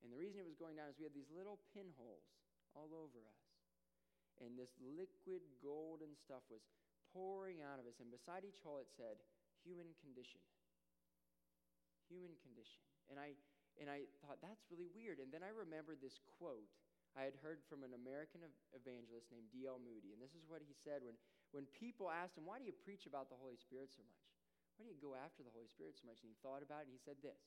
And 0.00 0.08
the 0.08 0.20
reason 0.20 0.40
it 0.40 0.48
was 0.48 0.56
going 0.56 0.80
down 0.80 0.88
is 0.88 0.96
we 0.96 1.04
had 1.04 1.16
these 1.16 1.28
little 1.32 1.60
pinholes 1.76 2.24
all 2.72 2.92
over 2.96 3.20
us. 3.20 3.44
And 4.40 4.56
this 4.56 4.72
liquid 4.80 5.44
golden 5.60 6.16
stuff 6.16 6.40
was 6.48 6.64
pouring 7.12 7.60
out 7.60 7.76
of 7.76 7.84
us. 7.84 8.00
And 8.00 8.08
beside 8.08 8.48
each 8.48 8.64
hole 8.64 8.80
it 8.80 8.88
said, 8.88 9.20
human 9.60 9.92
condition. 10.00 10.40
Human 12.08 12.32
condition. 12.40 12.80
And 13.12 13.20
I, 13.20 13.36
and 13.76 13.92
I 13.92 14.08
thought, 14.24 14.40
that's 14.40 14.64
really 14.72 14.88
weird. 14.88 15.20
And 15.20 15.28
then 15.28 15.44
I 15.44 15.52
remembered 15.52 16.00
this 16.00 16.16
quote 16.40 16.72
I 17.18 17.26
had 17.26 17.34
heard 17.42 17.58
from 17.66 17.82
an 17.82 17.90
American 17.90 18.46
evangelist 18.70 19.34
named 19.34 19.50
D.L. 19.50 19.82
Moody. 19.82 20.14
And 20.14 20.22
this 20.22 20.30
is 20.38 20.46
what 20.46 20.62
he 20.62 20.70
said 20.70 21.02
when, 21.02 21.18
when 21.50 21.66
people 21.74 22.10
asked 22.10 22.38
him, 22.38 22.46
Why 22.46 22.58
do 22.58 22.66
you 22.66 22.74
preach 22.74 23.06
about 23.06 23.28
the 23.28 23.38
Holy 23.38 23.58
Spirit 23.58 23.90
so 23.90 24.02
much? 24.06 24.22
Why 24.78 24.86
do 24.86 24.90
you 24.94 25.00
go 25.02 25.12
after 25.18 25.42
the 25.42 25.52
Holy 25.52 25.68
Spirit 25.68 25.98
so 25.98 26.06
much? 26.06 26.22
And 26.22 26.30
he 26.30 26.38
thought 26.40 26.64
about 26.64 26.86
it 26.86 26.90
and 26.90 26.94
he 26.94 27.02
said 27.02 27.18
this 27.20 27.40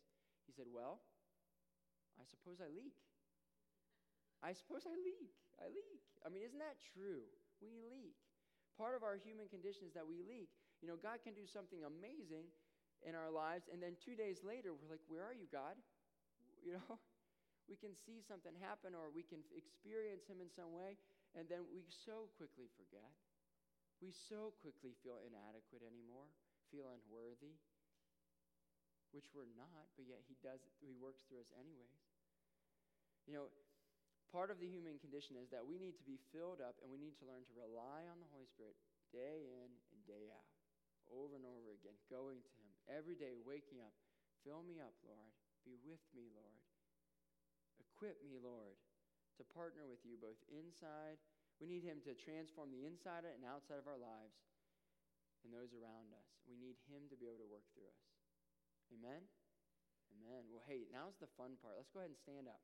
He 0.45 0.53
said, 0.53 0.67
Well, 0.67 1.01
I 2.19 2.27
suppose 2.27 2.59
I 2.59 2.69
leak. 2.69 2.99
I 4.43 4.51
suppose 4.51 4.83
I 4.83 4.93
leak. 4.99 5.33
I 5.57 5.71
leak. 5.71 6.03
I 6.21 6.27
mean, 6.27 6.43
isn't 6.43 6.59
that 6.59 6.77
true? 6.93 7.23
We 7.63 7.79
leak. 7.87 8.19
Part 8.75 8.93
of 8.93 9.07
our 9.07 9.15
human 9.15 9.47
condition 9.47 9.87
is 9.87 9.95
that 9.95 10.03
we 10.03 10.19
leak. 10.19 10.51
You 10.83 10.91
know, 10.91 10.99
God 10.99 11.23
can 11.23 11.31
do 11.31 11.47
something 11.47 11.87
amazing 11.87 12.51
in 13.07 13.15
our 13.15 13.31
lives, 13.31 13.71
and 13.71 13.79
then 13.79 13.95
two 13.99 14.15
days 14.15 14.43
later, 14.43 14.75
we're 14.75 14.91
like, 14.91 15.03
Where 15.07 15.23
are 15.23 15.35
you, 15.35 15.47
God? 15.47 15.79
you 16.65 16.75
know? 16.75 16.99
We 17.71 17.79
can 17.79 17.95
see 17.95 18.19
something 18.19 18.51
happen 18.59 18.91
or 18.91 19.07
we 19.07 19.23
can 19.23 19.39
experience 19.55 20.27
Him 20.27 20.43
in 20.43 20.51
some 20.51 20.75
way, 20.75 20.99
and 21.31 21.47
then 21.47 21.63
we 21.71 21.87
so 21.87 22.27
quickly 22.35 22.67
forget. 22.75 23.07
We 24.03 24.11
so 24.11 24.51
quickly 24.59 24.91
feel 24.99 25.23
inadequate 25.23 25.79
anymore, 25.79 26.27
feel 26.67 26.91
unworthy, 26.91 27.55
which 29.15 29.31
we're 29.31 29.47
not, 29.55 29.87
but 29.95 30.03
yet 30.03 30.19
He 30.27 30.35
does, 30.43 30.59
He 30.83 30.91
works 30.91 31.23
through 31.23 31.39
us 31.39 31.55
anyways. 31.55 32.03
You 33.23 33.39
know, 33.39 33.47
part 34.27 34.51
of 34.51 34.59
the 34.59 34.67
human 34.67 34.99
condition 34.99 35.39
is 35.39 35.47
that 35.55 35.63
we 35.63 35.79
need 35.79 35.95
to 35.95 36.03
be 36.03 36.19
filled 36.35 36.59
up 36.59 36.75
and 36.83 36.91
we 36.91 36.99
need 36.99 37.15
to 37.23 37.29
learn 37.31 37.47
to 37.47 37.55
rely 37.55 38.03
on 38.11 38.19
the 38.19 38.27
Holy 38.35 38.51
Spirit 38.51 38.75
day 39.15 39.47
in 39.47 39.71
and 39.95 40.01
day 40.03 40.27
out, 40.35 40.51
over 41.07 41.39
and 41.39 41.47
over 41.47 41.71
again, 41.71 41.95
going 42.11 42.43
to 42.43 42.51
Him 42.59 42.67
every 42.91 43.15
day, 43.15 43.39
waking 43.39 43.79
up. 43.79 43.95
Fill 44.43 44.67
me 44.67 44.83
up, 44.83 44.99
Lord. 45.07 45.31
Be 45.63 45.79
with 45.79 46.03
me, 46.11 46.27
Lord. 46.35 46.59
Equip 47.79 48.19
me, 48.27 48.35
Lord, 48.35 48.75
to 49.39 49.47
partner 49.55 49.87
with 49.87 50.03
you 50.03 50.19
both 50.19 50.43
inside. 50.51 51.23
We 51.63 51.71
need 51.71 51.87
Him 51.87 52.03
to 52.03 52.11
transform 52.11 52.75
the 52.75 52.83
inside 52.83 53.23
and 53.23 53.47
outside 53.47 53.79
of 53.79 53.87
our 53.87 53.95
lives 53.95 54.35
and 55.47 55.55
those 55.55 55.71
around 55.71 56.11
us. 56.11 56.27
We 56.43 56.59
need 56.59 56.75
Him 56.91 57.07
to 57.07 57.15
be 57.15 57.23
able 57.23 57.39
to 57.39 57.47
work 57.47 57.63
through 57.71 57.87
us. 57.87 58.03
Amen? 58.91 59.23
Amen. 60.11 60.43
Well, 60.51 60.59
hey, 60.67 60.91
now's 60.91 61.15
the 61.23 61.31
fun 61.39 61.55
part. 61.63 61.79
Let's 61.79 61.87
go 61.87 62.03
ahead 62.03 62.11
and 62.11 62.19
stand 62.19 62.51
up. 62.51 62.59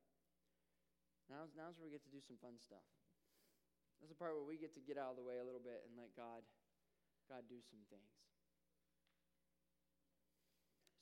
Now's, 1.31 1.55
now's 1.55 1.79
where 1.79 1.87
we 1.87 1.95
get 1.95 2.03
to 2.03 2.11
do 2.11 2.19
some 2.19 2.35
fun 2.43 2.59
stuff. 2.59 2.83
That's 4.03 4.11
the 4.11 4.19
part 4.19 4.35
where 4.35 4.43
we 4.43 4.59
get 4.59 4.75
to 4.75 4.83
get 4.83 4.99
out 4.99 5.15
of 5.15 5.17
the 5.19 5.23
way 5.23 5.39
a 5.39 5.47
little 5.47 5.63
bit 5.63 5.79
and 5.87 5.95
let 5.95 6.11
God, 6.19 6.43
God 7.31 7.47
do 7.47 7.63
some 7.71 7.79
things. 7.87 8.11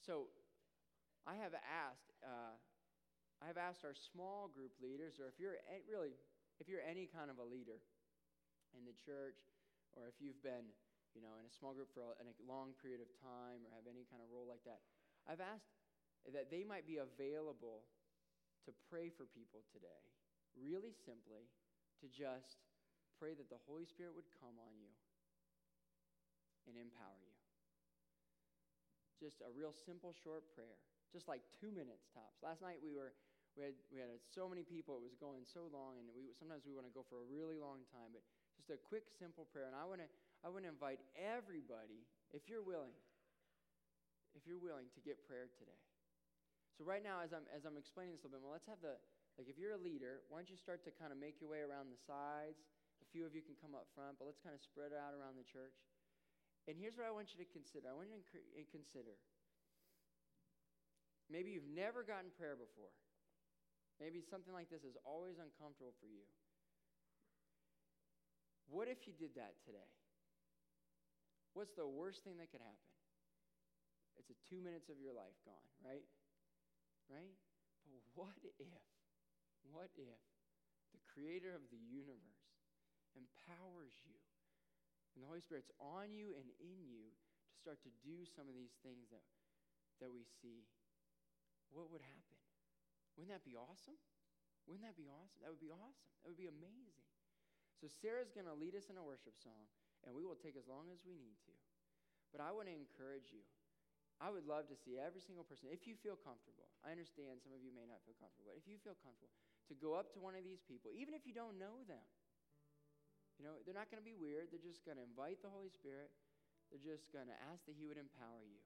So, 0.06 0.30
I 1.26 1.34
have 1.42 1.58
asked, 1.66 2.14
uh, 2.22 2.62
I 3.42 3.50
have 3.50 3.58
asked 3.58 3.82
our 3.82 3.98
small 3.98 4.54
group 4.54 4.78
leaders, 4.78 5.18
or 5.18 5.34
if 5.34 5.42
you're 5.42 5.58
really, 5.90 6.14
if 6.58 6.68
you're 6.68 6.84
any 6.84 7.06
kind 7.06 7.30
of 7.30 7.38
a 7.38 7.46
leader 7.46 7.80
in 8.76 8.84
the 8.84 8.94
church, 8.94 9.38
or 9.96 10.10
if 10.10 10.18
you've 10.22 10.42
been, 10.42 10.70
you 11.14 11.22
know, 11.22 11.38
in 11.42 11.46
a 11.46 11.54
small 11.54 11.74
group 11.74 11.90
for 11.94 12.04
a, 12.04 12.24
a 12.26 12.46
long 12.46 12.74
period 12.78 13.02
of 13.02 13.10
time, 13.22 13.66
or 13.66 13.70
have 13.74 13.90
any 13.90 14.06
kind 14.10 14.22
of 14.22 14.30
role 14.30 14.46
like 14.46 14.62
that, 14.66 14.82
I've 15.26 15.42
asked 15.42 15.74
that 16.30 16.52
they 16.52 16.68
might 16.68 16.86
be 16.86 17.00
available 17.00 17.88
to 18.68 18.72
pray 18.92 19.08
for 19.08 19.24
people 19.30 19.64
today. 19.72 20.04
Really 20.58 20.92
simply, 20.92 21.48
to 22.04 22.10
just 22.10 22.62
pray 23.18 23.34
that 23.34 23.50
the 23.50 23.62
Holy 23.66 23.86
Spirit 23.86 24.14
would 24.14 24.30
come 24.38 24.58
on 24.62 24.74
you 24.78 24.94
and 26.70 26.76
empower 26.76 27.18
you. 27.24 27.38
Just 29.18 29.42
a 29.42 29.50
real 29.50 29.74
simple, 29.74 30.14
short 30.14 30.46
prayer, 30.54 30.78
just 31.10 31.26
like 31.26 31.42
two 31.58 31.74
minutes 31.74 32.06
tops. 32.14 32.44
Last 32.46 32.62
night 32.62 32.78
we 32.78 32.94
were 32.94 33.18
we 33.58 33.66
had 33.66 33.76
we 33.90 33.98
had 33.98 34.14
so 34.22 34.46
many 34.46 34.62
people; 34.62 35.02
it 35.02 35.04
was 35.04 35.18
going 35.18 35.42
so 35.50 35.66
long, 35.74 35.98
and 35.98 36.06
we 36.14 36.30
sometimes 36.38 36.62
we 36.62 36.78
want 36.78 36.86
to 36.86 36.94
go 36.94 37.02
for 37.02 37.18
a 37.18 37.28
really 37.28 37.58
long 37.58 37.82
time. 37.90 38.14
But 38.14 38.22
just 38.54 38.70
a 38.70 38.78
quick, 38.78 39.10
simple 39.10 39.50
prayer, 39.50 39.66
and 39.66 39.74
I 39.74 39.84
want 39.90 40.06
to 40.06 40.10
I 40.46 40.54
want 40.54 40.70
to 40.70 40.72
invite 40.72 41.02
everybody, 41.18 42.06
if 42.30 42.46
you're 42.46 42.62
willing, 42.62 42.94
if 44.38 44.46
you're 44.46 44.62
willing 44.62 44.94
to 44.94 45.00
get 45.02 45.26
prayer 45.26 45.50
today. 45.58 45.82
So 46.78 46.86
right 46.86 47.02
now, 47.02 47.26
as 47.26 47.34
I'm 47.34 47.50
as 47.50 47.66
I'm 47.66 47.82
explaining 47.82 48.14
this 48.14 48.22
a 48.22 48.30
little 48.30 48.38
bit 48.38 48.46
more, 48.46 48.54
let's 48.54 48.70
have 48.70 48.80
the 48.86 49.02
like 49.42 49.50
if 49.50 49.58
you're 49.58 49.74
a 49.74 49.82
leader, 49.82 50.22
why 50.30 50.38
don't 50.38 50.50
you 50.54 50.62
start 50.62 50.86
to 50.86 50.94
kind 50.94 51.10
of 51.10 51.18
make 51.18 51.42
your 51.42 51.50
way 51.50 51.66
around 51.66 51.90
the 51.90 51.98
sides? 51.98 52.62
A 53.02 53.08
few 53.10 53.26
of 53.26 53.34
you 53.34 53.42
can 53.42 53.58
come 53.58 53.74
up 53.74 53.90
front, 53.98 54.22
but 54.22 54.30
let's 54.30 54.42
kind 54.42 54.54
of 54.54 54.62
spread 54.62 54.94
out 54.94 55.14
around 55.18 55.38
the 55.38 55.46
church. 55.46 55.78
And 56.70 56.78
here's 56.78 56.98
what 56.98 57.06
I 57.06 57.14
want 57.14 57.34
you 57.34 57.40
to 57.42 57.50
consider. 57.50 57.90
I 57.90 57.96
want 57.98 58.10
you 58.10 58.22
to 58.22 58.66
consider. 58.74 59.18
Maybe 61.30 61.54
you've 61.54 61.70
never 61.70 62.02
gotten 62.02 62.34
prayer 62.34 62.58
before. 62.58 62.92
Maybe 63.98 64.22
something 64.22 64.54
like 64.54 64.70
this 64.70 64.86
is 64.86 64.94
always 65.02 65.42
uncomfortable 65.42 65.98
for 65.98 66.06
you. 66.06 66.26
What 68.70 68.86
if 68.92 69.10
you 69.10 69.14
did 69.18 69.34
that 69.40 69.58
today? 69.66 69.90
What's 71.58 71.74
the 71.74 71.88
worst 71.88 72.22
thing 72.22 72.38
that 72.38 72.54
could 72.54 72.62
happen? 72.62 72.92
It's 74.22 74.30
a 74.30 74.38
two 74.46 74.62
minutes 74.62 74.94
of 74.94 75.02
your 75.02 75.16
life 75.18 75.34
gone, 75.42 75.68
right? 75.82 76.06
Right? 77.10 77.34
But 77.88 78.04
what 78.14 78.38
if, 78.44 78.70
what 79.72 79.90
if 79.98 80.22
the 80.94 81.02
creator 81.10 81.56
of 81.56 81.66
the 81.74 81.82
universe 81.90 82.46
empowers 83.18 83.98
you 84.06 84.22
and 85.18 85.26
the 85.26 85.30
Holy 85.34 85.42
Spirit's 85.42 85.74
on 85.82 86.14
you 86.14 86.38
and 86.38 86.46
in 86.62 86.86
you 86.86 87.10
to 87.10 87.56
start 87.58 87.82
to 87.82 87.92
do 88.06 88.22
some 88.38 88.46
of 88.46 88.54
these 88.54 88.78
things 88.86 89.10
that, 89.10 89.26
that 89.98 90.14
we 90.14 90.22
see, 90.46 90.70
what 91.74 91.90
would 91.90 92.06
happen? 92.06 92.37
Wouldn't 93.18 93.34
that 93.34 93.44
be 93.44 93.58
awesome? 93.58 93.98
Wouldn't 94.70 94.86
that 94.86 94.96
be 94.96 95.10
awesome? 95.10 95.42
That 95.42 95.50
would 95.50 95.64
be 95.64 95.74
awesome. 95.74 96.14
That 96.22 96.32
would 96.32 96.40
be 96.40 96.48
amazing. 96.48 97.02
So, 97.82 97.90
Sarah's 97.90 98.30
going 98.30 98.50
to 98.50 98.58
lead 98.58 98.78
us 98.78 98.90
in 98.90 98.98
a 98.98 99.06
worship 99.06 99.38
song, 99.38 99.70
and 100.06 100.14
we 100.14 100.26
will 100.26 100.38
take 100.38 100.58
as 100.58 100.70
long 100.70 100.90
as 100.94 101.02
we 101.06 101.18
need 101.18 101.38
to. 101.46 101.54
But 102.30 102.42
I 102.42 102.54
want 102.54 102.70
to 102.70 102.76
encourage 102.76 103.34
you. 103.34 103.42
I 104.18 104.34
would 104.34 104.50
love 104.50 104.66
to 104.74 104.78
see 104.78 104.98
every 104.98 105.22
single 105.22 105.46
person, 105.46 105.70
if 105.70 105.86
you 105.86 105.94
feel 105.94 106.18
comfortable. 106.18 106.74
I 106.82 106.90
understand 106.90 107.38
some 107.38 107.54
of 107.54 107.62
you 107.62 107.70
may 107.70 107.86
not 107.86 108.02
feel 108.02 108.18
comfortable, 108.18 108.50
but 108.50 108.58
if 108.58 108.66
you 108.66 108.82
feel 108.82 108.98
comfortable, 109.06 109.30
to 109.70 109.78
go 109.78 109.94
up 109.94 110.10
to 110.18 110.20
one 110.22 110.34
of 110.34 110.42
these 110.42 110.66
people, 110.66 110.90
even 110.90 111.14
if 111.14 111.30
you 111.30 111.38
don't 111.38 111.62
know 111.62 111.86
them, 111.86 112.02
you 113.38 113.46
know, 113.46 113.62
they're 113.62 113.78
not 113.78 113.94
going 113.94 114.02
to 114.02 114.06
be 114.06 114.18
weird. 114.18 114.50
They're 114.50 114.64
just 114.64 114.82
going 114.82 114.98
to 114.98 115.06
invite 115.06 115.46
the 115.46 115.54
Holy 115.54 115.70
Spirit. 115.70 116.10
They're 116.74 116.82
just 116.82 117.14
going 117.14 117.30
to 117.30 117.38
ask 117.54 117.62
that 117.70 117.78
He 117.78 117.86
would 117.86 118.02
empower 118.02 118.42
you. 118.42 118.58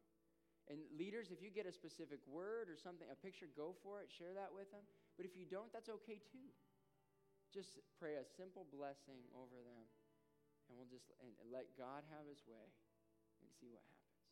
And 0.71 0.79
leaders, 0.95 1.35
if 1.35 1.43
you 1.43 1.51
get 1.51 1.67
a 1.67 1.75
specific 1.75 2.23
word 2.23 2.71
or 2.71 2.79
something, 2.79 3.03
a 3.11 3.19
picture, 3.19 3.51
go 3.51 3.75
for 3.83 3.99
it, 3.99 4.07
share 4.07 4.31
that 4.31 4.55
with 4.55 4.71
them. 4.71 4.87
But 5.19 5.27
if 5.27 5.35
you 5.35 5.43
don't, 5.43 5.67
that's 5.75 5.91
okay 6.01 6.23
too. 6.31 6.47
Just 7.51 7.83
pray 7.99 8.15
a 8.15 8.23
simple 8.23 8.63
blessing 8.71 9.19
over 9.35 9.59
them, 9.59 9.83
and 10.71 10.79
we'll 10.79 10.87
just 10.87 11.11
and, 11.19 11.35
let 11.51 11.67
God 11.75 12.07
have 12.15 12.23
His 12.23 12.39
way 12.47 12.71
and 13.43 13.51
see 13.51 13.67
what 13.67 13.83
happens. 13.83 14.23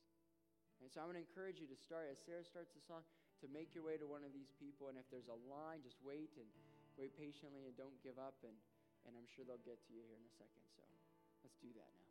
And 0.80 0.88
so 0.88 1.04
I'm 1.04 1.12
going 1.12 1.20
to 1.20 1.28
encourage 1.28 1.60
you 1.60 1.68
to 1.68 1.76
start, 1.76 2.08
as 2.08 2.16
Sarah 2.24 2.48
starts 2.48 2.72
the 2.72 2.80
song, 2.80 3.04
to 3.44 3.52
make 3.52 3.76
your 3.76 3.84
way 3.84 4.00
to 4.00 4.08
one 4.08 4.24
of 4.24 4.32
these 4.32 4.56
people. 4.56 4.88
And 4.88 4.96
if 4.96 5.04
there's 5.12 5.28
a 5.28 5.36
line, 5.52 5.84
just 5.84 6.00
wait 6.00 6.32
and 6.40 6.48
wait 6.96 7.12
patiently 7.20 7.68
and 7.68 7.76
don't 7.76 8.00
give 8.00 8.16
up. 8.16 8.40
And 8.48 8.56
and 9.08 9.16
I'm 9.16 9.28
sure 9.28 9.46
they'll 9.46 9.64
get 9.64 9.80
to 9.88 9.90
you 9.94 10.04
here 10.04 10.18
in 10.18 10.26
a 10.26 10.34
second. 10.36 10.64
So 10.76 10.84
let's 11.44 11.56
do 11.62 11.72
that 11.74 11.92
now. 11.98 12.09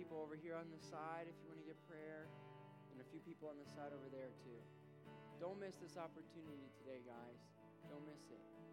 People 0.00 0.24
over 0.24 0.32
here 0.32 0.56
on 0.56 0.64
the 0.72 0.80
side 0.80 1.28
if 1.28 1.36
you 1.44 1.52
want 1.52 1.60
to 1.60 1.68
get 1.68 1.76
prayer, 1.84 2.24
and 2.88 2.96
a 3.04 3.06
few 3.12 3.20
people 3.20 3.52
on 3.52 3.60
the 3.60 3.68
side 3.68 3.92
over 3.92 4.08
there 4.08 4.32
too. 4.40 4.56
Don't 5.36 5.60
miss 5.60 5.76
this 5.76 6.00
opportunity 6.00 6.72
today, 6.80 7.04
guys. 7.04 7.36
Don't 7.92 8.08
miss 8.08 8.24
it. 8.32 8.69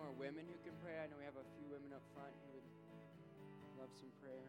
More 0.00 0.16
women 0.16 0.48
who 0.48 0.56
can 0.64 0.72
pray, 0.80 0.96
I 0.96 1.12
know 1.12 1.20
we 1.20 1.28
have 1.28 1.36
a 1.36 1.44
few 1.60 1.68
women 1.68 1.92
up 1.92 2.00
front 2.16 2.32
who 2.48 2.56
would 2.56 2.64
love 3.76 3.92
some 4.00 4.08
prayer. 4.24 4.48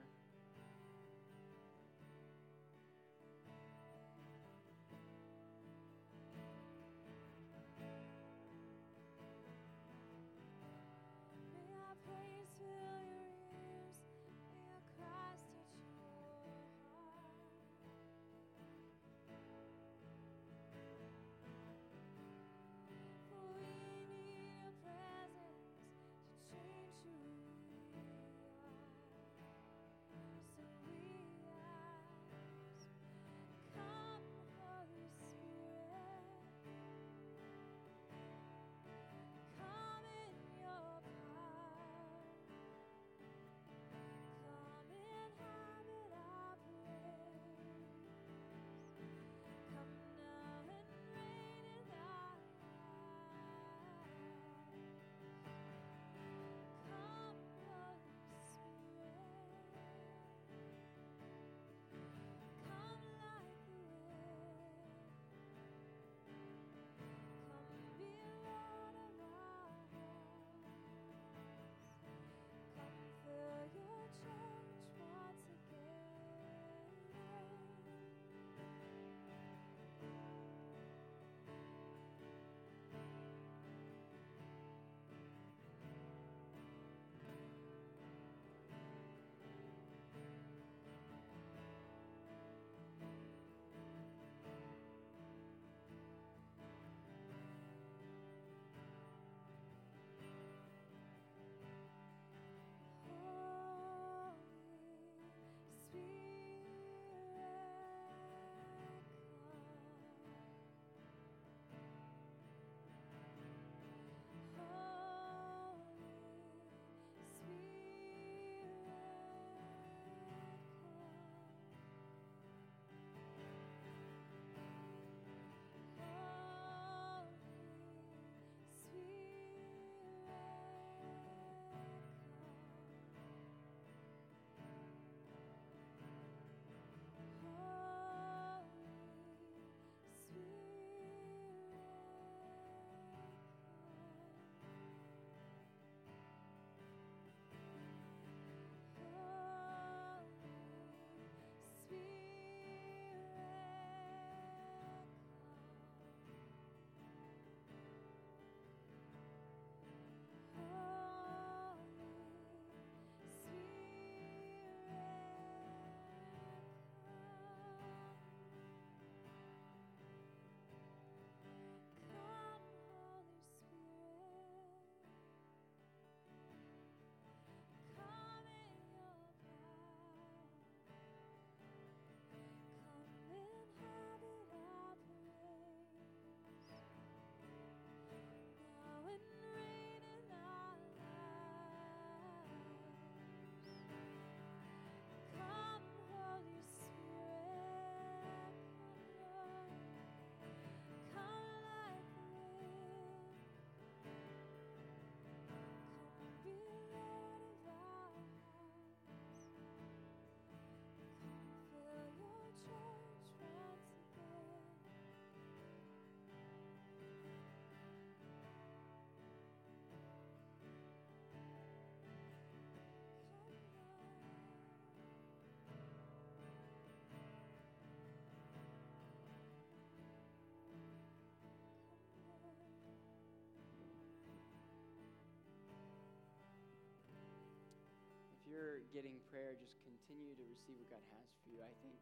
Getting 238.93 239.17
prayer, 239.33 239.57
just 239.57 239.81
continue 239.81 240.37
to 240.37 240.45
receive 240.45 240.77
what 240.77 240.89
God 240.93 241.05
has 241.17 241.29
for 241.41 241.49
you. 241.49 241.61
I 241.65 241.73
think 241.81 241.97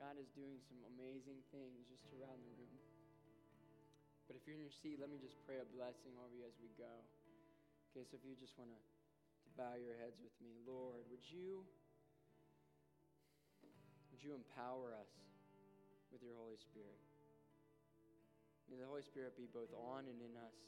God 0.00 0.16
is 0.16 0.28
doing 0.32 0.56
some 0.64 0.80
amazing 0.96 1.44
things 1.52 1.84
just 1.88 2.08
around 2.16 2.40
the 2.40 2.52
room. 2.56 2.80
But 4.24 4.38
if 4.38 4.46
you're 4.46 4.56
in 4.56 4.64
your 4.64 4.72
seat, 4.72 4.96
let 5.02 5.10
me 5.12 5.18
just 5.20 5.36
pray 5.44 5.60
a 5.60 5.68
blessing 5.74 6.16
over 6.16 6.32
you 6.32 6.46
as 6.48 6.56
we 6.62 6.70
go. 6.78 6.94
Okay, 7.90 8.06
so 8.06 8.16
if 8.16 8.22
you 8.22 8.38
just 8.38 8.56
want 8.56 8.70
to 8.70 8.80
bow 9.58 9.74
your 9.76 9.98
heads 9.98 10.16
with 10.22 10.32
me, 10.38 10.54
Lord, 10.62 11.04
would 11.10 11.26
you 11.26 11.66
would 14.14 14.22
you 14.22 14.36
empower 14.36 14.92
us 14.94 15.12
with 16.12 16.20
your 16.20 16.36
Holy 16.36 16.60
Spirit? 16.60 17.00
May 18.70 18.78
the 18.78 18.86
Holy 18.86 19.02
Spirit 19.02 19.34
be 19.34 19.50
both 19.50 19.72
on 19.74 20.06
and 20.06 20.20
in 20.22 20.36
us. 20.38 20.58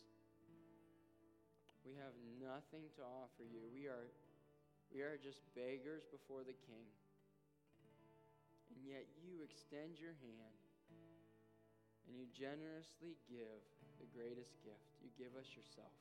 We 1.86 1.94
have 2.02 2.14
nothing 2.42 2.90
to 2.98 3.02
offer 3.06 3.46
you. 3.46 3.62
We 3.70 3.86
are, 3.86 4.10
we 4.92 5.00
are 5.00 5.16
just 5.16 5.40
beggars 5.56 6.04
before 6.12 6.44
the 6.44 6.56
King. 6.68 6.86
And 8.68 8.78
yet 8.84 9.08
you 9.24 9.40
extend 9.40 9.96
your 9.96 10.12
hand 10.20 10.56
and 12.08 12.12
you 12.20 12.28
generously 12.28 13.16
give 13.24 13.64
the 13.96 14.08
greatest 14.12 14.52
gift. 14.60 14.84
You 15.00 15.08
give 15.16 15.32
us 15.32 15.48
yourself. 15.56 15.96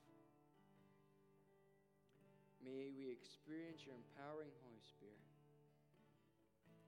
May 2.60 2.92
we 2.94 3.10
experience 3.10 3.88
your 3.88 3.96
empowering 3.96 4.52
Holy 4.62 4.84
Spirit 4.84 5.24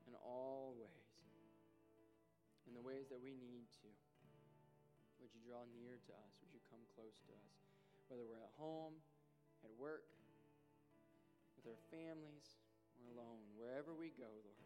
in 0.06 0.14
all 0.22 0.78
ways, 0.78 1.10
in 2.70 2.78
the 2.78 2.84
ways 2.84 3.10
that 3.10 3.18
we 3.24 3.34
need 3.34 3.66
to. 3.82 3.90
Would 5.24 5.34
you 5.34 5.42
draw 5.42 5.64
near 5.72 5.98
to 5.98 6.12
us? 6.14 6.32
Would 6.44 6.52
you 6.52 6.62
come 6.68 6.84
close 6.94 7.16
to 7.26 7.34
us? 7.34 7.54
Whether 8.12 8.28
we're 8.28 8.44
at 8.44 8.54
home, 8.60 8.94
at 9.66 9.72
work, 9.80 10.06
with 11.64 11.80
our 11.80 11.84
families, 11.96 12.60
or 13.00 13.16
alone, 13.16 13.40
wherever 13.56 13.96
we 13.96 14.12
go, 14.20 14.28
Lord. 14.28 14.60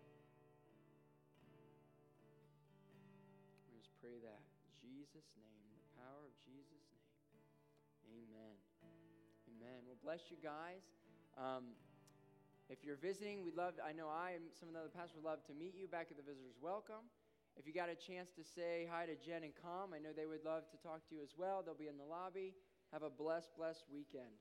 We 3.70 3.78
just 3.78 3.94
pray 4.02 4.18
that. 4.18 4.42
In 4.42 4.74
Jesus' 4.82 5.30
name, 5.38 5.62
the 5.78 6.02
power 6.02 6.26
of 6.26 6.34
Jesus' 6.42 6.90
name. 6.90 8.26
Amen. 8.26 8.58
Amen. 9.46 9.86
Well, 9.86 10.02
bless 10.02 10.34
you 10.34 10.42
guys. 10.42 10.82
Um, 11.38 11.78
if 12.66 12.82
you're 12.82 12.98
visiting, 12.98 13.46
we'd 13.46 13.54
love, 13.54 13.78
I 13.78 13.94
know 13.94 14.10
I 14.10 14.34
and 14.34 14.50
some 14.58 14.66
of 14.66 14.74
the 14.74 14.82
other 14.82 14.90
pastors 14.90 15.22
would 15.22 15.30
love 15.30 15.46
to 15.48 15.54
meet 15.54 15.78
you 15.78 15.86
back 15.86 16.10
at 16.10 16.18
the 16.18 16.26
Visitors 16.26 16.58
Welcome. 16.58 17.06
If 17.54 17.70
you 17.70 17.78
got 17.78 17.94
a 17.94 17.98
chance 17.98 18.34
to 18.34 18.44
say 18.44 18.90
hi 18.90 19.06
to 19.06 19.14
Jen 19.22 19.46
and 19.46 19.54
Com, 19.54 19.94
I 19.94 20.02
know 20.02 20.18
they 20.18 20.26
would 20.26 20.42
love 20.42 20.66
to 20.74 20.78
talk 20.82 21.06
to 21.10 21.12
you 21.14 21.22
as 21.22 21.38
well. 21.38 21.62
They'll 21.62 21.78
be 21.78 21.94
in 21.94 22.02
the 22.02 22.10
lobby. 22.10 22.58
Have 22.90 23.06
a 23.06 23.10
blessed, 23.14 23.54
blessed 23.54 23.86
weekend. 23.94 24.34